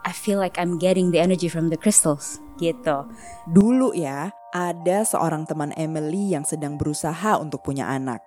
I 0.06 0.14
feel 0.14 0.38
like 0.38 0.54
I'm 0.60 0.78
getting 0.78 1.10
the 1.10 1.18
energy 1.18 1.50
from 1.50 1.72
the 1.72 1.76
crystals 1.80 2.38
gitu. 2.62 3.10
Dulu 3.50 3.94
ya, 3.98 4.30
ada 4.54 5.04
seorang 5.04 5.44
teman 5.44 5.72
Emily 5.76 6.32
yang 6.32 6.44
sedang 6.44 6.80
berusaha 6.80 7.36
untuk 7.36 7.60
punya 7.64 7.88
anak. 7.88 8.24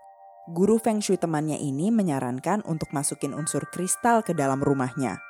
Guru 0.50 0.82
Feng 0.82 1.00
Shui 1.02 1.22
temannya 1.22 1.58
ini 1.58 1.94
menyarankan 1.94 2.66
untuk 2.66 2.90
masukin 2.94 3.34
unsur 3.34 3.66
kristal 3.70 4.26
ke 4.26 4.34
dalam 4.34 4.62
rumahnya. 4.62 5.22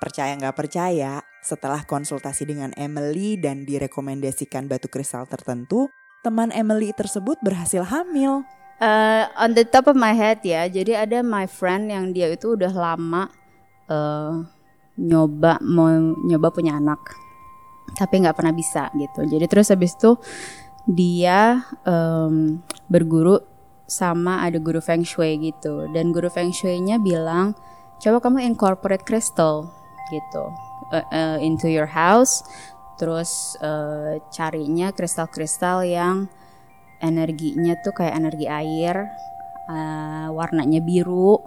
Percaya 0.00 0.36
nggak 0.36 0.56
percaya, 0.56 1.24
setelah 1.40 1.84
konsultasi 1.84 2.48
dengan 2.48 2.72
Emily 2.76 3.40
dan 3.40 3.64
direkomendasikan 3.64 4.68
batu 4.68 4.88
kristal 4.88 5.24
tertentu, 5.28 5.88
teman 6.24 6.52
Emily 6.52 6.92
tersebut 6.96 7.40
berhasil 7.44 7.84
hamil. 7.84 8.44
Uh, 8.82 9.30
on 9.38 9.54
the 9.54 9.62
top 9.62 9.86
of 9.86 9.94
my 9.94 10.12
head 10.12 10.42
ya, 10.42 10.66
jadi 10.66 11.06
ada 11.06 11.22
my 11.22 11.46
friend 11.46 11.88
yang 11.88 12.10
dia 12.10 12.32
itu 12.32 12.58
udah 12.58 12.72
lama 12.74 13.30
uh, 13.88 14.44
nyoba 14.94 15.58
mau 15.62 15.90
nyoba 16.26 16.54
punya 16.54 16.78
anak 16.78 17.23
tapi 17.92 18.24
nggak 18.24 18.36
pernah 18.36 18.54
bisa 18.56 18.88
gitu. 18.96 19.28
Jadi 19.28 19.44
terus 19.44 19.68
habis 19.68 19.92
itu 19.92 20.16
dia 20.88 21.64
um, 21.84 22.60
berguru 22.88 23.40
sama 23.84 24.40
ada 24.44 24.56
guru 24.56 24.80
feng 24.80 25.04
shui 25.04 25.36
gitu. 25.52 25.92
Dan 25.92 26.10
guru 26.16 26.32
feng 26.32 26.50
shui-nya 26.50 26.96
bilang 26.96 27.52
coba 28.00 28.24
kamu 28.24 28.48
incorporate 28.48 29.04
crystal 29.04 29.68
gitu. 30.08 30.44
Uh, 30.92 31.04
uh, 31.12 31.36
into 31.40 31.68
your 31.68 31.88
house. 31.88 32.44
Terus 32.96 33.58
uh, 33.60 34.22
carinya 34.30 34.94
kristal-kristal 34.94 35.82
yang 35.82 36.30
energinya 37.02 37.74
tuh 37.82 37.92
kayak 37.92 38.16
energi 38.16 38.46
air 38.46 39.10
uh, 39.68 40.28
warnanya 40.32 40.80
biru 40.80 41.40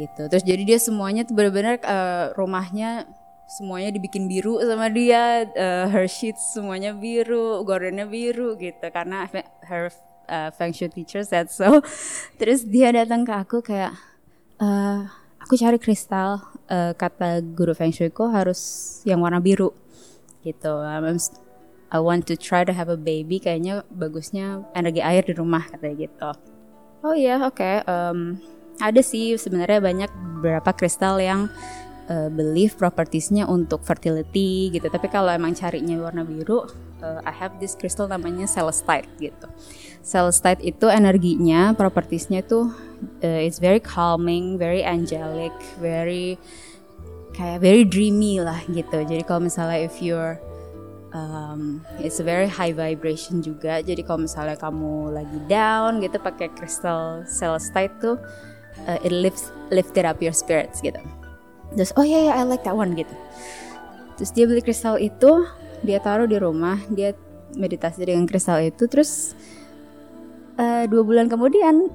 gitu. 0.00 0.26
Terus 0.26 0.42
jadi 0.42 0.62
dia 0.66 0.78
semuanya 0.80 1.22
tuh 1.22 1.38
benar-benar 1.38 1.78
uh, 1.84 2.34
rumahnya 2.34 3.06
semuanya 3.54 3.94
dibikin 3.94 4.26
biru 4.26 4.58
sama 4.62 4.90
dia 4.90 5.46
uh, 5.54 5.86
her 5.86 6.10
sheets 6.10 6.58
semuanya 6.58 6.90
biru 6.90 7.62
gordennya 7.62 8.06
biru 8.06 8.58
gitu. 8.58 8.86
Karena 8.90 9.30
her 9.66 9.94
uh, 10.26 10.50
feng 10.50 10.74
shui 10.74 10.90
teacher 10.90 11.22
said 11.22 11.48
so. 11.50 11.80
Terus 12.40 12.66
dia 12.66 12.90
datang 12.90 13.22
ke 13.22 13.34
aku 13.34 13.58
kayak 13.62 13.94
uh, 14.58 15.06
aku 15.38 15.54
cari 15.54 15.78
kristal 15.78 16.42
uh, 16.68 16.92
kata 16.96 17.40
guru 17.42 17.76
feng 17.76 17.94
shui 17.94 18.10
kok 18.10 18.34
harus 18.34 18.60
yang 19.06 19.22
warna 19.22 19.38
biru 19.38 19.70
gitu. 20.42 20.74
Um, 20.82 21.18
I 21.94 22.02
want 22.02 22.26
to 22.26 22.34
try 22.34 22.66
to 22.66 22.74
have 22.74 22.90
a 22.90 22.98
baby 22.98 23.38
kayaknya 23.38 23.86
bagusnya 23.86 24.66
energi 24.74 24.98
air 24.98 25.22
di 25.22 25.34
rumah 25.36 25.62
katanya 25.70 26.10
gitu. 26.10 26.30
Oh 27.04 27.14
iya 27.14 27.36
yeah, 27.36 27.40
oke 27.46 27.60
okay. 27.60 27.84
um, 27.86 28.40
ada 28.82 28.98
sih 29.04 29.38
sebenarnya 29.38 29.78
banyak 29.78 30.10
beberapa 30.40 30.74
kristal 30.74 31.22
yang 31.22 31.46
uh, 32.08 32.28
belief 32.32 32.76
propertiesnya 32.76 33.48
untuk 33.48 33.84
fertility 33.84 34.72
gitu. 34.72 34.86
Tapi 34.88 35.06
kalau 35.08 35.32
emang 35.32 35.56
carinya 35.56 35.96
warna 36.00 36.22
biru 36.24 36.68
uh, 37.04 37.20
I 37.24 37.32
have 37.32 37.56
this 37.60 37.76
crystal 37.76 38.08
namanya 38.08 38.48
celestite 38.48 39.08
gitu. 39.20 39.48
Celestite 40.04 40.60
itu 40.60 40.86
energinya 40.88 41.72
propertiesnya 41.72 42.44
tuh 42.44 42.72
uh, 43.24 43.40
it's 43.40 43.60
very 43.60 43.80
calming 43.80 44.60
very 44.60 44.84
angelic 44.84 45.52
very 45.80 46.36
kayak 47.34 47.60
very 47.60 47.82
dreamy 47.82 48.38
lah 48.38 48.60
gitu. 48.70 49.02
Jadi 49.04 49.22
kalau 49.26 49.48
misalnya 49.48 49.82
if 49.82 49.98
you're 49.98 50.38
um, 51.14 51.82
it's 51.98 52.20
a 52.20 52.26
very 52.26 52.46
high 52.46 52.74
vibration 52.74 53.42
juga. 53.42 53.80
Jadi 53.80 54.04
kalau 54.06 54.26
misalnya 54.26 54.54
kamu 54.54 55.14
lagi 55.14 55.38
down 55.50 55.98
gitu 56.04 56.20
pakai 56.20 56.52
crystal 56.52 57.24
celestite 57.26 57.94
tuh 57.98 58.16
uh, 58.86 58.98
it 59.02 59.10
lifts 59.10 59.50
lifted 59.74 60.04
up 60.06 60.22
your 60.22 60.34
spirits 60.34 60.78
gitu. 60.84 61.00
Terus 61.74 61.90
oh 61.98 62.06
ya 62.06 62.16
yeah, 62.16 62.22
yeah, 62.30 62.34
I 62.40 62.42
like 62.46 62.62
that 62.66 62.74
one 62.74 62.94
gitu. 62.94 63.14
Terus 64.14 64.30
dia 64.30 64.44
beli 64.46 64.62
kristal 64.62 64.96
itu, 65.02 65.46
dia 65.82 65.98
taruh 65.98 66.30
di 66.30 66.38
rumah, 66.38 66.78
dia 66.90 67.18
meditasi 67.54 68.06
dengan 68.06 68.26
kristal 68.30 68.62
itu, 68.62 68.86
terus 68.86 69.34
uh, 70.58 70.86
dua 70.86 71.02
bulan 71.02 71.26
kemudian 71.26 71.90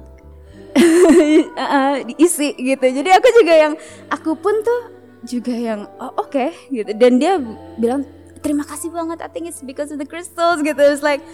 uh, 1.56 1.96
diisi 2.08 2.52
gitu. 2.56 2.84
Jadi 2.84 3.10
aku 3.10 3.28
juga 3.40 3.54
yang 3.56 3.72
aku 4.12 4.36
pun 4.36 4.54
tuh 4.60 4.80
juga 5.24 5.52
yang 5.52 5.88
oh 6.00 6.12
oke 6.20 6.32
okay, 6.32 6.50
gitu. 6.68 6.92
Dan 6.96 7.20
dia 7.20 7.40
bilang 7.80 8.04
terima 8.44 8.64
kasih 8.64 8.92
banget. 8.92 9.24
I 9.24 9.28
think 9.32 9.48
it's 9.48 9.64
because 9.64 9.92
of 9.92 10.00
the 10.00 10.08
crystals 10.08 10.60
gitu. 10.60 10.80
It's 10.80 11.04
like 11.04 11.24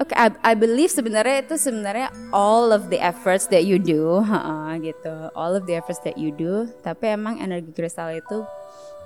okay, 0.00 0.16
I, 0.16 0.32
I 0.42 0.54
believe 0.56 0.88
sebenarnya 0.88 1.44
itu 1.44 1.60
sebenarnya 1.60 2.08
all 2.32 2.72
of 2.72 2.88
the 2.88 2.98
efforts 2.98 3.46
that 3.52 3.68
you 3.68 3.76
do, 3.76 4.24
uh, 4.24 4.72
gitu, 4.80 5.28
all 5.36 5.52
of 5.54 5.68
the 5.68 5.76
efforts 5.76 6.00
that 6.08 6.16
you 6.16 6.32
do. 6.32 6.66
Tapi 6.80 7.14
emang 7.14 7.38
energi 7.38 7.70
kristal 7.76 8.16
itu 8.16 8.42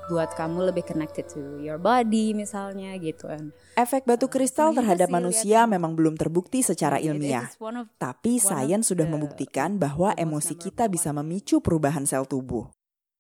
buat 0.05 0.37
kamu 0.37 0.69
lebih 0.69 0.85
connected 0.85 1.25
to 1.33 1.41
your 1.65 1.81
body 1.81 2.37
misalnya 2.37 2.93
gitu 3.01 3.25
kan. 3.29 3.57
Efek 3.75 4.05
batu 4.05 4.29
kristal 4.29 4.77
terhadap 4.77 5.09
manusia 5.09 5.65
memang 5.65 5.97
belum 5.97 6.15
terbukti 6.21 6.61
secara 6.61 7.01
ilmiah. 7.01 7.49
Tapi 7.97 8.37
sains 8.37 8.85
sudah 8.85 9.09
membuktikan 9.09 9.81
bahwa 9.81 10.13
emosi 10.15 10.61
kita 10.61 10.93
bisa 10.93 11.11
memicu 11.17 11.65
perubahan 11.65 12.05
sel 12.05 12.29
tubuh. 12.29 12.69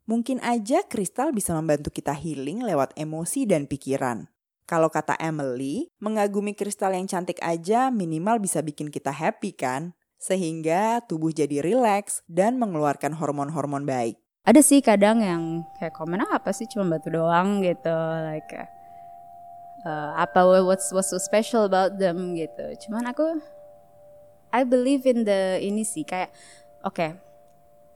Mungkin 0.04 0.44
aja 0.44 0.84
kristal 0.84 1.32
bisa 1.32 1.56
membantu 1.56 1.88
kita 1.88 2.12
healing 2.12 2.60
lewat 2.60 2.92
emosi 3.00 3.48
dan 3.48 3.64
pikiran. 3.64 4.28
Kalau 4.64 4.88
kata 4.88 5.12
Emily, 5.20 5.92
mengagumi 6.00 6.56
kristal 6.56 6.96
yang 6.96 7.04
cantik 7.04 7.36
aja 7.44 7.92
minimal 7.92 8.40
bisa 8.40 8.64
bikin 8.64 8.88
kita 8.88 9.12
happy 9.12 9.52
kan? 9.52 9.92
Sehingga 10.16 11.04
tubuh 11.04 11.36
jadi 11.36 11.60
rileks 11.60 12.24
dan 12.24 12.56
mengeluarkan 12.56 13.12
hormon-hormon 13.12 13.84
baik. 13.84 14.16
Ada 14.44 14.64
sih 14.64 14.80
kadang 14.80 15.20
yang 15.20 15.68
kayak 15.76 15.92
komen 15.92 16.24
ah, 16.24 16.40
apa 16.40 16.52
sih 16.56 16.64
cuma 16.68 16.96
batu 16.96 17.12
doang 17.12 17.60
gitu, 17.60 17.92
like 18.28 18.52
uh, 19.84 20.12
apa 20.16 20.64
what's 20.64 20.88
what's 20.92 21.12
so 21.12 21.20
special 21.20 21.68
about 21.68 22.00
them 22.00 22.32
gitu. 22.32 22.64
Cuman 22.88 23.08
aku 23.08 23.40
I 24.48 24.64
believe 24.64 25.04
in 25.04 25.28
the 25.28 25.60
ini 25.60 25.84
sih 25.84 26.08
kayak 26.08 26.32
oke 26.84 26.96
okay, 26.96 27.10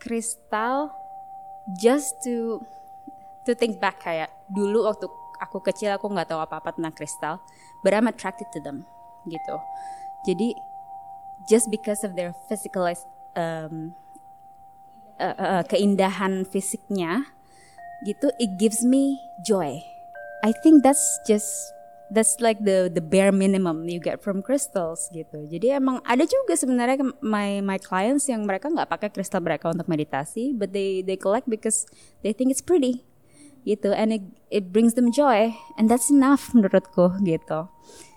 kristal 0.00 0.92
just 1.80 2.16
to 2.24 2.60
to 3.44 3.56
think 3.56 3.80
back 3.80 4.00
kayak 4.00 4.32
dulu 4.52 4.88
waktu 4.88 5.08
aku 5.43 5.62
kecil 5.62 5.95
aku 5.95 6.11
nggak 6.11 6.30
tahu 6.30 6.41
apa-apa 6.43 6.74
tentang 6.74 6.95
kristal, 6.95 7.41
but 7.82 7.95
I'm 7.95 8.11
attracted 8.11 8.51
to 8.55 8.61
them 8.62 8.84
gitu. 9.26 9.57
Jadi 10.26 10.55
just 11.47 11.70
because 11.70 12.03
of 12.03 12.18
their 12.18 12.34
physical 12.51 12.86
um, 13.39 13.95
uh, 15.18 15.36
uh, 15.39 15.62
keindahan 15.66 16.47
fisiknya 16.47 17.26
gitu, 18.07 18.30
it 18.39 18.59
gives 18.59 18.82
me 18.82 19.18
joy. 19.47 19.78
I 20.43 20.55
think 20.62 20.86
that's 20.86 21.03
just 21.26 21.51
that's 22.09 22.41
like 22.41 22.62
the 22.62 22.89
the 22.89 23.03
bare 23.03 23.32
minimum 23.32 23.91
you 23.91 24.01
get 24.01 24.22
from 24.22 24.41
crystals 24.41 25.11
gitu. 25.12 25.45
Jadi 25.51 25.74
emang 25.76 26.01
ada 26.07 26.24
juga 26.24 26.57
sebenarnya 26.57 27.03
my 27.20 27.61
my 27.61 27.78
clients 27.78 28.26
yang 28.30 28.47
mereka 28.49 28.70
nggak 28.70 28.89
pakai 28.89 29.09
kristal 29.12 29.45
mereka 29.45 29.70
untuk 29.70 29.86
meditasi, 29.86 30.55
but 30.55 30.72
they 30.72 31.03
they 31.05 31.18
collect 31.18 31.47
because 31.51 31.84
they 32.22 32.32
think 32.32 32.55
it's 32.55 32.64
pretty 32.64 33.05
gitu 33.68 33.92
and 33.92 34.16
it, 34.16 34.24
it 34.48 34.72
brings 34.72 34.96
them 34.96 35.12
joy 35.12 35.52
and 35.76 35.92
that's 35.92 36.08
enough 36.08 36.48
menurutku 36.56 37.12
gitu 37.20 37.68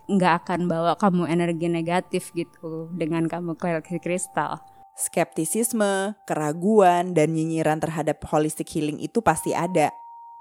nggak 0.07 0.47
akan 0.47 0.71
bawa 0.71 0.95
kamu 0.95 1.27
energi 1.27 1.67
negatif 1.67 2.31
gitu 2.31 2.87
dengan 2.95 3.27
kamu 3.27 3.59
koleksi 3.59 3.99
kristal 3.99 4.63
skeptisisme, 5.01 6.13
keraguan, 6.27 7.17
dan 7.17 7.33
nyinyiran 7.33 7.81
terhadap 7.81 8.21
holistic 8.29 8.69
healing 8.69 9.01
itu 9.01 9.23
pasti 9.23 9.55
ada. 9.55 9.89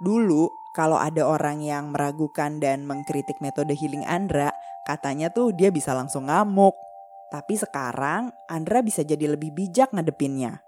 Dulu 0.04 0.52
kalau 0.76 1.00
ada 1.00 1.24
orang 1.24 1.64
yang 1.64 1.92
meragukan 1.96 2.60
dan 2.60 2.84
mengkritik 2.84 3.40
metode 3.40 3.72
healing 3.72 4.04
Andra, 4.04 4.52
katanya 4.84 5.32
tuh 5.32 5.56
dia 5.56 5.72
bisa 5.72 5.96
langsung 5.96 6.28
ngamuk. 6.28 6.76
Tapi 7.30 7.54
sekarang 7.56 8.34
Andra 8.50 8.82
bisa 8.82 9.06
jadi 9.06 9.32
lebih 9.32 9.54
bijak 9.54 9.94
ngadepinnya. 9.94 10.60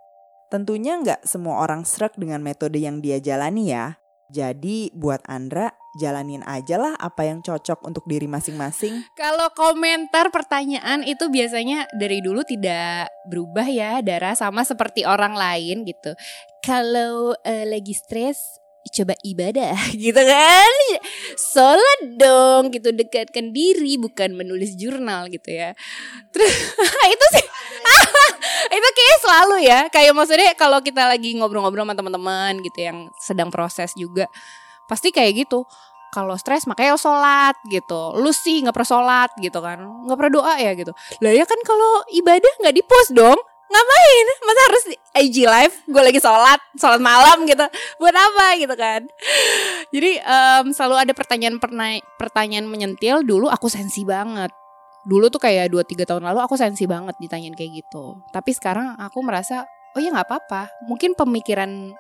Tentunya 0.49 1.01
nggak 1.01 1.25
semua 1.25 1.65
orang 1.65 1.83
serak 1.89 2.15
dengan 2.15 2.45
metode 2.45 2.77
yang 2.77 3.01
dia 3.01 3.19
jalani 3.19 3.73
ya. 3.73 3.97
Jadi 4.33 4.89
buat 4.97 5.21
Andra, 5.29 5.69
jalanin 5.93 6.41
aja 6.49 6.81
lah 6.81 6.97
apa 6.97 7.29
yang 7.29 7.45
cocok 7.45 7.85
untuk 7.85 8.09
diri 8.09 8.25
masing-masing. 8.25 9.05
Kalau 9.21 9.53
komentar 9.53 10.33
pertanyaan 10.33 11.05
itu 11.05 11.29
biasanya 11.29 11.85
dari 11.93 12.25
dulu 12.25 12.41
tidak 12.41 13.13
berubah 13.29 13.69
ya, 13.69 14.01
Dara 14.01 14.33
sama 14.33 14.65
seperti 14.65 15.05
orang 15.05 15.37
lain 15.37 15.85
gitu. 15.85 16.17
Kalau 16.65 17.37
eh, 17.45 17.69
lagi 17.69 17.93
stres 17.93 18.41
coba 18.91 19.15
ibadah 19.23 19.77
gitu 19.95 20.19
kan? 20.19 20.75
Sholat 21.39 22.01
dong 22.19 22.75
gitu. 22.75 22.91
Dekatkan 22.91 23.55
diri 23.55 24.01
bukan 24.01 24.35
menulis 24.35 24.75
jurnal 24.75 25.31
gitu 25.31 25.53
ya. 25.53 25.77
Terus 26.35 26.53
itu 27.15 27.27
sih. 27.39 27.47
Itu 28.77 28.89
kayak 28.89 29.19
selalu 29.23 29.57
ya. 29.63 29.81
Kayak 29.93 30.13
maksudnya 30.17 30.51
kalau 30.57 30.81
kita 30.81 31.07
lagi 31.07 31.37
ngobrol-ngobrol 31.37 31.85
sama 31.85 31.95
teman-teman 31.95 32.59
gitu 32.65 32.79
yang 32.83 32.99
sedang 33.21 33.53
proses 33.53 33.93
juga 33.95 34.27
pasti 34.91 35.15
kayak 35.15 35.47
gitu. 35.47 35.63
Kalau 36.13 36.37
stres 36.37 36.69
makanya 36.69 36.97
sholat 37.01 37.57
gitu. 37.73 38.17
Lu 38.21 38.33
sih 38.37 38.61
nggak 38.61 38.75
pernah 38.77 38.91
sholat 38.91 39.31
gitu 39.41 39.59
kan. 39.61 39.81
Nggak 39.81 40.17
pernah 40.19 40.33
doa 40.33 40.55
ya 40.61 40.73
gitu. 40.77 40.93
Lah 41.25 41.33
ya 41.33 41.45
kan 41.49 41.61
kalau 41.65 42.05
ibadah 42.13 42.53
nggak 42.61 42.75
di 42.77 42.83
post 42.85 43.13
dong 43.17 43.39
ngapain? 43.73 44.27
Masa 44.45 44.61
harus 44.69 44.83
di 44.85 44.97
IG 45.25 45.37
live? 45.49 45.75
Gue 45.89 46.03
lagi 46.05 46.21
sholat 46.21 46.61
sholat 46.77 47.01
malam 47.01 47.49
gitu. 47.49 47.65
Buat 47.97 48.17
apa 48.17 48.47
gitu 48.61 48.75
kan? 48.77 49.09
Jadi 49.89 50.21
em, 50.21 50.67
selalu 50.71 50.97
ada 51.09 51.13
pertanyaan 51.17 51.57
pertanyaan 52.21 52.69
menyentil. 52.69 53.25
Dulu 53.25 53.49
aku 53.49 53.73
sensi 53.73 54.05
banget. 54.05 54.53
Dulu 55.03 55.33
tuh 55.33 55.43
kayak 55.43 55.73
2-3 55.73 56.07
tahun 56.07 56.23
lalu 56.23 56.39
aku 56.45 56.55
sensi 56.55 56.87
banget 56.87 57.17
ditanyain 57.19 57.57
kayak 57.57 57.83
gitu. 57.83 58.21
Tapi 58.31 58.51
sekarang 58.55 58.95
aku 59.01 59.19
merasa 59.25 59.67
oh 59.97 60.01
ya 60.01 60.13
nggak 60.13 60.29
apa-apa. 60.29 60.69
Mungkin 60.87 61.17
pemikiran 61.17 61.97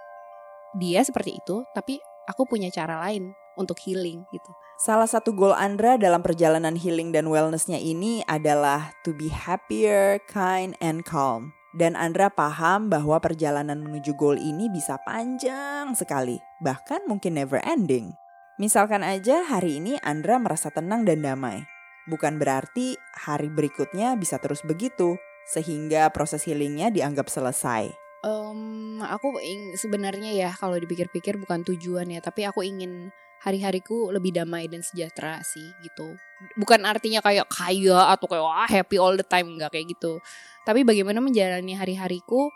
dia 0.76 1.00
seperti 1.04 1.40
itu 1.40 1.64
tapi 1.74 1.98
aku 2.28 2.46
punya 2.46 2.70
cara 2.70 3.02
lain 3.08 3.32
untuk 3.56 3.76
healing 3.84 4.24
gitu. 4.32 4.50
Salah 4.82 5.06
satu 5.06 5.30
goal 5.30 5.54
Andra 5.54 5.94
dalam 5.94 6.24
perjalanan 6.24 6.74
healing 6.74 7.14
dan 7.14 7.30
wellnessnya 7.30 7.78
ini 7.78 8.24
adalah 8.26 8.90
to 9.06 9.14
be 9.14 9.30
happier, 9.30 10.18
kind, 10.26 10.74
and 10.82 11.06
calm. 11.06 11.54
Dan 11.72 11.96
Andra 11.96 12.28
paham 12.28 12.92
bahwa 12.92 13.16
perjalanan 13.16 13.80
menuju 13.80 14.12
goal 14.12 14.36
ini 14.36 14.68
bisa 14.68 15.00
panjang 15.08 15.96
sekali, 15.96 16.36
bahkan 16.60 17.00
mungkin 17.08 17.40
never 17.40 17.64
ending. 17.64 18.12
Misalkan 18.60 19.00
aja 19.00 19.40
hari 19.48 19.80
ini 19.80 19.96
Andra 20.04 20.36
merasa 20.36 20.68
tenang 20.68 21.08
dan 21.08 21.24
damai. 21.24 21.64
Bukan 22.04 22.36
berarti 22.36 22.92
hari 23.16 23.48
berikutnya 23.48 24.20
bisa 24.20 24.36
terus 24.36 24.60
begitu, 24.68 25.16
sehingga 25.48 26.12
proses 26.12 26.44
healingnya 26.44 26.92
dianggap 26.92 27.32
selesai. 27.32 27.88
Em, 28.22 29.00
aku 29.00 29.40
sebenarnya 29.80 30.36
ya 30.36 30.50
kalau 30.52 30.76
dipikir-pikir 30.76 31.40
bukan 31.40 31.64
tujuan 31.64 32.12
ya, 32.12 32.20
tapi 32.20 32.44
aku 32.44 32.60
ingin 32.60 33.08
hari-hariku 33.42 34.14
lebih 34.14 34.30
damai 34.30 34.70
dan 34.70 34.86
sejahtera 34.86 35.42
sih 35.42 35.66
gitu. 35.82 36.14
Bukan 36.54 36.86
artinya 36.86 37.18
kayak 37.18 37.50
kaya 37.50 38.14
atau 38.14 38.26
kayak 38.30 38.44
wah 38.46 38.70
happy 38.70 38.96
all 39.02 39.18
the 39.18 39.26
time 39.26 39.58
nggak 39.58 39.74
kayak 39.74 39.90
gitu. 39.90 40.22
Tapi 40.62 40.86
bagaimana 40.86 41.18
menjalani 41.18 41.74
hari-hariku 41.74 42.54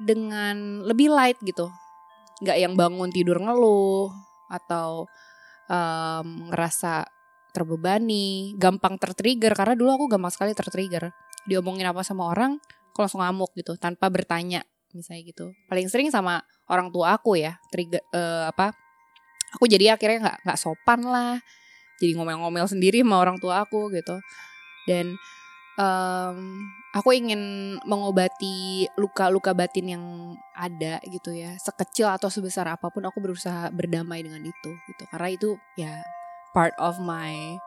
dengan 0.00 0.80
lebih 0.88 1.12
light 1.12 1.36
gitu. 1.44 1.68
Nggak 2.40 2.56
yang 2.56 2.72
bangun 2.80 3.12
tidur 3.12 3.36
ngeluh 3.36 4.08
atau 4.48 5.04
em, 5.68 6.48
ngerasa 6.48 7.04
terbebani, 7.52 8.56
gampang 8.56 8.96
tertrigger 8.96 9.52
karena 9.52 9.76
dulu 9.76 10.00
aku 10.00 10.04
gampang 10.16 10.32
sekali 10.32 10.56
tertrigger. 10.56 11.12
Diomongin 11.44 11.84
apa 11.92 12.00
sama 12.00 12.32
orang, 12.32 12.56
aku 12.92 13.04
langsung 13.04 13.20
ngamuk 13.20 13.52
gitu 13.52 13.76
tanpa 13.76 14.08
bertanya 14.08 14.64
misalnya 14.96 15.22
gitu. 15.28 15.52
Paling 15.68 15.92
sering 15.92 16.08
sama 16.08 16.40
orang 16.72 16.88
tua 16.88 17.20
aku 17.20 17.36
ya, 17.36 17.60
trigger 17.68 18.00
eh, 18.16 18.48
apa? 18.48 18.72
Aku 19.56 19.66
jadi 19.66 19.96
akhirnya 19.96 20.18
nggak 20.30 20.38
nggak 20.46 20.58
sopan 20.60 21.00
lah. 21.04 21.36
Jadi 22.00 22.16
ngomel-ngomel 22.16 22.66
sendiri 22.70 23.04
sama 23.04 23.20
orang 23.20 23.36
tua 23.36 23.64
aku 23.64 23.92
gitu. 23.92 24.16
Dan 24.88 25.14
em, 25.76 26.36
aku 26.96 27.12
ingin 27.12 27.76
mengobati 27.84 28.88
luka-luka 28.96 29.52
batin 29.52 29.96
yang 29.98 30.04
ada 30.56 31.02
gitu 31.06 31.34
ya. 31.34 31.54
Sekecil 31.60 32.08
atau 32.08 32.32
sebesar 32.32 32.66
apa 32.70 32.88
pun 32.88 33.04
aku 33.04 33.18
berusaha 33.20 33.68
berdamai 33.74 34.24
dengan 34.24 34.40
itu 34.40 34.70
gitu. 34.88 35.02
Karena 35.12 35.28
itu 35.28 35.58
ya 35.76 36.00
part 36.56 36.74
of 36.80 36.98
my 36.98 37.60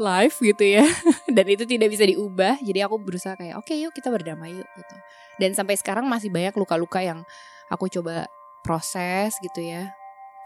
life 0.00 0.40
gitu 0.40 0.80
ya 0.80 0.86
dan 1.36 1.44
itu 1.44 1.68
tidak 1.68 1.92
bisa 1.92 2.08
diubah 2.08 2.56
jadi 2.64 2.88
aku 2.88 2.96
berusaha 3.02 3.36
kayak 3.36 3.60
oke 3.60 3.74
yuk 3.76 3.92
kita 3.92 4.08
berdamai 4.08 4.56
yuk 4.56 4.68
gitu 4.78 4.96
dan 5.36 5.52
sampai 5.52 5.76
sekarang 5.76 6.08
masih 6.08 6.32
banyak 6.32 6.56
luka-luka 6.56 7.04
yang 7.04 7.20
aku 7.68 7.90
coba 7.92 8.24
proses 8.64 9.36
gitu 9.44 9.60
ya 9.60 9.92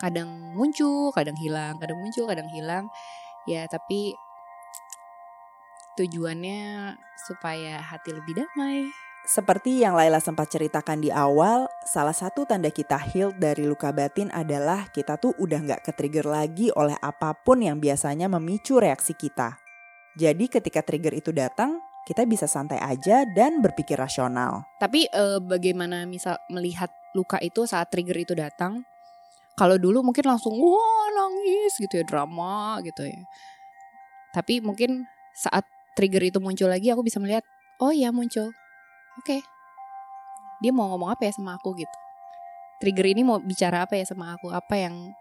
kadang 0.03 0.55
muncul 0.55 1.15
kadang 1.15 1.37
hilang 1.39 1.79
kadang 1.79 1.99
muncul 2.01 2.27
kadang 2.27 2.49
hilang 2.51 2.91
ya 3.45 3.69
tapi 3.69 4.17
tujuannya 5.95 6.95
supaya 7.15 7.79
hati 7.79 8.11
lebih 8.11 8.43
damai 8.43 8.91
Seperti 9.25 9.81
yang 9.81 9.97
Laila 9.97 10.21
sempat 10.21 10.53
ceritakan 10.53 11.01
di 11.01 11.09
awal, 11.09 11.65
salah 11.89 12.13
satu 12.13 12.45
tanda 12.45 12.69
kita 12.69 13.01
healed 13.01 13.41
dari 13.41 13.65
luka 13.65 13.89
batin 13.89 14.29
adalah 14.29 14.93
kita 14.93 15.17
tuh 15.17 15.33
udah 15.41 15.65
nggak 15.65 15.81
ke-trigger 15.81 16.29
lagi 16.29 16.69
oleh 16.77 16.93
apa 17.01 17.33
pun 17.33 17.65
yang 17.65 17.81
biasanya 17.81 18.29
memicu 18.29 18.77
reaksi 18.77 19.17
kita. 19.17 19.57
Jadi 20.21 20.45
ketika 20.53 20.85
trigger 20.85 21.17
itu 21.17 21.33
datang, 21.33 21.81
kita 22.05 22.29
bisa 22.29 22.45
santai 22.45 22.77
aja 22.85 23.25
dan 23.25 23.65
berpikir 23.65 23.97
rasional. 23.97 24.69
Tapi 24.77 25.09
eh, 25.09 25.41
bagaimana 25.41 26.05
misal 26.05 26.37
melihat 26.53 26.93
luka 27.17 27.41
itu 27.41 27.65
saat 27.65 27.89
trigger 27.89 28.29
itu 28.29 28.37
datang? 28.37 28.85
Kalau 29.55 29.79
dulu 29.79 30.03
mungkin 30.03 30.27
langsung 30.27 30.59
wah 30.59 31.07
nangis 31.15 31.79
gitu 31.79 32.03
ya 32.03 32.05
drama 32.05 32.83
gitu 32.83 33.07
ya. 33.07 33.23
Tapi 34.35 34.59
mungkin 34.59 35.07
saat 35.31 35.63
trigger 35.95 36.27
itu 36.27 36.43
muncul 36.43 36.67
lagi 36.67 36.91
aku 36.91 37.07
bisa 37.07 37.23
melihat 37.23 37.47
oh 37.79 37.95
ya 37.95 38.11
muncul. 38.11 38.51
Oke. 39.23 39.43
Dia 40.59 40.75
mau 40.75 40.91
ngomong 40.91 41.15
apa 41.15 41.31
ya 41.31 41.33
sama 41.35 41.55
aku 41.55 41.75
gitu. 41.79 41.99
Trigger 42.83 43.07
ini 43.15 43.23
mau 43.23 43.39
bicara 43.39 43.87
apa 43.87 43.95
ya 43.95 44.03
sama 44.03 44.35
aku? 44.35 44.51
Apa 44.51 44.75
yang 44.75 45.15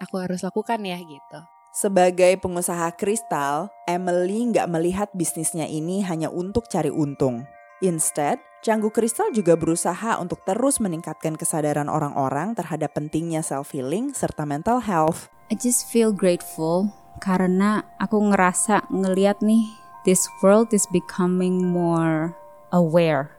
aku 0.00 0.16
harus 0.16 0.40
lakukan 0.40 0.80
ya 0.80 0.96
gitu. 0.96 1.40
Sebagai 1.72 2.36
pengusaha 2.36 2.92
kristal, 2.96 3.72
Emily 3.88 4.44
nggak 4.52 4.68
melihat 4.68 5.08
bisnisnya 5.16 5.64
ini 5.64 6.04
hanya 6.04 6.28
untuk 6.28 6.68
cari 6.68 6.92
untung. 6.92 7.48
Instead, 7.82 8.38
Canggu 8.62 8.94
Kristal 8.94 9.34
juga 9.34 9.58
berusaha 9.58 10.22
untuk 10.22 10.46
terus 10.46 10.78
meningkatkan 10.78 11.34
kesadaran 11.34 11.90
orang-orang 11.90 12.54
terhadap 12.54 12.94
pentingnya 12.94 13.42
self-healing 13.42 14.14
serta 14.14 14.46
mental 14.46 14.78
health. 14.78 15.26
I 15.50 15.58
just 15.58 15.90
feel 15.90 16.14
grateful 16.14 16.94
karena 17.18 17.82
aku 17.98 18.22
ngerasa 18.22 18.86
ngeliat 18.86 19.42
nih 19.42 19.66
this 20.06 20.22
world 20.46 20.70
is 20.70 20.86
becoming 20.94 21.58
more 21.74 22.38
aware 22.70 23.34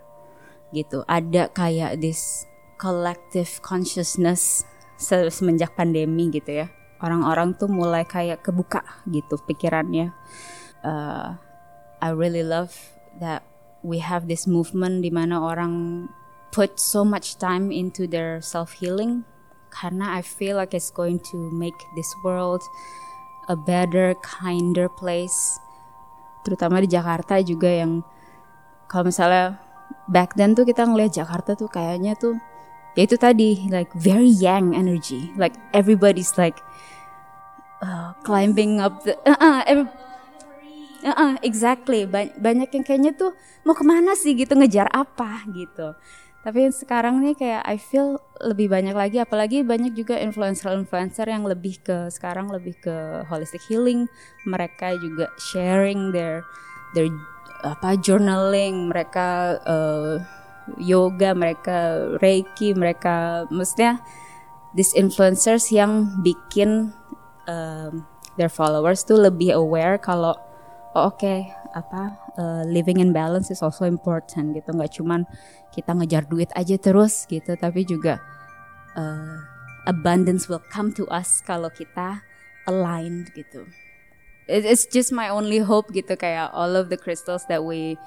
gitu. 0.76 1.08
Ada 1.08 1.48
kayak 1.56 2.04
this 2.04 2.44
collective 2.76 3.64
consciousness 3.64 4.68
se- 5.00 5.32
semenjak 5.32 5.72
pandemi 5.72 6.28
gitu 6.36 6.52
ya. 6.52 6.68
Orang-orang 7.00 7.56
tuh 7.56 7.72
mulai 7.72 8.04
kayak 8.04 8.44
kebuka 8.44 8.84
gitu 9.08 9.40
pikirannya. 9.48 10.12
Uh, 10.84 11.40
I 12.04 12.12
really 12.12 12.44
love 12.44 12.76
that 13.24 13.48
we 13.84 14.00
have 14.00 14.32
this 14.32 14.48
movement 14.48 15.04
di 15.04 15.12
mana 15.12 15.38
orang 15.44 16.08
put 16.56 16.80
so 16.80 17.04
much 17.04 17.36
time 17.36 17.70
into 17.70 18.08
their 18.08 18.40
self 18.40 18.80
healing 18.80 19.28
karena 19.74 20.16
I 20.16 20.22
feel 20.24 20.56
like 20.56 20.72
it's 20.72 20.90
going 20.94 21.20
to 21.34 21.38
make 21.52 21.76
this 21.98 22.08
world 22.24 22.64
a 23.52 23.58
better, 23.58 24.16
kinder 24.24 24.88
place. 24.88 25.60
Terutama 26.48 26.80
di 26.80 26.88
Jakarta 26.88 27.44
juga 27.44 27.68
yang 27.68 28.06
kalau 28.88 29.10
misalnya 29.10 29.60
back 30.08 30.38
then 30.40 30.54
tuh 30.54 30.64
kita 30.64 30.86
ngelihat 30.86 31.12
Jakarta 31.26 31.58
tuh 31.58 31.68
kayaknya 31.68 32.14
tuh 32.16 32.38
ya 32.94 33.04
itu 33.04 33.18
tadi 33.18 33.68
like 33.74 33.90
very 33.98 34.30
young 34.30 34.78
energy, 34.78 35.34
like 35.36 35.58
everybody's 35.74 36.38
like 36.38 36.62
uh, 37.82 38.14
climbing 38.22 38.78
up 38.78 39.02
the 39.04 39.18
uh, 39.26 39.36
uh, 39.42 39.90
uh, 41.06 41.12
uh, 41.12 41.34
exactly. 41.44 42.08
Ba- 42.08 42.34
banyak 42.40 42.72
yang 42.74 42.84
kayaknya 42.84 43.12
tuh 43.16 43.36
mau 43.68 43.76
ke 43.76 43.84
mana 43.86 44.16
sih? 44.16 44.34
gitu 44.34 44.56
ngejar 44.56 44.88
apa? 44.90 45.44
gitu. 45.52 45.94
Tapi 46.44 46.68
sekarang 46.76 47.24
nih 47.24 47.40
kayak 47.40 47.64
I 47.64 47.80
feel 47.80 48.20
lebih 48.44 48.68
banyak 48.68 48.92
lagi 48.92 49.16
apalagi 49.24 49.64
banyak 49.64 49.96
juga 49.96 50.20
influencer-influencer 50.20 51.32
yang 51.32 51.48
lebih 51.48 51.80
ke 51.80 52.12
sekarang 52.12 52.52
lebih 52.52 52.76
ke 52.84 53.24
holistic 53.32 53.64
healing. 53.72 54.12
Mereka 54.44 55.00
juga 55.00 55.32
sharing 55.40 56.12
their 56.12 56.44
their 56.92 57.08
apa 57.64 57.96
journaling. 57.96 58.92
Mereka 58.92 59.28
uh, 59.64 60.20
yoga 60.84 61.32
mereka 61.32 62.12
reiki 62.20 62.76
mereka 62.76 63.48
maksudnya 63.48 64.04
these 64.76 64.92
influencers 64.96 65.72
yang 65.72 66.12
bikin 66.24 66.92
um, 67.48 68.04
their 68.36 68.52
followers 68.52 69.06
tuh 69.06 69.20
lebih 69.20 69.56
aware 69.56 69.96
kalau 69.96 70.36
oh, 70.96 71.10
oke 71.14 71.36
apa 71.74 72.02
uh, 72.38 72.64
living 72.70 73.02
in 73.02 73.10
balance 73.12 73.50
is 73.50 73.66
also 73.66 73.86
important 73.90 74.54
gitu. 74.54 74.70
Nggak 74.74 74.94
cuman 75.02 75.26
kita 75.74 75.92
ngejar 75.98 76.24
duit 76.30 76.50
aja 76.54 76.78
terus 76.78 77.26
gitu 77.26 77.58
tapi 77.58 77.82
juga 77.86 78.22
uh, 78.94 79.38
abundance 79.90 80.46
will 80.48 80.62
come 80.70 80.94
to 80.94 81.04
us 81.10 81.42
kalau 81.42 81.70
kita 81.74 82.22
aligned 82.70 83.34
gitu. 83.34 83.66
It- 84.48 84.68
it's 84.68 84.86
just 84.88 85.10
my 85.16 85.32
only 85.32 85.64
hope 85.64 85.90
gitu 85.92 86.14
kayak 86.14 86.52
all 86.54 86.76
of 86.78 86.88
the 86.94 87.00
crystals 87.00 87.48
that 87.50 87.64
we 87.64 87.98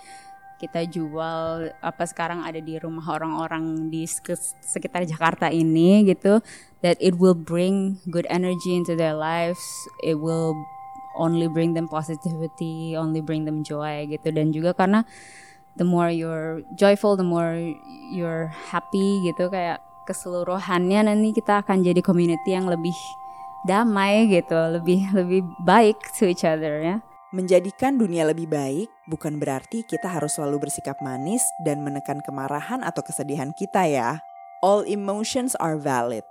kita 0.57 0.89
jual 0.89 1.69
apa 1.85 2.05
sekarang 2.09 2.41
ada 2.41 2.57
di 2.65 2.81
rumah 2.81 3.05
orang-orang 3.13 3.93
di 3.93 4.09
sek- 4.09 4.57
sekitar 4.65 5.05
Jakarta 5.05 5.53
ini 5.53 6.09
gitu 6.09 6.41
that 6.81 6.97
it 6.97 7.21
will 7.21 7.37
bring 7.37 8.01
good 8.09 8.25
energy 8.33 8.73
into 8.73 8.97
their 8.97 9.13
lives 9.13 9.61
it 10.01 10.17
will 10.17 10.57
only 11.17 11.49
bring 11.51 11.73
them 11.73 11.89
positivity 11.89 12.95
only 12.95 13.25
bring 13.25 13.49
them 13.49 13.65
joy 13.65 14.05
gitu 14.07 14.29
dan 14.31 14.53
juga 14.53 14.77
karena 14.77 15.03
the 15.77 15.85
more 15.85 16.09
you're 16.09 16.65
joyful 16.77 17.17
the 17.17 17.27
more 17.27 17.57
you're 18.13 18.49
happy 18.73 19.25
gitu 19.27 19.49
kayak 19.51 19.83
keseluruhannya 20.07 21.11
nanti 21.11 21.35
kita 21.35 21.65
akan 21.67 21.83
jadi 21.83 22.01
community 22.01 22.55
yang 22.55 22.71
lebih 22.71 22.95
damai 23.67 24.31
gitu 24.31 24.57
lebih 24.71 25.09
lebih 25.19 25.43
baik 25.67 25.99
to 26.15 26.29
each 26.29 26.47
other 26.47 26.81
ya 26.81 27.03
Menjadikan 27.35 28.01
dunia 28.01 28.25
lebih 28.25 28.49
baik 28.49 28.89
bukan 29.13 29.37
berarti 29.37 29.85
kita 29.85 30.09
harus 30.09 30.41
selalu 30.41 30.65
bersikap 30.65 30.97
manis 31.05 31.45
dan 31.61 31.85
menekan 31.85 32.25
kemarahan 32.25 32.81
atau 32.81 33.05
kesedihan 33.05 33.53
kita 33.53 33.85
ya. 33.85 34.23
All 34.65 34.87
emotions 34.89 35.53
are 35.61 35.77
valid. 35.77 36.25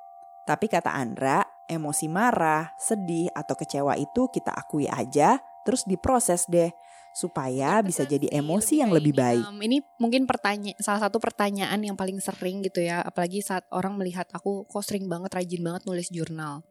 Tapi 0.49 0.65
kata 0.65 0.89
Andra, 0.89 1.45
emosi 1.69 2.07
marah, 2.09 2.73
sedih, 2.77 3.29
atau 3.33 3.53
kecewa 3.57 3.97
itu 3.97 4.29
kita 4.29 4.53
akui 4.53 4.89
aja, 4.89 5.39
terus 5.65 5.85
diproses 5.85 6.45
deh. 6.49 6.71
Supaya 7.15 7.79
bisa 7.79 8.03
jadi 8.03 8.27
emosi 8.27 8.83
yang 8.83 8.91
lebih 8.91 9.15
baik. 9.15 9.47
Um, 9.47 9.63
ini 9.63 9.79
mungkin 10.03 10.27
pertanyaan 10.27 10.75
salah 10.83 11.07
satu 11.07 11.15
pertanyaan 11.15 11.79
yang 11.79 11.95
paling 11.95 12.19
sering 12.19 12.59
gitu 12.59 12.83
ya, 12.83 12.99
apalagi 12.99 13.39
saat 13.39 13.63
orang 13.71 13.95
melihat 13.95 14.27
aku 14.35 14.67
kok 14.67 14.83
sering 14.83 15.07
banget 15.07 15.31
rajin 15.31 15.63
banget 15.63 15.87
nulis 15.87 16.11
jurnal. 16.11 16.67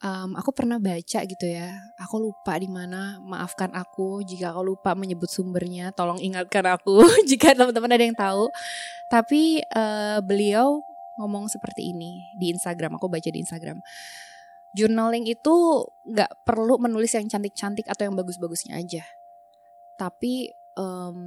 Um, 0.00 0.32
aku 0.32 0.56
pernah 0.56 0.80
baca 0.80 1.20
gitu 1.24 1.46
ya, 1.48 1.76
aku 2.00 2.20
lupa 2.20 2.56
di 2.56 2.68
mana. 2.68 3.20
Maafkan 3.24 3.72
aku 3.72 4.20
jika 4.28 4.52
aku 4.52 4.76
lupa 4.76 4.92
menyebut 4.92 5.28
sumbernya. 5.32 5.92
Tolong 5.96 6.20
ingatkan 6.20 6.64
aku 6.68 7.04
jika 7.30 7.56
teman-teman 7.56 7.96
ada 7.96 8.04
yang 8.04 8.16
tahu. 8.16 8.48
Tapi 9.08 9.60
eh, 9.60 10.18
beliau 10.24 10.80
ngomong 11.20 11.52
seperti 11.52 11.92
ini 11.92 12.24
di 12.40 12.48
Instagram. 12.50 12.96
Aku 12.96 13.12
baca 13.12 13.28
di 13.28 13.38
Instagram. 13.38 13.78
Journaling 14.72 15.28
itu 15.28 15.84
nggak 16.08 16.48
perlu 16.48 16.80
menulis 16.80 17.12
yang 17.12 17.28
cantik-cantik 17.28 17.84
atau 17.90 18.08
yang 18.08 18.16
bagus-bagusnya 18.16 18.78
aja 18.78 19.02
tapi 20.00 20.48
em, 20.80 21.18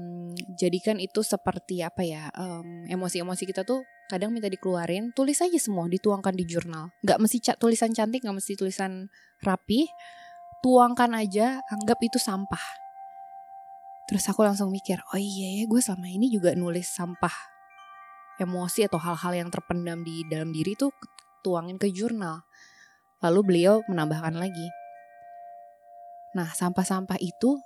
jadikan 0.58 0.98
itu 0.98 1.22
seperti 1.22 1.86
apa 1.86 2.02
ya 2.02 2.34
em, 2.34 2.90
emosi-emosi 2.90 3.46
kita 3.46 3.62
tuh 3.62 3.86
kadang 4.10 4.34
minta 4.34 4.50
dikeluarin 4.50 5.14
tulis 5.14 5.38
aja 5.46 5.60
semua 5.62 5.86
dituangkan 5.86 6.34
di 6.34 6.50
jurnal 6.50 6.90
nggak 7.06 7.22
mesti 7.22 7.38
ca- 7.38 7.60
tulisan 7.62 7.94
cantik 7.94 8.26
nggak 8.26 8.34
mesti 8.34 8.58
tulisan 8.58 9.14
rapi 9.46 9.86
tuangkan 10.66 11.14
aja 11.14 11.62
anggap 11.70 12.02
itu 12.02 12.18
sampah 12.18 12.66
terus 14.10 14.26
aku 14.26 14.42
langsung 14.42 14.74
mikir 14.74 14.98
oh 15.14 15.22
iya 15.22 15.62
ya 15.62 15.64
gue 15.70 15.80
selama 15.80 16.10
ini 16.10 16.34
juga 16.34 16.58
nulis 16.58 16.90
sampah 16.90 17.53
emosi 18.44 18.86
atau 18.86 19.00
hal-hal 19.00 19.48
yang 19.48 19.50
terpendam 19.50 20.04
di 20.04 20.28
dalam 20.28 20.52
diri 20.52 20.76
tuh 20.76 20.92
tuangin 21.42 21.80
ke 21.80 21.88
jurnal 21.90 22.44
lalu 23.24 23.40
beliau 23.42 23.80
menambahkan 23.88 24.36
lagi 24.36 24.68
nah 26.36 26.52
sampah-sampah 26.52 27.18
itu 27.24 27.58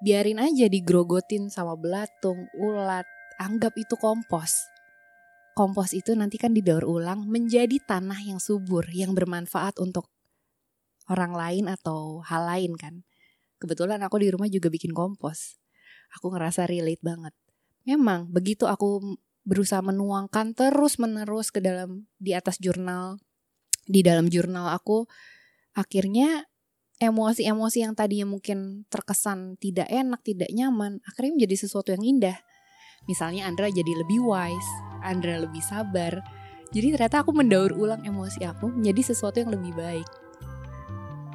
biarin 0.00 0.40
aja 0.40 0.66
digrogotin 0.66 1.52
sama 1.52 1.76
belatung, 1.76 2.48
ulat, 2.56 3.04
anggap 3.36 3.76
itu 3.76 3.94
kompos. 4.00 4.66
Kompos 5.52 5.92
itu 5.92 6.16
nanti 6.16 6.40
kan 6.40 6.56
didaur 6.56 6.88
ulang 6.88 7.28
menjadi 7.28 7.76
tanah 7.84 8.16
yang 8.24 8.40
subur, 8.40 8.88
yang 8.88 9.12
bermanfaat 9.12 9.76
untuk 9.76 10.08
orang 11.12 11.36
lain 11.36 11.64
atau 11.68 12.24
hal 12.24 12.48
lain 12.48 12.72
kan. 12.80 13.04
Kebetulan 13.60 14.00
aku 14.00 14.24
di 14.24 14.32
rumah 14.32 14.48
juga 14.48 14.72
bikin 14.72 14.96
kompos. 14.96 15.60
Aku 16.16 16.32
ngerasa 16.32 16.64
relate 16.64 17.04
banget. 17.04 17.36
Memang 17.84 18.32
begitu 18.32 18.64
aku 18.64 19.20
berusaha 19.50 19.82
menuangkan 19.82 20.54
terus 20.54 21.02
menerus 21.02 21.50
ke 21.50 21.58
dalam 21.58 22.06
di 22.22 22.38
atas 22.38 22.62
jurnal, 22.62 23.18
di 23.82 24.06
dalam 24.06 24.30
jurnal 24.30 24.70
aku 24.70 25.10
akhirnya 25.74 26.46
emosi-emosi 27.02 27.82
yang 27.82 27.98
tadinya 27.98 28.30
mungkin 28.30 28.86
terkesan 28.86 29.58
tidak 29.58 29.90
enak, 29.90 30.22
tidak 30.22 30.54
nyaman, 30.54 31.02
akhirnya 31.02 31.34
menjadi 31.34 31.66
sesuatu 31.66 31.90
yang 31.90 32.06
indah. 32.06 32.38
Misalnya 33.10 33.50
Andra 33.50 33.66
jadi 33.66 33.90
lebih 33.90 34.22
wise, 34.22 34.70
Andra 35.02 35.42
lebih 35.42 35.64
sabar. 35.64 36.22
Jadi 36.70 36.94
ternyata 36.94 37.26
aku 37.26 37.34
mendaur 37.34 37.74
ulang 37.74 38.06
emosi 38.06 38.46
aku 38.46 38.70
menjadi 38.70 39.10
sesuatu 39.10 39.42
yang 39.42 39.50
lebih 39.50 39.74
baik. 39.74 40.06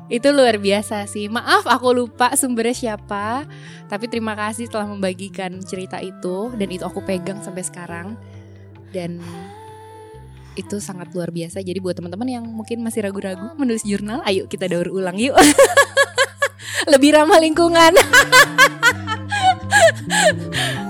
Itu 0.05 0.29
luar 0.29 0.61
biasa 0.61 1.09
sih. 1.09 1.25
Maaf 1.25 1.65
aku 1.65 1.89
lupa 1.95 2.29
sumbernya 2.37 2.77
siapa, 2.77 3.49
tapi 3.89 4.05
terima 4.05 4.37
kasih 4.37 4.69
telah 4.69 4.85
membagikan 4.85 5.57
cerita 5.65 5.97
itu 5.97 6.53
dan 6.53 6.69
itu 6.69 6.85
aku 6.85 7.01
pegang 7.01 7.41
sampai 7.41 7.65
sekarang. 7.65 8.13
Dan 8.93 9.17
itu 10.55 10.79
sangat 10.79 11.11
luar 11.11 11.33
biasa. 11.33 11.59
Jadi 11.59 11.83
buat 11.83 11.97
teman-teman 11.97 12.29
yang 12.29 12.45
mungkin 12.47 12.79
masih 12.85 13.03
ragu-ragu 13.03 13.51
menulis 13.59 13.83
jurnal, 13.83 14.23
ayo 14.23 14.47
kita 14.47 14.71
daur 14.71 14.87
ulang 14.93 15.19
yuk. 15.19 15.35
Lebih 16.91 17.17
ramah 17.17 17.41
lingkungan. 17.41 17.93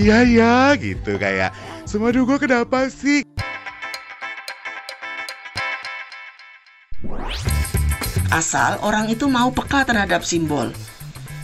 Iya 0.00 0.24
ya 0.24 0.56
gitu 0.80 1.20
kayak 1.20 1.52
semua 1.84 2.08
gue 2.08 2.38
kenapa 2.40 2.88
sih? 2.88 3.20
asal 8.30 8.78
orang 8.86 9.10
itu 9.10 9.26
mau 9.26 9.50
peka 9.52 9.84
terhadap 9.84 10.22
simbol. 10.24 10.70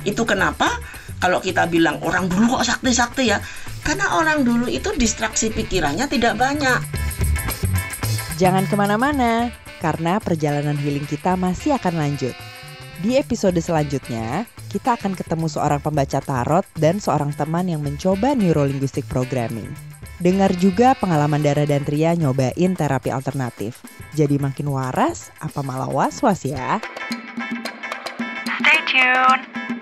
Itu 0.06 0.22
kenapa 0.22 0.80
kalau 1.18 1.42
kita 1.42 1.66
bilang 1.66 1.98
orang 2.00 2.30
dulu 2.30 2.56
kok 2.56 2.64
sakti-sakti 2.72 3.34
ya? 3.34 3.42
Karena 3.82 4.16
orang 4.16 4.46
dulu 4.46 4.70
itu 4.70 4.94
distraksi 4.96 5.50
pikirannya 5.50 6.06
tidak 6.06 6.38
banyak. 6.38 6.80
Jangan 8.40 8.70
ke 8.70 8.74
mana-mana, 8.78 9.50
karena 9.82 10.22
perjalanan 10.22 10.78
healing 10.78 11.04
kita 11.04 11.34
masih 11.34 11.74
akan 11.74 11.94
lanjut. 11.98 12.34
Di 13.04 13.20
episode 13.20 13.60
selanjutnya, 13.60 14.48
kita 14.72 14.96
akan 14.96 15.12
ketemu 15.12 15.52
seorang 15.52 15.84
pembaca 15.84 16.16
tarot 16.16 16.64
dan 16.80 16.96
seorang 16.96 17.28
teman 17.36 17.68
yang 17.68 17.84
mencoba 17.84 18.32
neurolinguistic 18.32 19.04
programming. 19.12 19.68
Dengar 20.16 20.48
juga 20.56 20.96
pengalaman 20.96 21.44
Dara 21.44 21.68
dan 21.68 21.84
Tria 21.84 22.16
nyobain 22.16 22.72
terapi 22.72 23.12
alternatif. 23.12 23.84
Jadi 24.16 24.40
makin 24.40 24.72
waras, 24.72 25.28
apa 25.44 25.60
malah 25.60 25.92
was-was 25.92 26.48
ya? 26.48 26.80
Stay 28.64 28.80
tuned. 28.88 29.75